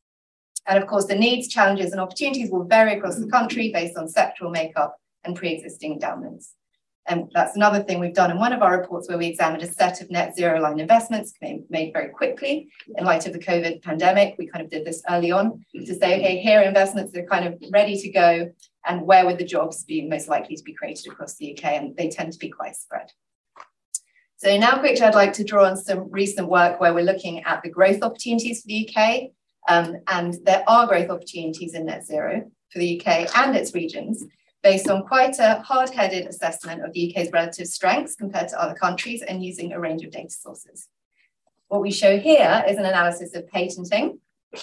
And 0.67 0.83
of 0.83 0.89
course, 0.89 1.05
the 1.05 1.15
needs, 1.15 1.47
challenges, 1.47 1.93
and 1.93 2.01
opportunities 2.01 2.51
will 2.51 2.65
vary 2.65 2.97
across 2.97 3.17
the 3.17 3.27
country 3.27 3.71
based 3.71 3.99
on 3.99 4.09
sectoral 4.09 4.51
makeup 4.51 4.97
and 5.25 5.37
pre-existing 5.37 5.93
endowments. 5.93 6.55
And 7.07 7.31
that's 7.35 7.55
another 7.55 7.83
thing 7.83 8.01
we've 8.01 8.15
done 8.15 8.31
in 8.31 8.39
one 8.39 8.55
of 8.55 8.63
our 8.63 8.79
reports 8.79 9.11
where 9.11 9.19
we 9.19 9.27
examined 9.27 9.63
a 9.63 9.67
set 9.67 10.01
of 10.01 10.11
net 10.11 10.35
zero 10.37 10.59
line 10.59 10.81
investments 10.81 11.35
made 11.41 11.93
very 11.93 12.09
quickly 12.09 12.71
in 12.97 13.05
light 13.05 13.27
of 13.27 13.35
the 13.35 13.39
COVID 13.39 13.83
pandemic. 13.83 14.37
We 14.39 14.47
kind 14.47 14.65
of 14.65 14.71
did 14.71 14.87
this 14.87 15.03
early 15.11 15.33
on 15.33 15.67
to 15.75 15.95
say, 15.95 16.19
okay, 16.19 16.39
here 16.39 16.61
are 16.61 16.63
investments 16.65 17.13
that 17.13 17.25
are 17.25 17.27
kind 17.27 17.47
of 17.47 17.63
ready 17.71 18.01
to 18.01 18.11
go 18.11 18.53
and 18.87 19.03
where 19.03 19.27
would 19.27 19.39
the 19.39 19.45
jobs 19.45 19.85
be 19.85 20.03
most 20.03 20.29
likely 20.29 20.57
to 20.57 20.63
be 20.63 20.75
created 20.75 21.11
across 21.11 21.37
the 21.37 21.53
UK? 21.53 21.65
And 21.73 21.97
they 21.97 22.09
tend 22.09 22.33
to 22.33 22.39
be 22.39 22.49
quite 22.49 22.77
spread. 22.77 23.13
So 24.37 24.57
now 24.57 24.79
quickly, 24.79 25.03
I'd 25.03 25.15
like 25.15 25.35
to 25.35 25.45
draw 25.45 25.67
on 25.67 25.77
some 25.77 26.11
recent 26.11 26.49
work 26.49 26.81
where 26.81 26.95
we're 26.95 27.05
looking 27.05 27.45
at 27.45 27.63
the 27.63 27.69
growth 27.69 28.03
opportunities 28.03 28.63
for 28.63 28.69
the 28.69 28.89
UK. 28.89 29.31
Um, 29.69 29.97
and 30.09 30.39
there 30.45 30.65
are 30.67 30.87
growth 30.87 31.11
opportunities 31.11 31.75
in 31.75 31.87
net 31.87 32.07
zero 32.07 32.51
for 32.73 32.79
the 32.79 32.99
UK 32.99 33.37
and 33.37 33.55
its 33.55 33.75
regions 33.75 34.25
based 34.63 34.89
on 34.89 35.07
quite 35.07 35.39
a 35.39 35.61
hard-headed 35.61 36.27
assessment 36.27 36.85
of 36.85 36.93
the 36.93 37.15
UK's 37.15 37.31
relative 37.33 37.67
strengths 37.67 38.15
compared 38.15 38.49
to 38.49 38.61
other 38.61 38.75
countries 38.75 39.23
and 39.23 39.45
using 39.45 39.73
a 39.73 39.81
range 39.81 40.03
of 40.05 40.11
data 40.11 40.31
sources. 40.31 40.89
What 41.69 41.83
we 41.83 41.91
show 41.91 42.19
here 42.19 42.65
is 42.69 42.77
an 42.77 42.85
analysis 42.85 43.35
of 43.35 43.47
patenting, 43.49 44.19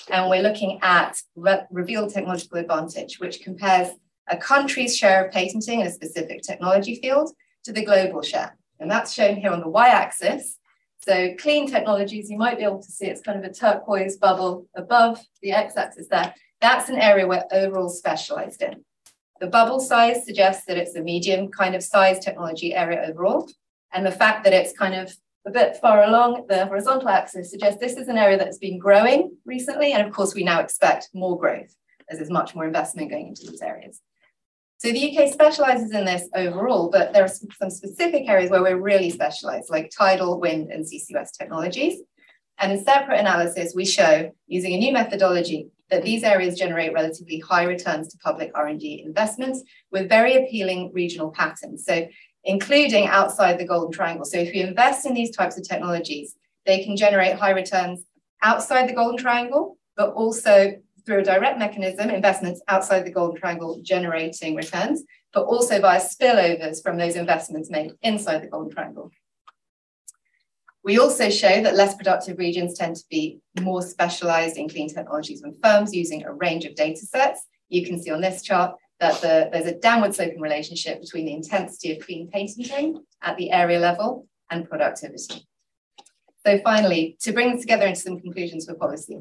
and 0.10 0.30
we're 0.30 0.42
looking 0.42 0.80
at 0.82 1.22
re 1.36 1.62
revealed 1.72 2.14
technological 2.14 2.60
advantage, 2.60 3.20
which 3.20 3.42
compares 3.42 3.90
a 4.30 4.38
country's 4.38 4.98
share 4.98 5.26
of 5.26 5.32
patenting 5.32 5.82
in 5.82 5.88
a 5.88 5.92
specific 5.92 6.42
technology 6.42 6.96
field 6.96 7.32
to 7.64 7.72
the 7.72 7.86
global 7.86 8.22
share. 8.22 8.58
And 8.80 8.90
that's 8.90 9.14
shown 9.14 9.36
here 9.38 9.52
on 9.52 9.62
the 9.62 9.70
y-axis. 9.70 10.58
So 11.00 11.34
clean 11.36 11.70
technologies, 11.70 12.30
you 12.30 12.38
might 12.38 12.58
be 12.58 12.64
able 12.64 12.82
to 12.82 12.92
see 12.92 13.06
it's 13.06 13.22
kind 13.22 13.44
of 13.44 13.50
a 13.50 13.54
turquoise 13.54 14.18
bubble 14.18 14.68
above 14.76 15.20
the 15.42 15.52
x-axis 15.52 16.08
there. 16.10 16.34
That's 16.60 16.90
an 16.90 16.98
area 16.98 17.28
we're 17.28 17.46
overall 17.52 17.90
specialized 17.90 18.62
in. 18.62 18.84
The 19.40 19.48
bubble 19.48 19.80
size 19.80 20.26
suggests 20.26 20.66
that 20.66 20.78
it's 20.78 20.96
a 20.96 21.02
medium 21.02 21.50
kind 21.50 21.76
of 21.76 21.84
size 21.84 22.20
technology 22.20 22.74
area 22.74 23.06
overall. 23.08 23.48
And 23.94 24.06
the 24.06 24.12
fact 24.12 24.44
that 24.44 24.54
it's 24.54 24.78
kind 24.78 24.96
of 24.96 25.16
a 25.46 25.52
bit 25.52 25.78
far 25.78 26.04
along 26.04 26.46
the 26.50 26.66
horizontal 26.66 27.10
axis 27.10 27.52
suggests 27.52 27.80
this 27.80 27.96
is 27.96 28.10
an 28.10 28.18
area 28.18 28.38
that's 28.38 28.58
been 28.58 28.80
growing 28.80 29.32
recently. 29.46 29.94
And 29.94 30.06
of 30.06 30.12
course, 30.12 30.36
we 30.36 30.44
now 30.44 30.60
expect 30.60 31.10
more 31.14 31.38
growth 31.40 31.74
as 32.10 32.18
there's 32.18 32.30
much 32.30 32.56
more 32.56 32.66
investment 32.66 33.12
going 33.12 33.28
into 33.28 33.50
these 33.50 33.62
areas. 33.62 34.02
So 34.80 34.92
the 34.92 35.18
UK 35.18 35.32
specializes 35.32 35.92
in 35.92 36.06
this 36.06 36.30
overall, 36.36 36.90
but 36.90 37.12
there 37.12 37.24
are 37.24 37.28
some 37.28 37.70
specific 37.70 38.30
areas 38.30 38.52
where 38.52 38.62
we're 38.62 38.80
really 38.80 39.10
specialized, 39.10 39.70
like 39.70 39.92
tidal, 39.96 40.40
wind, 40.40 40.72
and 40.72 40.86
CCUS 40.86 41.32
technologies. 41.38 42.00
And 42.60 42.72
in 42.72 42.84
separate 42.84 43.20
analysis, 43.20 43.74
we 43.76 43.86
show, 43.86 44.32
using 44.48 44.74
a 44.74 44.78
new 44.78 44.94
methodology, 44.94 45.70
that 45.90 46.04
these 46.04 46.24
areas 46.24 46.60
generate 46.60 46.94
relatively 46.94 47.40
high 47.40 47.64
returns 47.64 48.10
to 48.10 48.18
public 48.18 48.52
R&D 48.54 49.04
investments 49.06 49.64
with 49.92 50.10
very 50.10 50.36
appealing 50.36 50.92
regional 50.94 51.32
patterns. 51.32 51.86
So 51.86 52.08
including 52.44 53.08
outside 53.08 53.58
the 53.58 53.66
Golden 53.66 53.92
Triangle. 53.92 54.26
So 54.26 54.38
if 54.38 54.54
you 54.54 54.66
invest 54.66 55.06
in 55.06 55.14
these 55.14 55.36
types 55.36 55.58
of 55.58 55.68
technologies, 55.68 56.36
they 56.66 56.84
can 56.84 56.96
generate 56.96 57.36
high 57.36 57.52
returns 57.52 58.04
outside 58.44 58.88
the 58.88 58.94
Golden 58.94 59.18
Triangle, 59.18 59.78
but 59.96 60.14
also 60.14 60.74
through 61.08 61.20
a 61.20 61.24
direct 61.24 61.58
mechanism, 61.58 62.10
investments 62.10 62.62
outside 62.68 63.06
the 63.06 63.12
Golden 63.12 63.40
Triangle 63.40 63.80
generating 63.82 64.56
returns, 64.56 65.04
but 65.34 65.46
also 65.46 65.80
via 65.80 66.02
spillovers 66.02 66.84
from 66.84 66.98
those 66.98 67.16
investments 67.16 67.72
made 67.72 67.94
inside 68.02 68.44
the 68.44 68.48
Golden 68.48 68.72
Triangle. 68.72 69.10
We 70.84 71.00
also 71.00 71.30
show 71.30 71.62
that 71.64 71.76
less 71.76 71.96
productive 71.96 72.38
regions 72.38 72.78
tend 72.78 72.98
to 72.98 73.04
be 73.10 73.40
more 73.62 73.82
specialized 73.82 74.58
in 74.58 74.70
clean 74.70 74.90
technologies 74.94 75.42
and 75.44 75.56
firms 75.64 75.96
using 75.96 76.24
a 76.24 76.34
range 76.34 76.66
of 76.66 76.76
data 76.76 77.06
sets. 77.06 77.46
You 77.70 77.86
can 77.86 78.02
see 78.02 78.12
on 78.12 78.22
this 78.22 78.42
chart 78.42 78.76
that 79.00 79.22
the, 79.22 79.50
there's 79.52 79.66
a 79.66 79.80
downward 79.80 80.14
sloping 80.14 80.42
relationship 80.42 81.02
between 81.02 81.26
the 81.26 81.34
intensity 81.34 81.94
of 81.94 82.06
clean 82.06 82.30
patenting 82.30 83.02
at 83.22 83.38
the 83.38 83.52
area 83.52 83.80
level 83.80 84.28
and 84.50 84.68
productivity. 84.70 85.48
So 86.46 86.60
finally, 86.64 87.18
to 87.22 87.32
bring 87.32 87.54
this 87.54 87.62
together 87.62 87.86
into 87.86 88.00
some 88.00 88.20
conclusions 88.20 88.66
for 88.66 88.76
policy. 88.76 89.20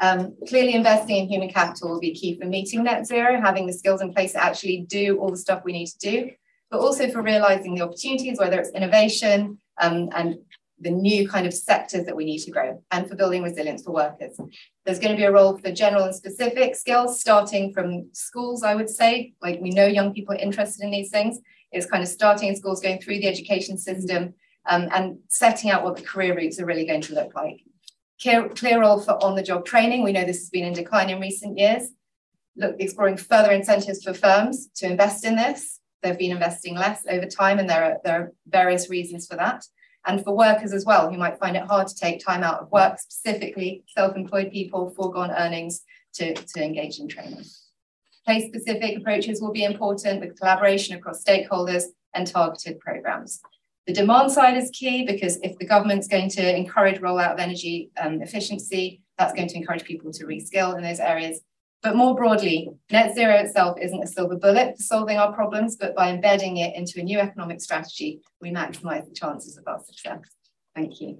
Um, 0.00 0.34
clearly 0.48 0.74
investing 0.74 1.16
in 1.16 1.28
human 1.28 1.48
capital 1.48 1.90
will 1.90 2.00
be 2.00 2.14
key 2.14 2.38
for 2.38 2.46
meeting 2.46 2.82
net 2.82 3.06
zero, 3.06 3.40
having 3.40 3.66
the 3.66 3.72
skills 3.72 4.02
in 4.02 4.12
place 4.12 4.32
to 4.32 4.42
actually 4.42 4.86
do 4.88 5.18
all 5.18 5.30
the 5.30 5.36
stuff 5.36 5.62
we 5.64 5.72
need 5.72 5.86
to 5.86 5.98
do, 5.98 6.30
but 6.70 6.80
also 6.80 7.08
for 7.10 7.22
realizing 7.22 7.74
the 7.74 7.82
opportunities, 7.82 8.38
whether 8.38 8.58
it's 8.58 8.70
innovation 8.70 9.58
um, 9.80 10.08
and 10.14 10.38
the 10.80 10.90
new 10.90 11.28
kind 11.28 11.46
of 11.46 11.54
sectors 11.54 12.04
that 12.06 12.16
we 12.16 12.24
need 12.24 12.40
to 12.40 12.50
grow 12.50 12.82
and 12.90 13.08
for 13.08 13.14
building 13.14 13.42
resilience 13.42 13.84
for 13.84 13.92
workers. 13.92 14.38
There's 14.84 14.98
going 14.98 15.12
to 15.12 15.16
be 15.16 15.24
a 15.24 15.32
role 15.32 15.56
for 15.56 15.70
general 15.70 16.04
and 16.04 16.14
specific 16.14 16.74
skills, 16.74 17.20
starting 17.20 17.72
from 17.72 18.10
schools, 18.12 18.64
I 18.64 18.74
would 18.74 18.90
say. 18.90 19.34
Like 19.40 19.60
we 19.60 19.70
know 19.70 19.86
young 19.86 20.12
people 20.12 20.34
are 20.34 20.38
interested 20.38 20.84
in 20.84 20.90
these 20.90 21.10
things. 21.10 21.38
It's 21.70 21.86
kind 21.86 22.02
of 22.02 22.08
starting 22.08 22.48
in 22.48 22.56
schools, 22.56 22.80
going 22.80 23.00
through 23.00 23.20
the 23.20 23.28
education 23.28 23.78
system, 23.78 24.34
um, 24.66 24.88
and 24.92 25.18
setting 25.28 25.70
out 25.70 25.84
what 25.84 25.96
the 25.96 26.02
career 26.02 26.36
routes 26.36 26.60
are 26.60 26.66
really 26.66 26.84
going 26.84 27.00
to 27.02 27.14
look 27.14 27.34
like. 27.34 27.60
Clear, 28.22 28.48
clear 28.50 28.80
role 28.80 29.00
for 29.00 29.22
on-the-job 29.22 29.64
training. 29.64 30.04
We 30.04 30.12
know 30.12 30.24
this 30.24 30.38
has 30.38 30.50
been 30.50 30.64
in 30.64 30.74
decline 30.74 31.10
in 31.10 31.20
recent 31.20 31.58
years. 31.58 31.88
Look, 32.56 32.76
exploring 32.78 33.16
further 33.16 33.50
incentives 33.50 34.04
for 34.04 34.14
firms 34.14 34.68
to 34.76 34.86
invest 34.86 35.24
in 35.24 35.34
this. 35.34 35.80
They've 36.02 36.16
been 36.16 36.30
investing 36.30 36.76
less 36.76 37.04
over 37.10 37.26
time, 37.26 37.58
and 37.58 37.68
there 37.68 37.84
are, 37.84 37.98
there 38.04 38.20
are 38.20 38.32
various 38.46 38.88
reasons 38.88 39.26
for 39.26 39.36
that 39.36 39.64
and 40.06 40.22
for 40.22 40.36
workers 40.36 40.72
as 40.72 40.84
well, 40.84 41.10
who 41.10 41.16
might 41.16 41.38
find 41.38 41.56
it 41.56 41.64
hard 41.64 41.88
to 41.88 41.94
take 41.94 42.24
time 42.24 42.42
out 42.42 42.60
of 42.60 42.70
work, 42.70 42.98
specifically 42.98 43.84
self-employed 43.88 44.50
people, 44.50 44.90
foregone 44.90 45.30
earnings 45.30 45.82
to, 46.14 46.34
to 46.34 46.62
engage 46.62 46.98
in 46.98 47.08
training. 47.08 47.44
Place-specific 48.24 48.98
approaches 48.98 49.40
will 49.40 49.52
be 49.52 49.64
important 49.64 50.20
with 50.20 50.38
collaboration 50.38 50.96
across 50.96 51.24
stakeholders 51.24 51.84
and 52.14 52.26
targeted 52.26 52.78
programs. 52.80 53.40
The 53.86 53.92
demand 53.92 54.30
side 54.30 54.56
is 54.56 54.70
key 54.72 55.04
because 55.04 55.38
if 55.42 55.58
the 55.58 55.66
government's 55.66 56.08
going 56.08 56.30
to 56.30 56.56
encourage 56.56 57.00
rollout 57.00 57.32
of 57.32 57.38
energy 57.38 57.90
um, 58.00 58.22
efficiency, 58.22 59.02
that's 59.18 59.32
going 59.32 59.48
to 59.48 59.56
encourage 59.56 59.84
people 59.84 60.12
to 60.12 60.24
reskill 60.24 60.76
in 60.76 60.82
those 60.82 61.00
areas 61.00 61.40
but 61.82 61.96
more 61.96 62.14
broadly, 62.14 62.70
net 62.92 63.14
zero 63.14 63.34
itself 63.34 63.76
isn't 63.80 64.02
a 64.02 64.06
silver 64.06 64.36
bullet 64.36 64.76
for 64.76 64.82
solving 64.82 65.18
our 65.18 65.32
problems, 65.32 65.76
but 65.76 65.96
by 65.96 66.10
embedding 66.10 66.58
it 66.58 66.76
into 66.76 67.00
a 67.00 67.02
new 67.02 67.18
economic 67.18 67.60
strategy, 67.60 68.20
we 68.40 68.52
maximize 68.52 69.04
the 69.04 69.14
chances 69.14 69.58
of 69.58 69.64
our 69.66 69.80
success. 69.80 70.20
Thank 70.76 71.00
you. 71.00 71.18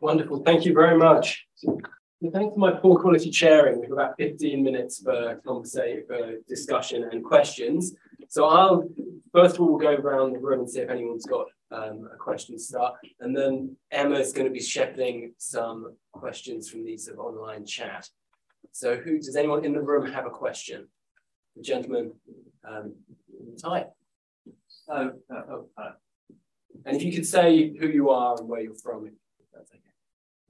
Wonderful. 0.00 0.42
Thank 0.42 0.64
you 0.64 0.74
very 0.74 0.98
much. 0.98 1.46
Thanks 1.64 2.54
for 2.54 2.58
my 2.58 2.72
poor 2.72 2.98
quality 2.98 3.30
chairing. 3.30 3.78
We 3.78 3.86
have 3.86 3.92
about 3.92 4.16
15 4.18 4.62
minutes 4.62 5.00
for 5.00 5.40
conversation, 5.46 6.04
for 6.08 6.38
discussion 6.48 7.08
and 7.12 7.24
questions. 7.24 7.94
So 8.28 8.46
I'll 8.46 8.88
first 9.32 9.56
of 9.56 9.60
all 9.62 9.78
go 9.78 9.94
around 9.94 10.32
the 10.32 10.38
room 10.40 10.60
and 10.60 10.70
see 10.70 10.80
if 10.80 10.90
anyone's 10.90 11.24
got 11.24 11.46
um, 11.72 12.08
a 12.12 12.16
question 12.16 12.56
to 12.56 12.62
start. 12.62 12.94
And 13.20 13.36
then 13.36 13.76
Emma 13.90 14.16
is 14.16 14.32
going 14.32 14.46
to 14.46 14.52
be 14.52 14.60
shepherding 14.60 15.32
some 15.38 15.96
questions 16.12 16.68
from 16.68 16.84
these 16.84 17.08
of 17.08 17.18
online 17.18 17.64
chat. 17.64 18.08
So 18.72 18.96
who 18.96 19.18
does 19.18 19.36
anyone 19.36 19.64
in 19.64 19.72
the 19.72 19.80
room 19.80 20.10
have 20.12 20.26
a 20.26 20.30
question? 20.30 20.88
The 21.56 21.62
gentleman 21.62 22.12
um, 22.68 22.94
hi. 23.64 23.86
Oh, 24.88 25.12
uh, 25.32 25.42
oh, 25.50 25.68
uh. 25.76 25.92
And 26.84 26.96
if 26.96 27.02
you 27.02 27.12
could 27.12 27.26
say 27.26 27.76
who 27.78 27.88
you 27.88 28.10
are 28.10 28.36
and 28.38 28.48
where 28.48 28.60
you're 28.60 28.74
from, 28.74 29.10
that's 29.52 29.70
okay. 29.72 29.80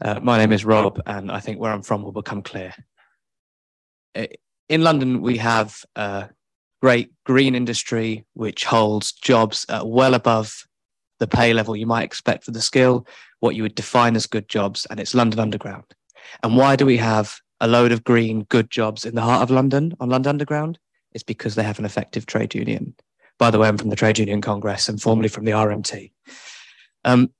Uh, 0.03 0.21
my 0.21 0.39
name 0.39 0.53
is 0.53 0.65
Rob, 0.65 1.01
and 1.07 1.31
I 1.31 1.41
think 1.41 1.59
where 1.59 1.73
I'm 1.73 1.83
from 1.83 2.03
will 2.03 2.13
become 2.13 2.43
clear. 2.43 2.75
In 4.69 4.83
London, 4.83 5.21
we 5.21 5.39
have 5.39 5.85
a 5.97 6.31
great 6.83 7.13
green 7.25 7.55
industry 7.55 8.27
which 8.35 8.65
holds 8.65 9.13
jobs 9.13 9.67
well 9.85 10.15
above 10.15 10.65
the 11.21 11.29
pay 11.29 11.53
level 11.53 11.77
you 11.77 11.87
might 11.87 12.03
expect 12.03 12.45
for 12.45 12.51
the 12.51 12.61
skill, 12.61 13.07
what 13.39 13.55
you 13.55 13.63
would 13.63 13.77
define 13.77 14.17
as 14.17 14.27
good 14.27 14.49
jobs, 14.49 14.87
and 14.91 14.99
it's 14.99 15.15
London 15.15 15.39
Underground. 15.39 15.85
And 16.43 16.57
why 16.57 16.75
do 16.75 16.85
we 16.85 16.97
have 16.97 17.41
a 17.61 17.69
load 17.69 17.93
of 17.93 18.03
green, 18.03 18.43
good 18.45 18.71
jobs 18.71 19.05
in 19.05 19.15
the 19.15 19.23
heart 19.23 19.43
of 19.43 19.51
London 19.51 19.95
on 20.01 20.11
London 20.11 20.31
Underground, 20.31 20.79
it's 21.13 21.23
because 21.23 21.55
they 21.55 21.63
have 21.63 21.79
an 21.79 21.85
effective 21.85 22.27
trade 22.27 22.55
union. 22.55 22.95
By 23.39 23.51
the 23.51 23.59
way, 23.59 23.69
I'm 23.69 23.79
from 23.79 23.91
the 23.91 23.97
Trade 23.97 24.19
Union 24.19 24.41
Congress 24.41 24.89
and 24.89 25.01
formerly 25.01 25.29
from 25.29 25.45
the 25.45 25.53
RMT. 25.53 26.13
Um, 27.05 27.31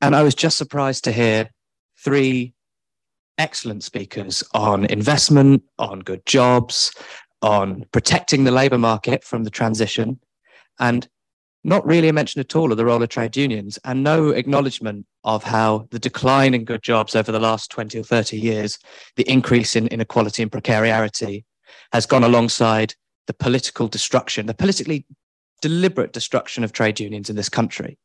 And 0.00 0.16
I 0.16 0.22
was 0.22 0.34
just 0.34 0.56
surprised 0.56 1.04
to 1.04 1.12
hear 1.12 1.50
three 1.98 2.54
excellent 3.36 3.84
speakers 3.84 4.42
on 4.54 4.86
investment, 4.86 5.62
on 5.78 6.00
good 6.00 6.24
jobs, 6.24 6.92
on 7.42 7.84
protecting 7.92 8.44
the 8.44 8.50
labour 8.50 8.78
market 8.78 9.24
from 9.24 9.44
the 9.44 9.50
transition, 9.50 10.20
and 10.78 11.08
not 11.62 11.86
really 11.86 12.08
a 12.08 12.12
mention 12.12 12.40
at 12.40 12.56
all 12.56 12.70
of 12.70 12.78
the 12.78 12.84
role 12.84 13.02
of 13.02 13.08
trade 13.08 13.36
unions, 13.36 13.78
and 13.84 14.02
no 14.02 14.30
acknowledgement 14.30 15.06
of 15.24 15.44
how 15.44 15.86
the 15.90 15.98
decline 15.98 16.54
in 16.54 16.64
good 16.64 16.82
jobs 16.82 17.14
over 17.14 17.30
the 17.30 17.40
last 17.40 17.70
20 17.70 17.98
or 17.98 18.02
30 18.02 18.38
years, 18.38 18.78
the 19.16 19.28
increase 19.28 19.76
in 19.76 19.86
inequality 19.88 20.42
and 20.42 20.50
precariety, 20.50 21.44
has 21.92 22.06
gone 22.06 22.24
alongside 22.24 22.94
the 23.26 23.34
political 23.34 23.88
destruction, 23.88 24.46
the 24.46 24.54
politically 24.54 25.04
deliberate 25.60 26.12
destruction 26.12 26.64
of 26.64 26.72
trade 26.72 26.98
unions 26.98 27.28
in 27.28 27.36
this 27.36 27.48
country. 27.48 27.98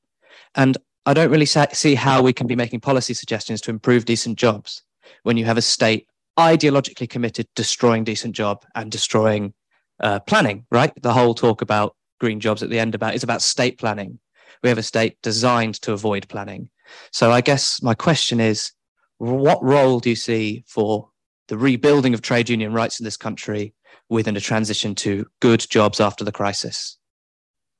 And 0.56 0.78
I 1.06 1.14
don't 1.14 1.32
really 1.32 1.45
see 1.45 1.95
how 1.95 2.22
we 2.22 2.34
can 2.34 2.47
be 2.47 2.56
making 2.56 2.82
policy 2.82 3.14
suggestions 3.14 3.62
to 3.62 3.72
improve 3.72 4.06
decent 4.06 4.38
jobs 4.38 4.84
when 5.24 5.38
you 5.38 5.45
have 5.45 5.58
a 5.58 5.62
state 5.62 6.08
ideologically 6.38 7.10
committed 7.10 7.47
to 7.47 7.51
destroying 7.56 8.03
decent 8.03 8.36
job 8.36 8.66
and 8.76 8.91
destroying 8.91 9.53
uh, 10.01 10.20
planning, 10.22 10.66
right? 10.72 10.91
The 11.01 11.14
whole 11.14 11.34
talk 11.34 11.62
about 11.62 11.95
green 12.20 12.39
jobs 12.39 12.63
at 12.63 12.70
the 12.70 12.80
end 12.80 12.95
about 12.95 13.16
is 13.16 13.24
about 13.24 13.41
state 13.41 13.78
planning. 13.78 14.20
We 14.63 14.70
have 14.70 14.78
a 14.78 14.84
state 14.84 15.22
designed 15.22 15.82
to 15.82 15.93
avoid 15.93 16.28
planning. 16.28 16.70
So 17.11 17.32
I 17.32 17.41
guess 17.41 17.82
my 17.82 17.93
question 17.93 18.39
is, 18.39 18.72
what 19.18 19.63
role 19.63 19.99
do 19.99 20.09
you 20.09 20.16
see 20.16 20.63
for 20.68 21.09
the 21.47 21.57
rebuilding 21.57 22.13
of 22.13 22.22
trade 22.22 22.49
union 22.49 22.74
rights 22.74 22.99
in 22.99 23.03
this 23.03 23.18
country 23.18 23.74
within 24.09 24.36
a 24.36 24.41
transition 24.41 24.95
to 24.95 25.26
good 25.39 25.66
jobs 25.70 25.99
after 25.99 26.24
the 26.24 26.32
crisis? 26.32 26.97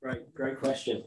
Great, 0.02 0.34
great 0.34 0.60
question. 0.60 1.04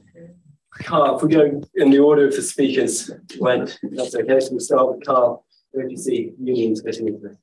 Carl, 0.82 1.16
if 1.16 1.22
we 1.22 1.28
go 1.30 1.62
in 1.74 1.90
the 1.90 1.98
order 1.98 2.26
of 2.26 2.34
the 2.34 2.42
speakers 2.42 3.10
went, 3.38 3.78
that's 3.82 4.14
okay. 4.14 4.40
So 4.40 4.48
we'll 4.52 4.60
start 4.60 4.94
with 4.94 5.04
Carl. 5.04 5.44
Where 5.70 5.86
do 5.86 5.90
you 5.90 5.96
see 5.96 6.32
unions 6.40 6.82
fitting 6.82 7.08
into 7.08 7.20
this? 7.20 7.36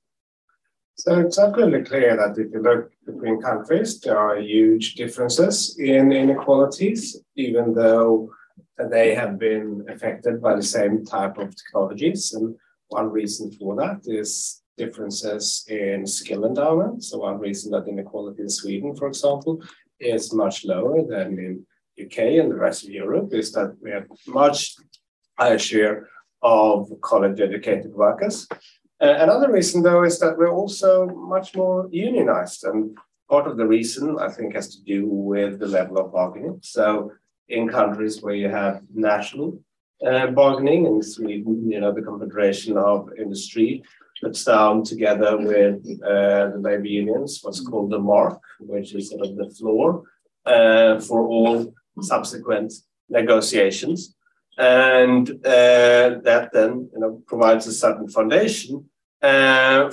So 0.98 1.20
it's 1.20 1.38
absolutely 1.38 1.84
clear 1.84 2.16
that 2.16 2.40
if 2.40 2.54
you 2.54 2.62
look 2.62 2.92
between 3.06 3.42
countries, 3.42 4.00
there 4.00 4.18
are 4.18 4.38
huge 4.38 4.96
differences 4.96 5.78
in 5.78 6.14
inequalities, 6.14 7.18
even 7.36 7.74
though 7.74 8.30
they 8.90 9.14
have 9.14 9.38
been 9.38 9.86
affected 9.90 10.42
by 10.42 10.56
the 10.56 10.64
same 10.64 11.06
type 11.06 11.38
of 11.38 11.54
technologies. 11.54 12.32
And 12.34 12.56
one 12.88 13.12
reason 13.12 13.52
for 13.52 13.76
that 13.76 14.02
is 14.06 14.62
differences 14.78 15.66
in 15.68 16.08
skill 16.08 16.46
endowment. 16.46 17.04
So 17.04 17.18
one 17.18 17.40
reason 17.40 17.72
that 17.72 17.90
inequality 17.90 18.44
in 18.44 18.50
Sweden, 18.50 18.96
for 18.96 19.08
example, 19.08 19.62
is 20.00 20.34
much 20.34 20.64
lower 20.64 21.06
than 21.06 21.38
in 21.38 21.66
UK 22.02 22.18
and 22.40 22.52
the 22.52 22.56
rest 22.56 22.84
of 22.84 22.90
Europe 22.90 23.34
is 23.34 23.52
that 23.52 23.76
we 23.82 23.92
have 23.92 24.06
much 24.28 24.76
higher 25.38 25.60
share 25.60 26.08
of 26.42 26.90
college 27.02 27.40
educated 27.42 27.94
workers 27.94 28.48
uh, 29.02 29.16
another 29.20 29.52
reason, 29.52 29.84
though, 29.84 30.04
is 30.04 30.20
that 30.20 30.38
we're 30.38 30.52
also 30.52 31.08
much 31.08 31.56
more 31.56 31.88
unionized. 31.92 32.64
And 32.64 32.98
part 33.30 33.48
of 33.48 33.58
the 33.58 33.68
reason, 33.68 34.18
I 34.20 34.30
think, 34.30 34.56
has 34.56 34.76
to 34.76 34.84
do 34.84 35.08
with 35.08 35.60
the 35.60 35.68
level 35.68 35.98
of 35.98 36.14
bargaining. 36.14 36.60
So, 36.62 37.12
in 37.50 37.68
countries 37.68 38.22
where 38.22 38.36
you 38.36 38.50
have 38.50 38.82
national 38.94 39.60
uh, 40.06 40.28
bargaining, 40.28 40.86
in 40.86 41.02
Sweden, 41.02 41.70
you 41.70 41.80
know, 41.80 41.94
the 41.94 42.02
Confederation 42.02 42.78
of 42.78 43.10
Industry 43.18 43.84
puts 44.22 44.46
down 44.46 44.84
together 44.84 45.38
with 45.38 45.86
uh, 46.02 46.50
the 46.52 46.60
labor 46.60 46.86
unions 46.86 47.42
what's 47.44 47.60
called 47.60 47.92
the 47.92 48.00
mark, 48.00 48.40
which 48.60 48.96
is 48.96 49.10
sort 49.10 49.26
of 49.26 49.36
the 49.36 49.50
floor 49.50 50.04
uh, 50.46 51.00
for 51.02 51.28
all 51.28 51.74
subsequent 52.00 52.74
negotiations 53.10 54.15
and 54.58 55.30
uh, 55.46 56.20
that 56.24 56.50
then 56.54 56.90
you 56.94 57.00
know 57.00 57.22
provides 57.28 57.68
a 57.68 57.74
certain 57.74 58.08
foundation 58.08 58.90
uh, 59.22 59.92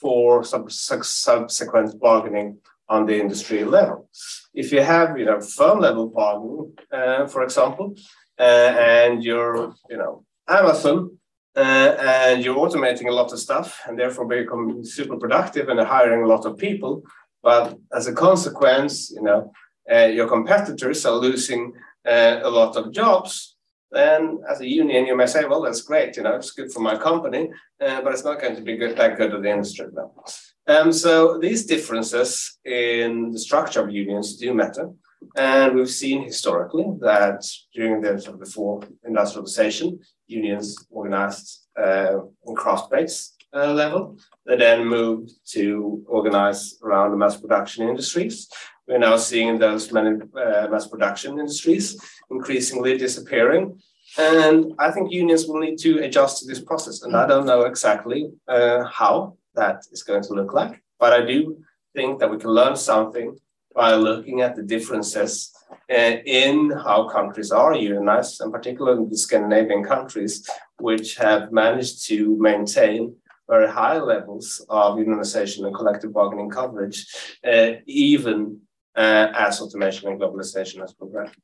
for 0.00 0.44
some 0.44 0.68
subsequent 0.68 2.00
bargaining 2.00 2.58
on 2.88 3.04
the 3.04 3.20
industry 3.20 3.64
level. 3.64 4.08
If 4.54 4.72
you 4.72 4.82
have 4.82 5.18
you 5.18 5.26
know 5.26 5.40
firm 5.40 5.80
level 5.80 6.08
bargaining, 6.08 6.72
uh, 6.90 7.26
for 7.26 7.42
example, 7.42 7.94
uh, 8.38 8.42
and 8.42 9.22
you're 9.22 9.74
you 9.90 9.96
know 9.96 10.24
Amazon. 10.48 11.18
Uh, 11.56 11.96
and 11.98 12.44
you're 12.44 12.54
automating 12.54 13.08
a 13.08 13.12
lot 13.12 13.32
of 13.32 13.38
stuff 13.40 13.80
and 13.88 13.98
therefore 13.98 14.24
becoming 14.24 14.84
super 14.84 15.16
productive 15.16 15.68
and 15.68 15.80
hiring 15.80 16.22
a 16.22 16.26
lot 16.26 16.46
of 16.46 16.56
people. 16.56 17.02
But 17.42 17.76
as 17.92 18.06
a 18.06 18.12
consequence, 18.12 19.10
you 19.10 19.22
know, 19.22 19.50
uh, 19.92 20.04
your 20.04 20.28
competitors 20.28 21.04
are 21.04 21.16
losing 21.16 21.72
a 22.04 22.48
lot 22.48 22.76
of 22.76 22.92
jobs 22.92 23.56
then 23.90 24.40
as 24.50 24.60
a 24.60 24.68
union, 24.68 25.06
you 25.06 25.16
may 25.16 25.26
say, 25.26 25.44
well, 25.44 25.62
that's 25.62 25.82
great, 25.82 26.16
you 26.16 26.22
know, 26.22 26.36
it's 26.36 26.50
good 26.50 26.72
for 26.72 26.80
my 26.80 26.96
company, 26.96 27.50
uh, 27.80 28.00
but 28.02 28.12
it's 28.12 28.24
not 28.24 28.40
going 28.40 28.56
to 28.56 28.62
be 28.62 28.76
good, 28.76 28.96
that 28.96 29.16
good 29.16 29.34
at 29.34 29.42
the 29.42 29.50
industry 29.50 29.86
level. 29.86 30.24
Um, 30.66 30.92
so 30.92 31.38
these 31.38 31.64
differences 31.64 32.58
in 32.64 33.30
the 33.30 33.38
structure 33.38 33.82
of 33.82 33.90
unions 33.90 34.36
do 34.36 34.52
matter. 34.52 34.90
And 35.36 35.74
we've 35.74 35.90
seen 35.90 36.24
historically 36.24 36.86
that 37.00 37.44
during 37.74 38.00
the 38.00 38.20
sort 38.20 38.34
of 38.34 38.40
before 38.40 38.82
industrialization, 39.04 39.98
unions 40.26 40.76
organized 40.90 41.66
uh, 41.78 42.18
on 42.46 42.54
craft-based 42.54 43.38
uh, 43.54 43.72
level. 43.72 44.18
They 44.46 44.56
then 44.56 44.86
moved 44.86 45.30
to 45.52 46.04
organize 46.06 46.78
around 46.82 47.10
the 47.10 47.16
mass 47.16 47.40
production 47.40 47.88
industries. 47.88 48.48
We're 48.88 48.98
now 48.98 49.18
seeing 49.18 49.58
those 49.58 49.92
many 49.92 50.18
uh, 50.34 50.66
mass 50.70 50.86
production 50.88 51.38
industries 51.38 52.00
increasingly 52.30 52.96
disappearing. 52.96 53.78
And 54.16 54.72
I 54.78 54.90
think 54.90 55.12
unions 55.12 55.46
will 55.46 55.60
need 55.60 55.78
to 55.80 55.98
adjust 55.98 56.38
to 56.38 56.46
this 56.46 56.60
process. 56.60 57.02
And 57.02 57.14
I 57.14 57.26
don't 57.26 57.44
know 57.44 57.62
exactly 57.62 58.30
uh, 58.48 58.84
how 58.84 59.36
that 59.54 59.82
is 59.92 60.02
going 60.02 60.22
to 60.22 60.32
look 60.32 60.54
like, 60.54 60.82
but 60.98 61.12
I 61.12 61.20
do 61.26 61.62
think 61.94 62.18
that 62.18 62.30
we 62.30 62.38
can 62.38 62.50
learn 62.50 62.76
something 62.76 63.36
by 63.74 63.94
looking 63.94 64.40
at 64.40 64.56
the 64.56 64.62
differences 64.62 65.52
uh, 65.90 66.16
in 66.24 66.70
how 66.70 67.08
countries 67.08 67.50
are 67.50 67.74
unionized, 67.74 68.40
and 68.40 68.52
particularly 68.52 69.06
the 69.10 69.18
Scandinavian 69.18 69.84
countries, 69.84 70.48
which 70.78 71.16
have 71.16 71.52
managed 71.52 72.06
to 72.08 72.38
maintain 72.38 73.14
very 73.48 73.68
high 73.68 73.98
levels 73.98 74.64
of 74.68 74.96
unionization 74.96 75.66
and 75.66 75.74
collective 75.74 76.12
bargaining 76.12 76.50
coverage, 76.50 77.06
uh, 77.46 77.72
even 77.86 78.60
as 78.98 79.60
automation 79.60 80.08
and 80.08 80.20
globalization 80.20 80.80
has 80.80 80.92
progressed. 80.92 81.36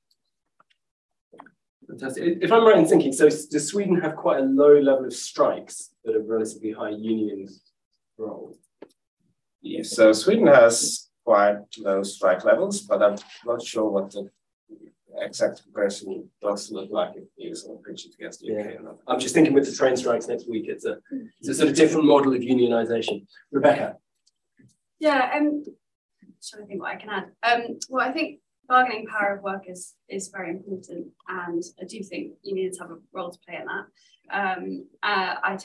Fantastic. 1.87 2.39
If 2.41 2.51
I'm 2.51 2.67
right 2.67 2.79
in 2.79 2.87
thinking, 2.87 3.13
so 3.13 3.27
does 3.29 3.69
Sweden 3.69 4.01
have 4.01 4.17
quite 4.17 4.41
a 4.41 4.45
low 4.45 4.79
level 4.81 5.05
of 5.05 5.13
strikes 5.13 5.91
that 6.05 6.15
have 6.15 6.25
relatively 6.27 6.73
high 6.73 6.91
union 6.91 7.49
role? 8.17 8.57
Yes, 9.61 9.91
so 9.91 10.13
Sweden 10.13 10.47
has 10.47 11.11
quite 11.25 11.59
low 11.79 12.03
strike 12.03 12.45
levels, 12.45 12.83
but 12.83 13.03
I'm 13.03 13.17
not 13.47 13.63
sure 13.63 13.89
what 13.89 14.11
the 14.11 14.29
exact 15.19 15.63
comparison 15.63 16.29
does 16.43 16.71
look 16.71 16.91
like 16.91 17.13
if 17.17 17.25
you 17.37 17.55
sort 17.55 17.79
of 17.79 17.85
pitch 17.85 18.07
it 18.07 18.15
against 18.15 18.41
the 18.41 18.59
UK. 18.59 18.67
Yeah. 18.67 18.91
I'm 19.07 19.21
just 19.21 19.35
thinking 19.35 19.55
with 19.55 19.67
the 19.67 19.75
train 19.75 19.97
strikes 19.97 20.27
next 20.27 20.49
week, 20.49 20.67
it's 20.69 20.85
a, 20.85 20.99
it's 21.41 21.49
a 21.49 21.55
sort 21.55 21.69
of 21.69 21.77
different 21.77 22.07
model 22.07 22.35
of 22.35 22.41
unionization. 22.41 23.27
Rebecca. 23.53 23.97
Yeah, 24.99 25.31
um, 25.35 25.65
trying 26.49 26.63
to 26.63 26.69
think 26.69 26.83
what 26.83 26.95
I 26.95 26.97
can 26.97 27.11
add. 27.11 27.31
Um, 27.43 27.79
well, 27.89 28.07
I 28.07 28.13
think 28.13 28.41
bargaining 28.69 29.07
power 29.07 29.37
of 29.37 29.43
workers 29.43 29.95
is 30.09 30.29
very 30.29 30.51
important, 30.51 31.09
and 31.29 31.63
I 31.81 31.85
do 31.85 32.03
think 32.03 32.33
unions 32.43 32.79
have 32.79 32.91
a 32.91 32.99
role 33.13 33.31
to 33.31 33.39
play 33.47 33.57
in 33.57 33.67
that. 33.67 33.87
Um, 34.33 34.87
uh, 35.03 35.35
I, 35.43 35.59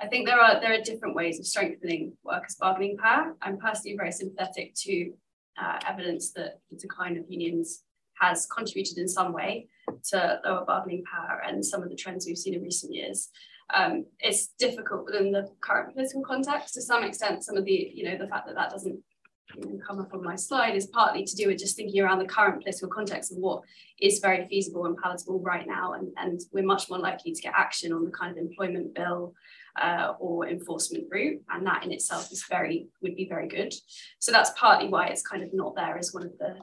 I 0.00 0.06
think 0.08 0.26
there 0.26 0.40
are 0.40 0.60
there 0.60 0.72
are 0.72 0.82
different 0.82 1.14
ways 1.14 1.38
of 1.38 1.46
strengthening 1.46 2.16
workers' 2.24 2.56
bargaining 2.58 2.96
power. 2.96 3.36
I'm 3.42 3.58
personally 3.58 3.96
very 3.96 4.12
sympathetic 4.12 4.74
to 4.82 5.12
uh, 5.60 5.78
evidence 5.86 6.32
that 6.32 6.60
the 6.70 6.76
decline 6.76 7.16
of 7.16 7.24
unions 7.28 7.84
has 8.20 8.46
contributed 8.46 8.98
in 8.98 9.08
some 9.08 9.32
way 9.32 9.68
to 10.10 10.40
lower 10.44 10.64
bargaining 10.64 11.04
power 11.04 11.42
and 11.46 11.64
some 11.64 11.82
of 11.82 11.90
the 11.90 11.96
trends 11.96 12.26
we've 12.26 12.38
seen 12.38 12.54
in 12.54 12.62
recent 12.62 12.92
years. 12.92 13.30
Um, 13.74 14.04
it's 14.20 14.48
difficult 14.58 15.06
within 15.06 15.32
the 15.32 15.48
current 15.60 15.94
political 15.94 16.22
context 16.22 16.74
to 16.74 16.82
some 16.82 17.04
extent. 17.04 17.44
Some 17.44 17.56
of 17.56 17.64
the, 17.64 17.90
you 17.94 18.04
know, 18.04 18.18
the 18.18 18.28
fact 18.28 18.46
that 18.46 18.54
that 18.54 18.70
doesn't 18.70 19.00
come 19.86 20.00
up 20.00 20.14
on 20.14 20.22
my 20.22 20.36
slide 20.36 20.76
is 20.76 20.86
partly 20.86 21.24
to 21.24 21.36
do 21.36 21.48
with 21.48 21.58
just 21.58 21.76
thinking 21.76 22.00
around 22.00 22.18
the 22.18 22.24
current 22.24 22.62
political 22.62 22.88
context 22.88 23.32
of 23.32 23.38
what 23.38 23.62
is 24.00 24.18
very 24.18 24.46
feasible 24.48 24.86
and 24.86 24.96
palatable 24.96 25.40
right 25.40 25.66
now. 25.66 25.92
And, 25.92 26.12
and 26.16 26.40
we're 26.52 26.64
much 26.64 26.88
more 26.88 26.98
likely 26.98 27.32
to 27.32 27.42
get 27.42 27.54
action 27.56 27.92
on 27.92 28.04
the 28.04 28.10
kind 28.10 28.32
of 28.32 28.38
employment 28.38 28.94
bill 28.94 29.34
uh, 29.80 30.14
or 30.18 30.48
enforcement 30.48 31.04
route. 31.10 31.42
And 31.50 31.66
that 31.66 31.84
in 31.84 31.92
itself 31.92 32.30
is 32.32 32.44
very, 32.48 32.88
would 33.02 33.16
be 33.16 33.28
very 33.28 33.48
good. 33.48 33.74
So 34.18 34.32
that's 34.32 34.52
partly 34.56 34.88
why 34.88 35.06
it's 35.06 35.22
kind 35.22 35.42
of 35.42 35.50
not 35.52 35.74
there 35.74 35.96
as 35.98 36.12
one 36.12 36.24
of 36.24 36.36
the 36.38 36.56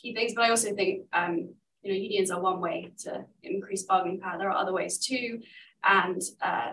key 0.00 0.14
things. 0.14 0.32
But 0.34 0.44
I 0.44 0.50
also 0.50 0.74
think, 0.74 1.06
um, 1.12 1.54
you 1.82 1.92
know, 1.92 1.98
unions 1.98 2.30
are 2.30 2.40
one 2.40 2.60
way 2.60 2.92
to 3.00 3.24
increase 3.42 3.82
bargaining 3.84 4.20
power. 4.20 4.38
There 4.38 4.50
are 4.50 4.56
other 4.56 4.72
ways 4.72 4.98
too. 4.98 5.40
And 5.84 6.20
uh, 6.40 6.72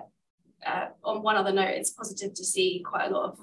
uh, 0.65 0.87
on 1.03 1.21
one 1.21 1.35
other 1.35 1.51
note, 1.51 1.69
it's 1.69 1.91
positive 1.91 2.33
to 2.33 2.43
see 2.45 2.83
quite 2.85 3.09
a 3.09 3.13
lot 3.13 3.31
of 3.31 3.39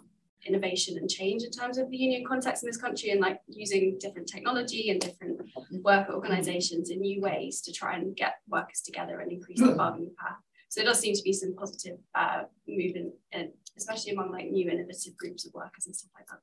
innovation 0.46 0.96
and 0.96 1.10
change 1.10 1.42
in 1.42 1.50
terms 1.50 1.78
of 1.78 1.90
the 1.90 1.96
union 1.96 2.24
context 2.26 2.62
in 2.62 2.68
this 2.68 2.76
country 2.76 3.10
and 3.10 3.20
like 3.20 3.40
using 3.48 3.96
different 3.98 4.28
technology 4.28 4.90
and 4.90 5.00
different 5.00 5.40
worker 5.82 6.14
organizations 6.14 6.90
in 6.90 7.00
new 7.00 7.20
ways 7.20 7.60
to 7.60 7.72
try 7.72 7.96
and 7.96 8.16
get 8.16 8.34
workers 8.48 8.80
together 8.80 9.20
and 9.20 9.32
increase 9.32 9.60
the 9.60 9.72
bargaining 9.72 10.14
power. 10.18 10.36
So 10.68 10.80
there 10.80 10.90
does 10.90 11.00
seem 11.00 11.14
to 11.14 11.22
be 11.22 11.32
some 11.32 11.54
positive 11.54 11.98
uh, 12.14 12.42
movement, 12.66 13.14
in, 13.32 13.52
especially 13.76 14.12
among 14.12 14.32
like 14.32 14.50
new 14.50 14.70
innovative 14.70 15.16
groups 15.16 15.46
of 15.46 15.54
workers 15.54 15.86
and 15.86 15.96
stuff 15.96 16.10
like 16.14 16.26
that. 16.26 16.40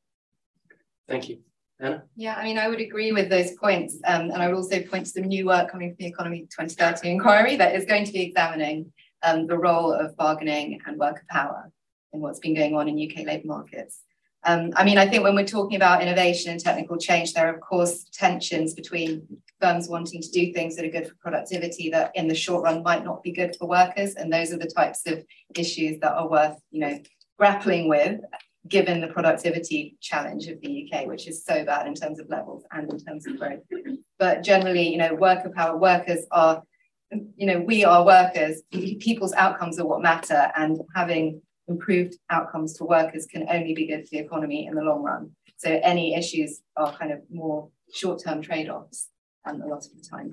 Thank 1.07 1.29
you. 1.29 1.39
Anna? 1.79 2.03
Yeah, 2.15 2.35
I 2.35 2.43
mean, 2.43 2.57
I 2.57 2.67
would 2.67 2.79
agree 2.79 3.11
with 3.11 3.29
those 3.29 3.51
points. 3.51 3.99
Um, 4.05 4.31
and 4.31 4.41
I 4.41 4.47
would 4.47 4.55
also 4.55 4.81
point 4.81 5.05
to 5.05 5.11
some 5.11 5.23
new 5.23 5.45
work 5.45 5.69
coming 5.69 5.89
from 5.89 5.97
the 5.99 6.07
Economy 6.07 6.41
2030 6.41 7.09
inquiry 7.09 7.55
that 7.57 7.75
is 7.75 7.85
going 7.85 8.05
to 8.05 8.13
be 8.13 8.21
examining 8.21 8.91
um, 9.23 9.45
the 9.47 9.57
role 9.57 9.91
of 9.91 10.15
bargaining 10.15 10.79
and 10.85 10.97
worker 10.97 11.25
power 11.29 11.71
in 12.15 12.21
what's 12.21 12.39
been 12.39 12.55
going 12.55 12.75
on 12.75 12.87
in 12.87 12.99
UK 12.99 13.25
labour 13.25 13.47
markets. 13.47 14.01
Um, 14.45 14.71
I 14.75 14.83
mean, 14.83 14.97
I 14.97 15.07
think 15.07 15.23
when 15.23 15.35
we're 15.35 15.45
talking 15.45 15.75
about 15.75 16.03
innovation 16.03 16.51
and 16.51 16.59
technical 16.59 16.97
change, 16.97 17.33
there 17.33 17.47
are, 17.47 17.53
of 17.53 17.61
course, 17.61 18.05
tensions 18.13 18.73
between 18.75 19.25
firms 19.59 19.89
wanting 19.89 20.21
to 20.21 20.29
do 20.29 20.53
things 20.53 20.75
that 20.75 20.85
are 20.85 20.89
good 20.89 21.07
for 21.07 21.15
productivity 21.15 21.89
that 21.89 22.11
in 22.15 22.27
the 22.27 22.35
short 22.35 22.63
run 22.63 22.83
might 22.83 23.03
not 23.03 23.23
be 23.23 23.31
good 23.31 23.55
for 23.57 23.67
workers. 23.67 24.13
And 24.15 24.31
those 24.31 24.51
are 24.51 24.57
the 24.57 24.69
types 24.69 25.01
of 25.07 25.23
issues 25.55 25.99
that 26.01 26.13
are 26.13 26.29
worth, 26.29 26.59
you 26.69 26.81
know, 26.81 26.99
grappling 27.37 27.89
with 27.89 28.21
given 28.67 28.99
the 28.99 29.07
productivity 29.07 29.95
challenge 30.01 30.47
of 30.47 30.59
the 30.61 30.89
UK, 30.91 31.05
which 31.05 31.27
is 31.27 31.43
so 31.43 31.63
bad 31.65 31.87
in 31.87 31.93
terms 31.93 32.19
of 32.19 32.29
levels 32.29 32.63
and 32.71 32.91
in 32.91 32.99
terms 32.99 33.27
of 33.27 33.37
growth. 33.37 33.59
But 34.17 34.43
generally, 34.43 34.89
you 34.89 34.97
know, 34.97 35.13
worker 35.13 35.51
power 35.55 35.77
workers 35.77 36.25
are, 36.31 36.63
you 37.11 37.45
know, 37.45 37.59
we 37.59 37.83
are 37.83 38.05
workers, 38.05 38.63
people's 38.71 39.33
outcomes 39.33 39.79
are 39.79 39.85
what 39.85 40.01
matter, 40.01 40.51
and 40.55 40.79
having 40.95 41.41
improved 41.67 42.15
outcomes 42.29 42.77
for 42.77 42.87
workers 42.87 43.25
can 43.25 43.47
only 43.49 43.73
be 43.73 43.87
good 43.87 44.03
for 44.03 44.09
the 44.11 44.19
economy 44.19 44.67
in 44.67 44.75
the 44.75 44.81
long 44.81 45.03
run. 45.03 45.31
So 45.57 45.79
any 45.83 46.15
issues 46.15 46.61
are 46.75 46.95
kind 46.95 47.11
of 47.11 47.21
more 47.31 47.69
short-term 47.93 48.41
trade-offs 48.41 49.09
um, 49.45 49.61
a 49.61 49.67
lot 49.67 49.85
of 49.85 49.95
the 49.95 50.07
time. 50.07 50.31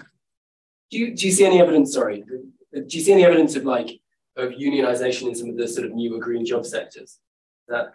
Do 0.91 0.99
you, 0.99 1.14
do 1.14 1.26
you 1.26 1.33
see 1.33 1.45
any 1.45 1.61
evidence, 1.61 1.93
sorry, 1.93 2.22
do 2.22 2.87
you 2.89 3.01
see 3.01 3.12
any 3.12 3.24
evidence 3.24 3.57
of 3.57 3.64
like 3.64 4.01
of 4.37 4.53
unionization 4.53 5.28
in 5.28 5.35
some 5.35 5.51
of 5.51 5.57
the 5.57 5.68
sort 5.68 5.87
of 5.87 5.95
newer 5.95 6.18
green 6.18 6.45
job 6.45 6.64
sectors? 6.66 7.18
That 7.68 7.95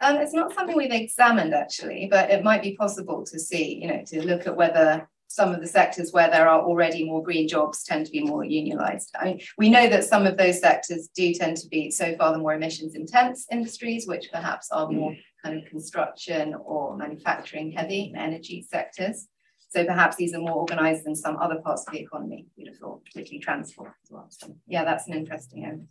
um, 0.00 0.16
it's 0.16 0.34
not 0.34 0.52
something 0.54 0.76
we've 0.76 0.90
examined 0.90 1.54
actually, 1.54 2.08
but 2.10 2.30
it 2.30 2.44
might 2.44 2.62
be 2.62 2.76
possible 2.76 3.24
to 3.24 3.38
see, 3.38 3.80
you 3.80 3.88
know, 3.88 4.02
to 4.06 4.26
look 4.26 4.46
at 4.46 4.56
whether 4.56 5.08
some 5.28 5.52
of 5.54 5.60
the 5.60 5.66
sectors 5.66 6.12
where 6.12 6.30
there 6.30 6.48
are 6.48 6.62
already 6.62 7.04
more 7.04 7.22
green 7.22 7.48
jobs 7.48 7.84
tend 7.84 8.06
to 8.06 8.12
be 8.12 8.22
more 8.22 8.44
unionized. 8.44 9.14
I 9.18 9.24
mean, 9.24 9.40
we 9.58 9.68
know 9.68 9.88
that 9.88 10.04
some 10.04 10.26
of 10.26 10.36
those 10.36 10.60
sectors 10.60 11.08
do 11.14 11.34
tend 11.34 11.56
to 11.58 11.68
be 11.68 11.90
so 11.90 12.16
far 12.16 12.32
the 12.32 12.38
more 12.38 12.54
emissions 12.54 12.94
intense 12.94 13.46
industries, 13.50 14.06
which 14.06 14.30
perhaps 14.32 14.70
are 14.70 14.90
more 14.90 15.14
kind 15.44 15.58
of 15.58 15.68
construction 15.68 16.54
or 16.54 16.96
manufacturing 16.96 17.72
heavy 17.72 18.12
energy 18.16 18.66
sectors. 18.68 19.28
So 19.68 19.84
perhaps 19.84 20.16
these 20.16 20.32
are 20.32 20.40
more 20.40 20.54
organized 20.54 21.04
than 21.04 21.14
some 21.14 21.36
other 21.36 21.56
parts 21.56 21.84
of 21.86 21.92
the 21.92 22.00
economy, 22.00 22.46
you'd 22.56 22.68
have 22.68 22.78
thought, 22.78 23.04
particularly 23.04 23.40
transport 23.40 23.92
as 24.04 24.10
well. 24.10 24.26
So 24.30 24.56
yeah, 24.66 24.84
that's 24.84 25.06
an 25.06 25.14
interesting 25.14 25.64
area. 25.64 25.82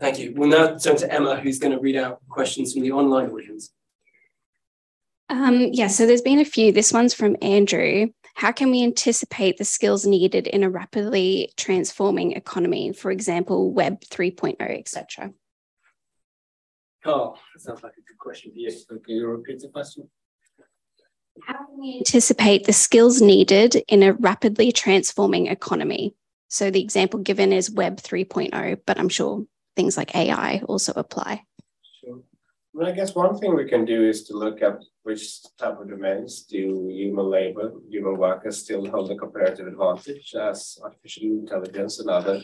Thank 0.00 0.18
you. 0.18 0.32
We'll 0.34 0.48
now 0.48 0.76
turn 0.76 0.96
to 0.96 1.12
Emma, 1.12 1.36
who's 1.40 1.58
going 1.58 1.72
to 1.72 1.80
read 1.80 1.96
out 1.96 2.20
questions 2.28 2.72
from 2.72 2.82
the 2.82 2.92
online 2.92 3.30
audience. 3.30 3.70
Um, 5.28 5.68
yeah, 5.72 5.88
so 5.88 6.06
there's 6.06 6.22
been 6.22 6.40
a 6.40 6.44
few. 6.44 6.72
This 6.72 6.92
one's 6.92 7.14
from 7.14 7.36
Andrew. 7.42 8.08
How 8.34 8.50
can 8.50 8.70
we 8.70 8.82
anticipate 8.82 9.58
the 9.58 9.64
skills 9.64 10.04
needed 10.04 10.48
in 10.48 10.64
a 10.64 10.70
rapidly 10.70 11.52
transforming 11.56 12.32
economy, 12.32 12.92
for 12.92 13.10
example, 13.10 13.72
Web 13.72 14.00
3.0, 14.00 14.56
etc.? 14.60 15.32
Carl, 17.02 17.38
that 17.54 17.60
sounds 17.60 17.82
like 17.82 17.92
a 17.92 18.00
good 18.00 18.18
question 18.18 18.50
for 18.52 18.58
you. 18.58 18.70
So 18.70 18.96
can 18.98 19.14
you 19.14 19.26
repeat 19.28 19.60
the 19.60 19.68
question? 19.68 20.10
How 21.42 21.54
can 21.54 21.80
we 21.80 21.98
anticipate 21.98 22.64
the 22.64 22.72
skills 22.72 23.20
needed 23.20 23.76
in 23.88 24.02
a 24.02 24.12
rapidly 24.14 24.72
transforming 24.72 25.46
economy? 25.46 26.14
So 26.48 26.70
the 26.70 26.82
example 26.82 27.20
given 27.20 27.52
is 27.52 27.70
Web 27.70 27.98
3.0, 27.98 28.80
but 28.86 28.98
I'm 28.98 29.08
sure 29.08 29.44
things 29.76 29.96
like 29.96 30.14
AI 30.14 30.62
also 30.66 30.92
apply. 30.96 31.44
Well, 32.74 32.88
I 32.88 32.90
guess 32.90 33.14
one 33.14 33.38
thing 33.38 33.54
we 33.54 33.68
can 33.68 33.84
do 33.84 34.02
is 34.02 34.24
to 34.24 34.36
look 34.36 34.60
at 34.60 34.82
which 35.04 35.44
type 35.58 35.78
of 35.78 35.88
domains 35.88 36.42
do 36.42 36.88
human 36.90 37.30
labor, 37.30 37.70
human 37.88 38.16
workers 38.16 38.64
still 38.64 38.84
hold 38.90 39.12
a 39.12 39.16
comparative 39.16 39.68
advantage 39.68 40.34
as 40.34 40.76
artificial 40.82 41.22
intelligence 41.22 42.00
and 42.00 42.10
other 42.10 42.42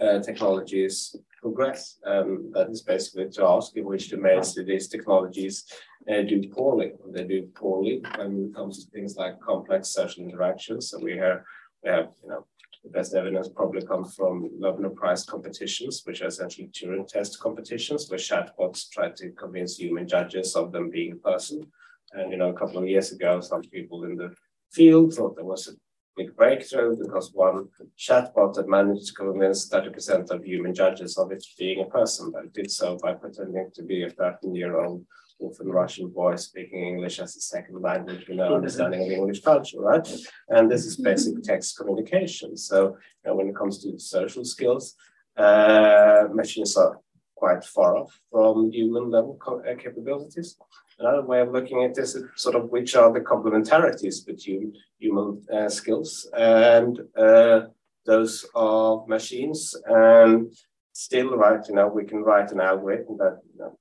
uh, 0.00 0.20
technologies 0.20 1.16
progress. 1.40 1.98
Um, 2.06 2.52
that 2.54 2.70
is 2.70 2.82
basically 2.82 3.28
to 3.30 3.44
ask 3.44 3.76
in 3.76 3.84
which 3.84 4.08
domains 4.08 4.54
do 4.54 4.64
these 4.64 4.86
technologies 4.86 5.64
uh, 6.08 6.22
do 6.22 6.48
poorly. 6.48 6.92
They 7.10 7.24
do 7.24 7.48
poorly 7.52 8.04
when 8.16 8.50
it 8.50 8.54
comes 8.54 8.84
to 8.84 8.90
things 8.92 9.16
like 9.16 9.40
complex 9.40 9.88
social 9.88 10.22
interactions. 10.22 10.90
So 10.90 11.00
we 11.00 11.16
have, 11.16 11.42
we 11.82 11.90
have 11.90 12.10
you 12.22 12.28
know, 12.28 12.46
the 12.82 12.90
best 12.90 13.14
evidence 13.14 13.48
probably 13.48 13.82
comes 13.82 14.14
from 14.14 14.50
Loebner 14.60 14.94
Prize 14.94 15.24
competitions, 15.24 16.02
which 16.04 16.20
are 16.22 16.26
essentially 16.26 16.68
Turing 16.68 17.06
test 17.06 17.38
competitions, 17.38 18.10
where 18.10 18.18
chatbots 18.18 18.90
try 18.90 19.10
to 19.10 19.30
convince 19.32 19.76
human 19.76 20.06
judges 20.08 20.56
of 20.56 20.72
them 20.72 20.90
being 20.90 21.12
a 21.12 21.16
person. 21.16 21.64
And 22.12 22.32
you 22.32 22.38
know, 22.38 22.50
a 22.50 22.58
couple 22.58 22.78
of 22.78 22.88
years 22.88 23.12
ago, 23.12 23.40
some 23.40 23.62
people 23.62 24.04
in 24.04 24.16
the 24.16 24.34
field 24.72 25.14
thought 25.14 25.36
there 25.36 25.44
was 25.44 25.68
a 25.68 25.72
big 26.16 26.34
breakthrough 26.36 26.96
because 26.96 27.32
one 27.32 27.68
chatbot 27.98 28.56
had 28.56 28.66
managed 28.66 29.06
to 29.06 29.14
convince 29.14 29.68
30% 29.68 30.30
of 30.30 30.44
human 30.44 30.74
judges 30.74 31.16
of 31.16 31.30
it 31.32 31.44
being 31.58 31.82
a 31.82 31.86
person, 31.86 32.30
but 32.32 32.44
it 32.44 32.52
did 32.52 32.70
so 32.70 32.98
by 33.02 33.14
pretending 33.14 33.70
to 33.74 33.82
be 33.82 34.02
a 34.02 34.10
13 34.10 34.54
year 34.54 34.80
old 34.80 35.04
often 35.42 35.68
Russian 35.68 36.08
boy 36.08 36.36
speaking 36.36 36.84
English 36.84 37.18
as 37.20 37.36
a 37.36 37.40
second 37.40 37.80
language 37.82 38.26
with 38.28 38.38
no 38.38 38.54
understanding 38.54 39.02
of 39.02 39.10
English 39.10 39.42
culture, 39.42 39.80
right? 39.80 40.06
And 40.48 40.70
this 40.70 40.84
is 40.86 40.96
basic 40.96 41.42
text 41.42 41.76
communication. 41.76 42.56
So 42.56 42.96
you 43.24 43.24
know, 43.24 43.34
when 43.36 43.48
it 43.48 43.56
comes 43.56 43.82
to 43.82 43.98
social 43.98 44.44
skills, 44.44 44.94
uh, 45.36 46.28
machines 46.32 46.76
are 46.76 46.98
quite 47.42 47.64
far 47.64 47.96
off 47.96 48.12
from 48.30 48.70
human 48.70 49.10
level 49.10 49.36
uh, 49.46 49.74
capabilities. 49.76 50.56
Another 50.98 51.24
way 51.24 51.40
of 51.40 51.50
looking 51.50 51.82
at 51.82 51.94
this 51.94 52.14
is 52.14 52.24
sort 52.36 52.54
of 52.54 52.70
which 52.70 52.94
are 52.94 53.12
the 53.12 53.20
complementarities 53.20 54.24
between 54.24 54.74
human 54.98 55.42
uh, 55.52 55.68
skills 55.68 56.30
and 56.36 57.00
uh, 57.16 57.62
those 58.06 58.46
of 58.54 59.08
machines. 59.08 59.74
And 59.86 60.52
still, 60.92 61.36
right, 61.36 61.66
you 61.68 61.74
know, 61.74 61.88
we 61.88 62.04
can 62.04 62.22
write 62.22 62.52
an 62.52 62.60
algorithm 62.60 63.16
that 63.18 63.40
you 63.52 63.58
know, 63.58 63.78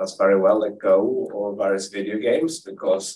does 0.00 0.16
very 0.16 0.38
well 0.40 0.64
at 0.64 0.78
Go 0.78 1.00
or 1.34 1.56
various 1.56 1.88
video 1.88 2.18
games 2.18 2.60
because 2.60 3.06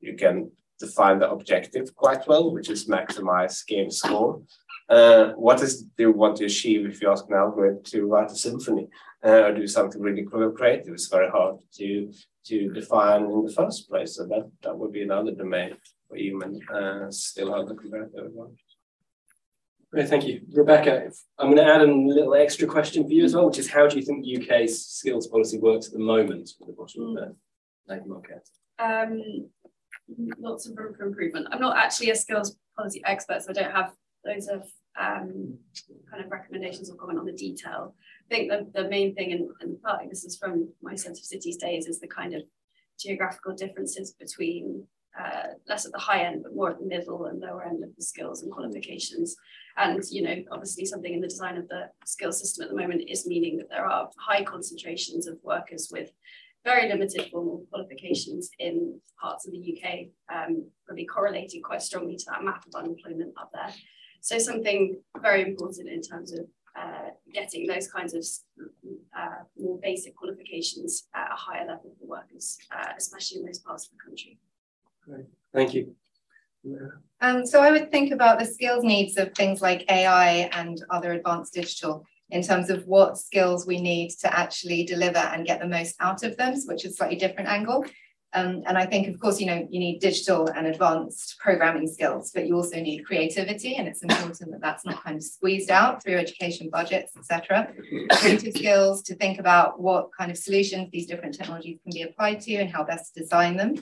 you 0.00 0.14
can 0.16 0.50
define 0.78 1.18
the 1.18 1.30
objective 1.30 1.94
quite 1.94 2.26
well, 2.28 2.52
which 2.52 2.68
is 2.68 2.88
maximize 2.88 3.66
game 3.66 3.90
score. 3.90 4.42
Uh, 4.88 5.28
what 5.46 5.62
is 5.62 5.82
do 5.96 6.02
you 6.04 6.12
want 6.12 6.36
to 6.36 6.44
achieve 6.44 6.84
if 6.84 7.00
you 7.00 7.10
ask 7.10 7.24
an 7.28 7.34
algorithm 7.34 7.82
to 7.84 8.06
write 8.06 8.30
a 8.30 8.36
symphony 8.36 8.86
uh, 9.24 9.44
or 9.44 9.54
do 9.54 9.66
something 9.66 10.02
really 10.02 10.24
creative? 10.24 10.92
It's 10.92 11.08
very 11.08 11.30
hard 11.30 11.56
to 11.78 12.12
to 12.48 12.56
define 12.80 13.22
in 13.24 13.46
the 13.46 13.52
first 13.52 13.88
place. 13.88 14.16
So 14.16 14.26
that, 14.26 14.50
that 14.62 14.76
would 14.78 14.92
be 14.92 15.02
another 15.02 15.32
domain 15.32 15.76
where 16.08 16.20
human 16.20 16.60
uh, 16.68 17.10
still 17.10 17.54
have 17.54 17.68
the 17.68 17.74
comparative 17.74 18.26
advantage. 18.26 18.63
Great, 19.94 20.08
thank 20.08 20.26
you. 20.26 20.40
Rebecca, 20.52 21.08
I'm 21.38 21.54
going 21.54 21.64
to 21.64 21.72
add 21.72 21.80
a 21.80 21.86
little 21.86 22.34
extra 22.34 22.66
question 22.66 23.04
for 23.04 23.12
you 23.12 23.24
as 23.24 23.32
well, 23.32 23.46
which 23.46 23.60
is 23.60 23.70
how 23.70 23.86
do 23.86 23.96
you 23.96 24.02
think 24.02 24.24
the 24.24 24.42
UK's 24.42 24.84
skills 24.84 25.28
policy 25.28 25.56
works 25.58 25.86
at 25.86 25.92
the 25.92 26.00
moment 26.00 26.50
at 26.60 26.66
the 26.66 26.72
bottom 26.72 27.02
of 27.02 27.14
the 27.14 27.36
labour 27.86 28.08
market? 28.08 28.48
Um, 28.80 29.48
lots 30.40 30.66
of 30.66 30.76
room 30.76 30.94
for 30.94 31.06
improvement. 31.06 31.46
I'm 31.52 31.60
not 31.60 31.76
actually 31.76 32.10
a 32.10 32.16
skills 32.16 32.56
policy 32.76 33.02
expert, 33.06 33.44
so 33.44 33.50
I 33.50 33.52
don't 33.52 33.70
have 33.70 33.92
loads 34.26 34.48
of 34.48 34.62
um, 35.00 35.56
kind 36.10 36.24
of 36.24 36.28
recommendations 36.28 36.90
or 36.90 36.96
comment 36.96 37.20
on 37.20 37.26
the 37.26 37.32
detail. 37.32 37.94
I 38.28 38.34
think 38.34 38.50
the, 38.50 38.66
the 38.74 38.88
main 38.88 39.14
thing, 39.14 39.30
and, 39.30 39.48
and 39.60 39.80
partly 39.80 40.08
this 40.08 40.24
is 40.24 40.36
from 40.36 40.72
my 40.82 40.96
Centre 40.96 41.20
for 41.20 41.24
Cities 41.24 41.56
days, 41.56 41.86
is 41.86 42.00
the 42.00 42.08
kind 42.08 42.34
of 42.34 42.42
geographical 42.98 43.54
differences 43.54 44.12
between 44.18 44.88
uh, 45.16 45.54
less 45.68 45.86
at 45.86 45.92
the 45.92 45.98
high 45.98 46.24
end, 46.24 46.42
but 46.42 46.56
more 46.56 46.70
at 46.70 46.80
the 46.80 46.86
middle 46.86 47.26
and 47.26 47.40
lower 47.40 47.62
end 47.62 47.84
of 47.84 47.94
the 47.94 48.02
skills 48.02 48.42
and 48.42 48.50
qualifications. 48.50 49.36
And, 49.76 50.02
you 50.10 50.22
know, 50.22 50.36
obviously 50.52 50.84
something 50.84 51.12
in 51.12 51.20
the 51.20 51.28
design 51.28 51.56
of 51.56 51.68
the 51.68 51.90
skills 52.04 52.40
system 52.40 52.64
at 52.64 52.70
the 52.70 52.76
moment 52.76 53.02
is 53.08 53.26
meaning 53.26 53.56
that 53.58 53.68
there 53.68 53.84
are 53.84 54.08
high 54.18 54.44
concentrations 54.44 55.26
of 55.26 55.38
workers 55.42 55.88
with 55.92 56.10
very 56.64 56.88
limited 56.88 57.28
formal 57.30 57.64
qualifications 57.70 58.50
in 58.58 58.98
parts 59.20 59.46
of 59.46 59.52
the 59.52 59.58
UK, 59.58 60.06
um, 60.34 60.66
really 60.88 61.04
correlating 61.04 61.62
quite 61.62 61.82
strongly 61.82 62.16
to 62.16 62.24
that 62.28 62.42
map 62.42 62.64
of 62.66 62.74
unemployment 62.74 63.34
up 63.38 63.50
there. 63.52 63.72
So 64.20 64.38
something 64.38 64.96
very 65.20 65.42
important 65.42 65.88
in 65.88 66.00
terms 66.00 66.32
of 66.32 66.46
uh, 66.76 67.10
getting 67.32 67.66
those 67.66 67.88
kinds 67.88 68.14
of 68.14 68.24
uh, 69.16 69.44
more 69.58 69.78
basic 69.82 70.16
qualifications 70.16 71.06
at 71.14 71.30
a 71.30 71.36
higher 71.36 71.66
level 71.66 71.94
for 72.00 72.06
workers, 72.06 72.58
uh, 72.74 72.92
especially 72.96 73.40
in 73.40 73.46
those 73.46 73.58
parts 73.58 73.86
of 73.86 73.92
the 73.92 73.98
country. 74.02 74.38
Great. 75.06 75.26
Thank 75.52 75.74
you. 75.74 75.94
Um, 77.20 77.46
so 77.46 77.60
I 77.60 77.70
would 77.70 77.90
think 77.90 78.12
about 78.12 78.38
the 78.38 78.44
skills 78.44 78.84
needs 78.84 79.16
of 79.16 79.32
things 79.34 79.60
like 79.60 79.90
AI 79.90 80.50
and 80.52 80.82
other 80.90 81.12
advanced 81.12 81.54
digital 81.54 82.04
in 82.30 82.42
terms 82.42 82.70
of 82.70 82.86
what 82.86 83.18
skills 83.18 83.66
we 83.66 83.80
need 83.80 84.10
to 84.20 84.38
actually 84.38 84.84
deliver 84.84 85.18
and 85.18 85.46
get 85.46 85.60
the 85.60 85.68
most 85.68 85.94
out 86.00 86.22
of 86.22 86.36
them, 86.36 86.54
which 86.66 86.84
is 86.84 86.92
a 86.92 86.96
slightly 86.96 87.16
different 87.16 87.48
angle. 87.48 87.84
Um, 88.34 88.64
and 88.66 88.76
I 88.76 88.84
think, 88.84 89.06
of 89.06 89.20
course, 89.20 89.40
you 89.40 89.46
know, 89.46 89.66
you 89.70 89.78
need 89.78 90.00
digital 90.00 90.48
and 90.48 90.66
advanced 90.66 91.38
programming 91.38 91.86
skills, 91.86 92.32
but 92.34 92.48
you 92.48 92.56
also 92.56 92.80
need 92.80 93.04
creativity, 93.04 93.76
and 93.76 93.86
it's 93.86 94.02
important 94.02 94.50
that 94.50 94.60
that's 94.60 94.84
not 94.84 95.04
kind 95.04 95.16
of 95.16 95.22
squeezed 95.22 95.70
out 95.70 96.02
through 96.02 96.16
education 96.16 96.68
budgets, 96.68 97.16
etc. 97.16 97.72
Creative 98.10 98.52
skills 98.52 99.02
to 99.04 99.14
think 99.14 99.38
about 99.38 99.80
what 99.80 100.10
kind 100.18 100.32
of 100.32 100.36
solutions 100.36 100.88
these 100.90 101.06
different 101.06 101.36
technologies 101.36 101.78
can 101.84 101.92
be 101.92 102.02
applied 102.02 102.40
to 102.40 102.54
and 102.56 102.70
how 102.70 102.82
best 102.82 103.14
to 103.14 103.20
design 103.20 103.56
them. 103.56 103.76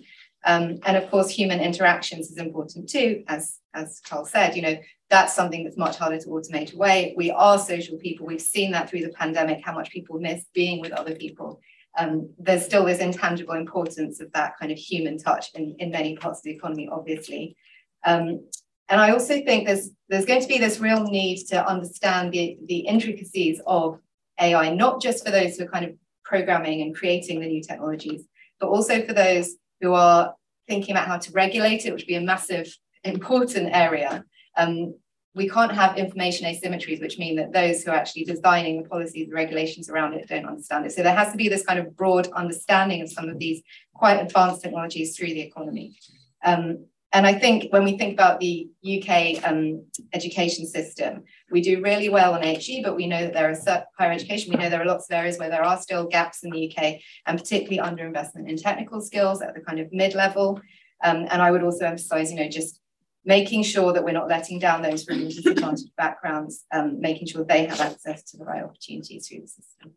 Um, 0.45 0.78
and 0.84 0.97
of 0.97 1.11
course, 1.11 1.30
human 1.30 1.61
interactions 1.61 2.30
is 2.30 2.38
important 2.38 2.88
too, 2.88 3.24
as 3.28 3.59
as 3.74 4.01
Charles 4.05 4.30
said. 4.30 4.57
You 4.57 4.62
know, 4.62 4.76
that's 5.09 5.34
something 5.34 5.64
that's 5.64 5.76
much 5.76 5.97
harder 5.97 6.18
to 6.18 6.28
automate 6.28 6.74
away. 6.74 7.14
We 7.16 7.30
are 7.30 7.59
social 7.59 7.97
people. 7.99 8.26
We've 8.26 8.40
seen 8.40 8.72
that 8.72 8.90
through 8.90 9.03
the 9.03 9.12
pandemic, 9.12 9.64
how 9.64 9.74
much 9.74 9.90
people 9.90 10.18
miss 10.18 10.45
being 10.53 10.80
with 10.80 10.93
other 10.93 11.14
people 11.14 11.61
um, 11.99 12.30
there's 12.38 12.64
still 12.64 12.84
this 12.84 13.01
intangible 13.01 13.55
importance 13.55 14.20
of 14.20 14.32
that 14.32 14.59
kind 14.59 14.72
of 14.72 14.78
human 14.78 15.18
touch 15.18 15.51
in, 15.55 15.76
in 15.78 15.90
many 15.90 16.16
parts 16.16 16.38
of 16.38 16.45
the 16.45 16.53
economy, 16.53 16.88
obviously. 16.90 17.57
Um, 18.05 18.47
and 18.88 19.01
I 19.01 19.11
also 19.11 19.43
think 19.43 19.66
there's 19.66 19.90
there's 20.09 20.26
going 20.26 20.43
to 20.43 20.49
be 20.49 20.59
this 20.59 20.80
real 20.80 21.05
need 21.05 21.47
to 21.47 21.66
understand 21.66 22.32
the, 22.32 22.59
the 22.66 22.80
intricacies 22.80 23.61
of 23.66 23.99
AI, 24.40 24.74
not 24.74 25.01
just 25.01 25.24
for 25.24 25.30
those 25.30 25.57
who 25.57 25.64
are 25.64 25.68
kind 25.68 25.84
of 25.84 25.93
programming 26.24 26.82
and 26.82 26.95
creating 26.95 27.40
the 27.40 27.47
new 27.47 27.62
technologies, 27.62 28.24
but 28.59 28.68
also 28.68 29.05
for 29.05 29.12
those 29.12 29.55
who 29.83 29.93
are 29.93 30.35
thinking 30.68 30.93
about 30.95 31.09
how 31.09 31.18
to 31.18 31.33
regulate 31.33 31.85
it, 31.85 31.93
which 31.93 32.03
would 32.03 32.07
be 32.07 32.14
a 32.14 32.20
massive, 32.20 32.74
important 33.05 33.68
area. 33.74 34.24
Um, 34.57 34.95
we 35.35 35.49
can't 35.49 35.72
have 35.72 35.97
information 35.97 36.47
asymmetries, 36.47 37.01
which 37.01 37.18
mean 37.18 37.37
that 37.37 37.53
those 37.53 37.83
who 37.83 37.91
are 37.91 37.97
actually 37.97 38.24
designing 38.24 38.83
the 38.83 38.89
policies 38.89 39.26
and 39.26 39.35
regulations 39.35 39.89
around 39.89 40.14
it 40.14 40.28
don't 40.28 40.47
understand 40.47 40.87
it. 40.87 40.93
So 40.93 41.03
there 41.03 41.14
has 41.14 41.33
to 41.33 41.39
be 41.39 41.49
this 41.49 41.64
kind 41.64 41.78
of 41.78 41.97
broad 41.97 42.28
understanding 42.28 43.03
of 43.03 43.11
some 43.11 43.28
of 43.28 43.39
these 43.39 43.62
quite 43.95 44.20
advanced 44.20 44.62
technologies 44.62 45.16
through 45.16 45.28
the 45.28 45.41
economy. 45.41 45.97
Um, 46.45 46.87
and 47.12 47.26
I 47.26 47.34
think 47.34 47.70
when 47.72 47.84
we 47.84 47.98
think 47.98 48.14
about 48.14 48.40
the 48.40 48.68
UK 48.84 49.46
um, 49.46 49.84
education 50.14 50.66
system, 50.66 51.24
we 51.50 51.60
do 51.60 51.82
really 51.82 52.08
well 52.08 52.32
on 52.32 52.42
HE, 52.42 52.82
but 52.82 52.96
we 52.96 53.06
know 53.06 53.20
that 53.20 53.34
there 53.34 53.50
are 53.50 53.86
higher 53.98 54.12
education. 54.12 54.52
We 54.52 54.58
know 54.58 54.70
there 54.70 54.80
are 54.80 54.86
lots 54.86 55.10
of 55.10 55.14
areas 55.14 55.38
where 55.38 55.50
there 55.50 55.62
are 55.62 55.80
still 55.80 56.06
gaps 56.06 56.42
in 56.42 56.50
the 56.50 56.70
UK, 56.70 57.00
and 57.26 57.38
particularly 57.38 57.78
underinvestment 57.78 58.48
in 58.48 58.56
technical 58.56 59.02
skills 59.02 59.42
at 59.42 59.54
the 59.54 59.60
kind 59.60 59.78
of 59.78 59.92
mid-level. 59.92 60.60
Um, 61.04 61.26
and 61.30 61.42
I 61.42 61.50
would 61.50 61.62
also 61.62 61.84
emphasize, 61.84 62.32
you 62.32 62.38
know, 62.38 62.48
just 62.48 62.80
making 63.26 63.62
sure 63.62 63.92
that 63.92 64.04
we're 64.04 64.12
not 64.12 64.28
letting 64.28 64.58
down 64.58 64.80
those 64.80 65.04
from 65.04 65.28
disadvantaged 65.28 65.94
backgrounds, 65.96 66.64
um, 66.72 66.98
making 66.98 67.28
sure 67.28 67.44
they 67.44 67.66
have 67.66 67.80
access 67.80 68.22
to 68.22 68.38
the 68.38 68.44
right 68.44 68.62
opportunities 68.62 69.28
through 69.28 69.42
the 69.42 69.48
system. 69.48 69.92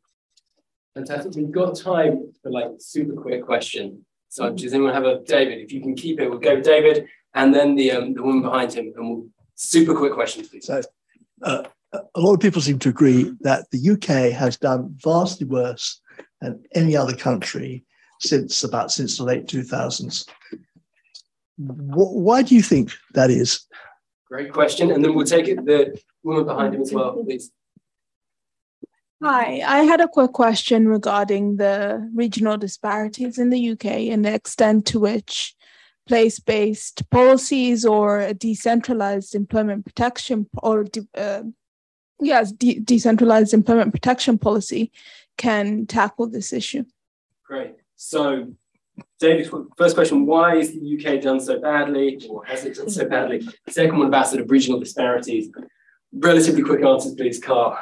Fantastic. 0.95 1.35
We've 1.35 1.51
got 1.51 1.77
time 1.77 2.33
for 2.43 2.51
like 2.51 2.71
super 2.79 3.13
quick 3.13 3.45
question. 3.45 4.05
So 4.35 4.49
does 4.49 4.73
anyone 4.73 4.93
have 4.93 5.05
a 5.05 5.21
David? 5.23 5.59
If 5.59 5.71
you 5.71 5.81
can 5.81 5.95
keep 5.95 6.19
it, 6.19 6.29
we'll 6.29 6.39
go 6.39 6.55
with 6.55 6.65
David 6.65 7.07
and 7.35 7.53
then 7.53 7.75
the 7.75 7.91
um, 7.91 8.13
the 8.13 8.21
woman 8.21 8.41
behind 8.41 8.73
him, 8.73 8.91
and 8.95 9.09
we'll 9.09 9.27
super 9.55 9.95
quick 9.95 10.13
questions, 10.13 10.49
please. 10.49 10.65
So, 10.65 10.81
uh, 11.41 11.63
a 11.93 12.19
lot 12.19 12.33
of 12.33 12.41
people 12.41 12.61
seem 12.61 12.79
to 12.79 12.89
agree 12.89 13.31
that 13.41 13.71
the 13.71 13.91
UK 13.91 14.33
has 14.33 14.57
done 14.57 14.93
vastly 15.03 15.47
worse 15.47 16.01
than 16.41 16.61
any 16.73 16.97
other 16.97 17.15
country 17.15 17.85
since 18.19 18.63
about 18.63 18.91
since 18.91 19.17
the 19.17 19.23
late 19.23 19.47
2000s 19.47 20.25
why 21.57 22.41
do 22.41 22.55
you 22.55 22.61
think 22.61 22.91
that 23.13 23.29
is? 23.29 23.65
Great 24.27 24.51
question. 24.51 24.91
And 24.91 25.03
then 25.03 25.13
we'll 25.13 25.25
take 25.25 25.47
it 25.47 25.65
the 25.65 25.99
woman 26.23 26.45
behind 26.45 26.75
him 26.75 26.81
as 26.81 26.91
well, 26.91 27.23
please. 27.23 27.51
Hi, 29.23 29.61
I 29.65 29.83
had 29.83 30.01
a 30.01 30.07
quick 30.07 30.33
question 30.33 30.87
regarding 30.87 31.55
the 31.55 32.09
regional 32.13 32.57
disparities 32.57 33.37
in 33.37 33.49
the 33.49 33.71
UK 33.71 33.85
and 34.11 34.25
the 34.25 34.33
extent 34.33 34.85
to 34.87 34.99
which 34.99 35.55
place 36.05 36.37
based 36.39 37.09
policies 37.09 37.85
or 37.85 38.19
a 38.19 38.33
decentralized 38.33 39.33
employment 39.33 39.85
protection 39.85 40.47
or 40.61 40.85
uh, 41.17 41.43
yes, 42.19 42.51
de- 42.51 42.79
decentralized 42.79 43.53
employment 43.53 43.93
protection 43.93 44.37
policy 44.37 44.91
can 45.37 45.85
tackle 45.85 46.27
this 46.27 46.51
issue. 46.51 46.83
Great. 47.45 47.75
So 47.95 48.53
David, 49.19 49.49
first 49.77 49.95
question, 49.95 50.25
why 50.25 50.57
is 50.57 50.73
the 50.73 50.97
UK 50.97 51.21
done 51.21 51.39
so 51.39 51.59
badly, 51.59 52.21
or 52.29 52.45
has 52.45 52.65
it 52.65 52.75
done 52.75 52.89
so 52.89 53.07
badly? 53.07 53.47
Second 53.69 53.97
one, 53.97 54.07
about 54.07 54.27
sort 54.27 54.41
of 54.41 54.51
regional 54.51 54.79
disparities. 54.79 55.49
Relatively 56.13 56.63
quick 56.63 56.83
answers, 56.83 57.13
please, 57.15 57.39
Carl. 57.39 57.77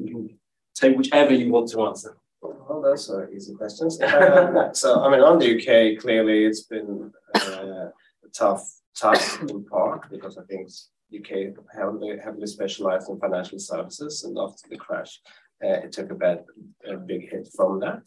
You 0.00 0.10
can 0.12 0.38
take 0.74 0.96
whichever 0.96 1.34
you 1.34 1.50
want 1.52 1.70
to 1.70 1.86
answer. 1.86 2.16
Well, 2.42 2.80
those 2.82 3.10
are 3.10 3.30
easy 3.32 3.54
questions. 3.54 4.00
Uh, 4.00 4.72
so, 4.72 5.02
I 5.02 5.10
mean, 5.10 5.20
on 5.20 5.38
the 5.38 5.56
UK, 5.56 5.98
clearly 6.00 6.44
it's 6.44 6.62
been 6.62 7.12
uh, 7.34 7.88
tough, 8.32 8.64
tough 8.96 9.42
in 9.42 9.64
part 9.64 10.10
because 10.10 10.38
I 10.38 10.42
think 10.44 10.70
UK 11.14 11.54
heavily, 11.74 12.18
heavily 12.22 12.46
specialized 12.46 13.10
in 13.10 13.18
financial 13.18 13.58
services, 13.58 14.24
and 14.24 14.38
after 14.38 14.68
the 14.70 14.76
crash, 14.76 15.20
uh, 15.62 15.84
it 15.84 15.92
took 15.92 16.10
a, 16.10 16.14
bad, 16.14 16.44
a 16.88 16.96
big 16.96 17.30
hit 17.30 17.48
from 17.54 17.80
that. 17.80 18.02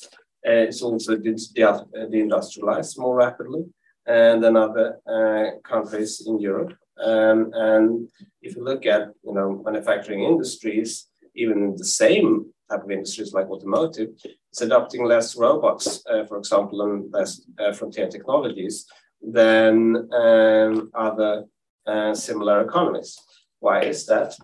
Uh, 0.46 0.68
it's 0.68 0.82
also 0.82 1.16
deindustrialized 1.16 2.98
more 2.98 3.16
rapidly 3.16 3.66
uh, 4.08 4.38
than 4.39 4.58
other 4.58 5.00
uh, 5.08 5.52
countries 5.64 6.24
in 6.26 6.39
Europe. 6.39 6.74
Um, 6.98 7.52
and 7.54 8.10
if 8.41 8.56
you 8.56 8.64
look 8.64 8.86
at 8.86 9.10
you 9.24 9.34
know 9.34 9.62
manufacturing 9.66 10.24
industries, 10.24 11.08
even 11.36 11.63
in 11.63 11.75
the 11.75 11.86
same 11.86 12.45
type 12.69 12.84
of 12.84 12.91
industries 12.91 13.34
like 13.34 13.49
automotive, 13.49 14.09
it's 14.51 14.61
adopting 14.61 15.05
less 15.05 15.36
robots, 15.36 16.03
uh, 16.09 16.25
for 16.25 16.38
example, 16.38 16.81
and 16.81 17.11
less 17.11 17.41
uh, 17.59 17.73
frontier 17.73 18.07
technologies 18.07 18.86
than 19.21 20.09
um, 20.13 20.91
other 20.93 21.45
uh, 21.88 22.13
similar 22.13 22.61
economies. 22.61 23.17
Why 23.59 23.81
is 23.84 24.05
that? 24.07 24.36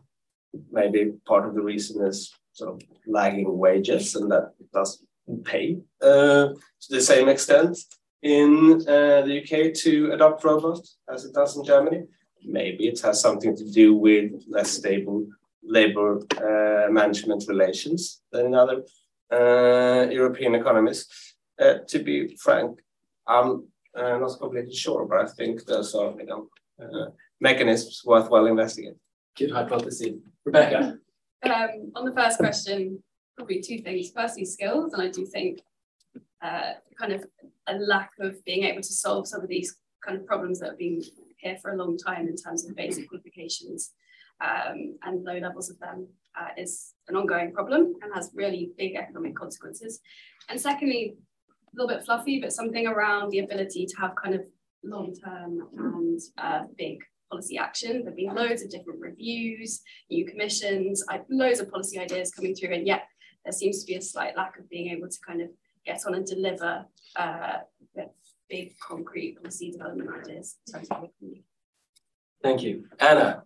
Maybe 0.71 1.13
part 1.27 1.47
of 1.47 1.53
the 1.53 1.61
reason 1.61 2.05
is 2.05 2.33
sort 2.53 2.73
of 2.73 2.81
lagging 3.05 3.57
wages, 3.57 4.15
and 4.15 4.31
that 4.31 4.53
it 4.59 4.71
doesn't 4.71 5.07
pay 5.43 5.77
uh, 6.01 6.47
to 6.81 6.89
the 6.89 7.01
same 7.01 7.29
extent 7.29 7.77
in 8.23 8.81
uh, 8.87 9.21
the 9.21 9.41
UK 9.41 9.73
to 9.73 10.11
adopt 10.11 10.43
robots 10.43 10.97
as 11.13 11.25
it 11.25 11.33
does 11.33 11.55
in 11.55 11.63
Germany. 11.63 12.03
Maybe 12.43 12.87
it 12.87 12.99
has 13.01 13.21
something 13.21 13.55
to 13.55 13.71
do 13.71 13.95
with 13.95 14.31
less 14.47 14.71
stable 14.71 15.27
labor 15.64 16.20
uh, 16.38 16.91
management 16.91 17.43
relations 17.47 18.22
than 18.32 18.47
in 18.47 18.55
other 18.55 18.84
uh, 19.32 20.10
European 20.10 20.55
economies. 20.55 21.07
Uh, 21.60 21.80
to 21.88 21.99
be 21.99 22.36
frank, 22.38 22.80
I'm 23.28 23.68
uh, 23.95 24.18
not 24.18 24.39
completely 24.39 24.74
sure, 24.74 25.05
but 25.05 25.20
I 25.20 25.26
think 25.26 25.66
there's 25.66 25.93
are 25.93 26.14
you 26.18 26.26
know, 26.26 27.14
mechanisms 27.41 28.01
worthwhile 28.05 28.45
investigating. 28.45 28.99
Good 29.38 29.51
hypothesis. 29.51 30.16
Rebecca. 30.45 30.97
Um, 31.43 31.91
on 31.95 32.05
the 32.05 32.14
first 32.14 32.38
question, 32.38 33.01
probably 33.38 33.62
two 33.62 33.80
things. 33.80 34.12
Firstly, 34.16 34.45
skills, 34.45 34.93
and 34.93 35.01
I 35.01 35.10
do 35.10 35.26
think 35.26 35.60
uh, 36.41 36.74
kind 36.97 37.14
of 37.14 37.26
a 37.68 37.76
lack 37.76 38.12
of 38.20 38.43
being 38.45 38.64
able 38.64 38.82
to 38.82 38.93
solve 38.93 39.28
some 39.28 39.41
of 39.41 39.49
these 39.49 39.78
kind 40.05 40.18
of 40.18 40.26
problems 40.26 40.60
that 40.60 40.70
have 40.70 40.78
been 40.78 41.01
here 41.38 41.57
for 41.62 41.72
a 41.72 41.78
long 41.78 41.97
time 41.97 42.28
in 42.28 42.36
terms 42.36 42.68
of 42.68 42.76
basic 42.76 43.07
qualifications 43.10 43.91
um, 44.41 44.97
and 45.03 45.23
low 45.23 45.37
levels 45.37 45.69
of 45.69 45.79
them 45.79 46.07
uh, 46.39 46.49
is 46.57 46.93
an 47.07 47.15
ongoing 47.15 47.51
problem 47.53 47.93
and 48.01 48.13
has 48.13 48.31
really 48.33 48.71
big 48.77 48.95
economic 48.95 49.35
consequences. 49.35 49.99
And 50.49 50.59
secondly, 50.59 51.15
a 51.47 51.71
little 51.73 51.87
bit 51.87 52.05
fluffy, 52.05 52.39
but 52.39 52.53
something 52.53 52.87
around 52.87 53.29
the 53.29 53.39
ability 53.39 53.85
to 53.85 53.95
have 53.97 54.15
kind 54.21 54.35
of 54.35 54.41
long 54.83 55.13
term 55.13 55.67
and 55.77 56.19
uh, 56.37 56.63
big 56.77 56.99
policy 57.29 57.57
action. 57.57 57.99
There 57.99 58.05
have 58.05 58.15
been 58.15 58.33
loads 58.33 58.63
of 58.63 58.71
different 58.71 58.99
reviews, 58.99 59.81
new 60.09 60.25
commissions, 60.25 61.03
I, 61.09 61.21
loads 61.29 61.59
of 61.59 61.69
policy 61.69 61.99
ideas 61.99 62.31
coming 62.31 62.55
through, 62.55 62.73
and 62.73 62.87
yet 62.87 63.03
there 63.45 63.51
seems 63.51 63.83
to 63.83 63.87
be 63.87 63.95
a 63.95 64.01
slight 64.01 64.35
lack 64.35 64.57
of 64.57 64.69
being 64.69 64.89
able 64.89 65.09
to 65.09 65.17
kind 65.25 65.41
of 65.41 65.49
get 65.85 66.01
on 66.07 66.15
and 66.15 66.25
deliver 66.25 66.85
uh, 67.15 67.57
big 68.49 68.73
concrete 68.79 69.37
policy 69.37 69.71
development 69.71 70.09
ideas. 70.09 70.57
Thank 72.43 72.63
you. 72.63 72.85
Anna, 72.99 73.43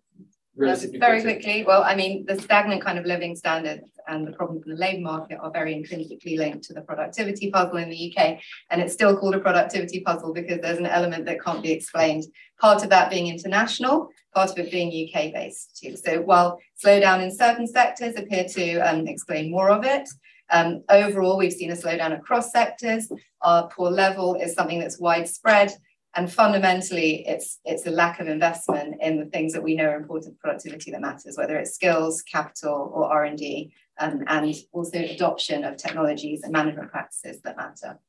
very 0.55 1.21
quickly, 1.21 1.63
well, 1.65 1.83
I 1.83 1.95
mean, 1.95 2.25
the 2.27 2.39
stagnant 2.39 2.83
kind 2.83 2.99
of 2.99 3.05
living 3.05 3.35
standards 3.35 3.89
and 4.07 4.27
the 4.27 4.31
problems 4.33 4.63
in 4.65 4.71
the 4.71 4.77
labour 4.77 5.01
market 5.01 5.39
are 5.41 5.49
very 5.49 5.73
intrinsically 5.73 6.37
linked 6.37 6.63
to 6.65 6.73
the 6.73 6.81
productivity 6.81 7.49
puzzle 7.49 7.77
in 7.77 7.89
the 7.89 8.13
UK. 8.15 8.39
And 8.69 8.81
it's 8.81 8.93
still 8.93 9.17
called 9.17 9.35
a 9.35 9.39
productivity 9.39 10.01
puzzle 10.01 10.33
because 10.33 10.59
there's 10.61 10.77
an 10.77 10.85
element 10.85 11.25
that 11.25 11.43
can't 11.43 11.63
be 11.63 11.71
explained. 11.71 12.25
Part 12.59 12.83
of 12.83 12.89
that 12.91 13.09
being 13.09 13.27
international, 13.27 14.09
part 14.33 14.51
of 14.51 14.59
it 14.59 14.71
being 14.71 14.89
UK 14.89 15.33
based 15.33 15.79
too. 15.81 15.95
So 15.95 16.21
while 16.21 16.59
slowdown 16.83 17.23
in 17.23 17.31
certain 17.31 17.65
sectors 17.65 18.15
appear 18.15 18.45
to 18.49 18.77
um, 18.79 19.07
explain 19.07 19.49
more 19.49 19.69
of 19.69 19.85
it, 19.85 20.07
um, 20.51 20.83
overall, 20.89 21.37
we've 21.37 21.53
seen 21.53 21.71
a 21.71 21.75
slowdown 21.75 22.17
across 22.17 22.51
sectors. 22.51 23.11
Our 23.41 23.67
poor 23.69 23.89
level 23.89 24.35
is 24.35 24.53
something 24.53 24.79
that's 24.79 24.99
widespread 24.99 25.73
And 26.15 26.31
fundamentally, 26.31 27.25
it's 27.27 27.59
it's 27.65 27.87
a 27.87 27.91
lack 27.91 28.19
of 28.19 28.27
investment 28.27 28.95
in 29.01 29.17
the 29.17 29.25
things 29.25 29.51
that 29.53 29.63
we 29.63 29.75
know 29.75 29.85
are 29.85 29.97
important 29.97 30.39
productivity 30.39 30.91
that 30.91 31.01
matters, 31.01 31.37
whether 31.37 31.57
it's 31.57 31.73
skills, 31.73 32.21
capital, 32.21 32.91
or 32.93 33.11
R 33.11 33.23
and 33.25 33.37
D, 33.37 33.73
um, 33.99 34.23
and 34.27 34.55
also 34.71 34.99
adoption 34.99 35.63
of 35.63 35.77
technologies 35.77 36.43
and 36.43 36.51
management 36.51 36.91
practices 36.91 37.41
that 37.41 37.57
matter. 37.57 37.99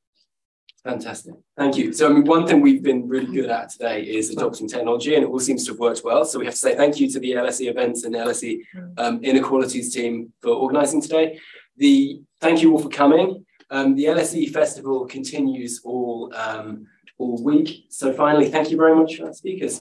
Fantastic. 0.85 1.33
Thank 1.57 1.79
you. 1.79 1.95
So, 1.95 2.11
I 2.11 2.13
mean, 2.13 2.25
one 2.25 2.47
thing 2.47 2.61
we've 2.61 2.83
been 2.83 3.09
really 3.09 3.33
good 3.33 3.49
at 3.49 3.71
today 3.71 4.03
is 4.03 4.29
adopting 4.29 4.69
technology, 4.69 5.15
and 5.15 5.25
it 5.25 5.29
all 5.29 5.41
seems 5.41 5.65
to 5.65 5.73
have 5.73 5.81
worked 5.81 6.03
well. 6.05 6.27
So, 6.27 6.39
we 6.39 6.45
have 6.45 6.55
to 6.55 6.61
say 6.61 6.77
thank 6.77 7.01
you 7.01 7.11
to 7.11 7.19
the 7.19 7.33
LSE 7.33 7.71
events 7.71 8.05
and 8.05 8.15
LSE 8.15 8.61
um, 8.99 9.25
inequalities 9.25 9.95
team 9.95 10.31
for 10.43 10.51
organising 10.51 11.01
today. 11.01 11.41
The 11.79 12.21
thank 12.43 12.61
you 12.61 12.73
all 12.73 12.81
for 12.81 12.91
coming. 12.91 13.47
Um, 13.71 13.95
the 13.95 14.05
LSE 14.05 14.53
festival 14.53 15.07
continues 15.07 15.81
all 15.85 16.31
um, 16.35 16.87
all 17.19 17.43
week. 17.43 17.87
So, 17.89 18.13
finally, 18.13 18.51
thank 18.51 18.71
you 18.71 18.77
very 18.77 18.95
much 18.95 19.17
for 19.17 19.27
our 19.27 19.35
speakers. 19.35 19.81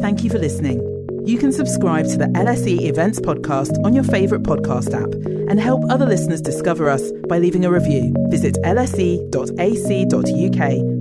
Thank 0.00 0.22
you 0.22 0.30
for 0.30 0.38
listening. 0.38 0.94
You 1.26 1.38
can 1.38 1.52
subscribe 1.52 2.06
to 2.08 2.18
the 2.18 2.26
LSE 2.26 2.82
Events 2.82 3.18
podcast 3.18 3.82
on 3.82 3.94
your 3.94 4.04
favourite 4.04 4.44
podcast 4.44 4.92
app 4.92 5.14
and 5.48 5.58
help 5.58 5.82
other 5.90 6.04
listeners 6.04 6.42
discover 6.42 6.90
us 6.90 7.10
by 7.28 7.38
leaving 7.38 7.64
a 7.64 7.70
review. 7.70 8.14
Visit 8.28 8.56
lse.ac.uk 8.62 9.30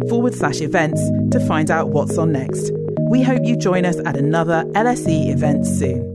forward 0.09 0.33
slash 0.33 0.61
events 0.61 1.01
to 1.31 1.45
find 1.45 1.69
out 1.69 1.89
what's 1.89 2.17
on 2.17 2.31
next. 2.31 2.71
We 3.09 3.21
hope 3.21 3.41
you 3.43 3.57
join 3.57 3.85
us 3.85 3.97
at 4.05 4.15
another 4.15 4.63
LSE 4.75 5.29
event 5.29 5.65
soon. 5.65 6.12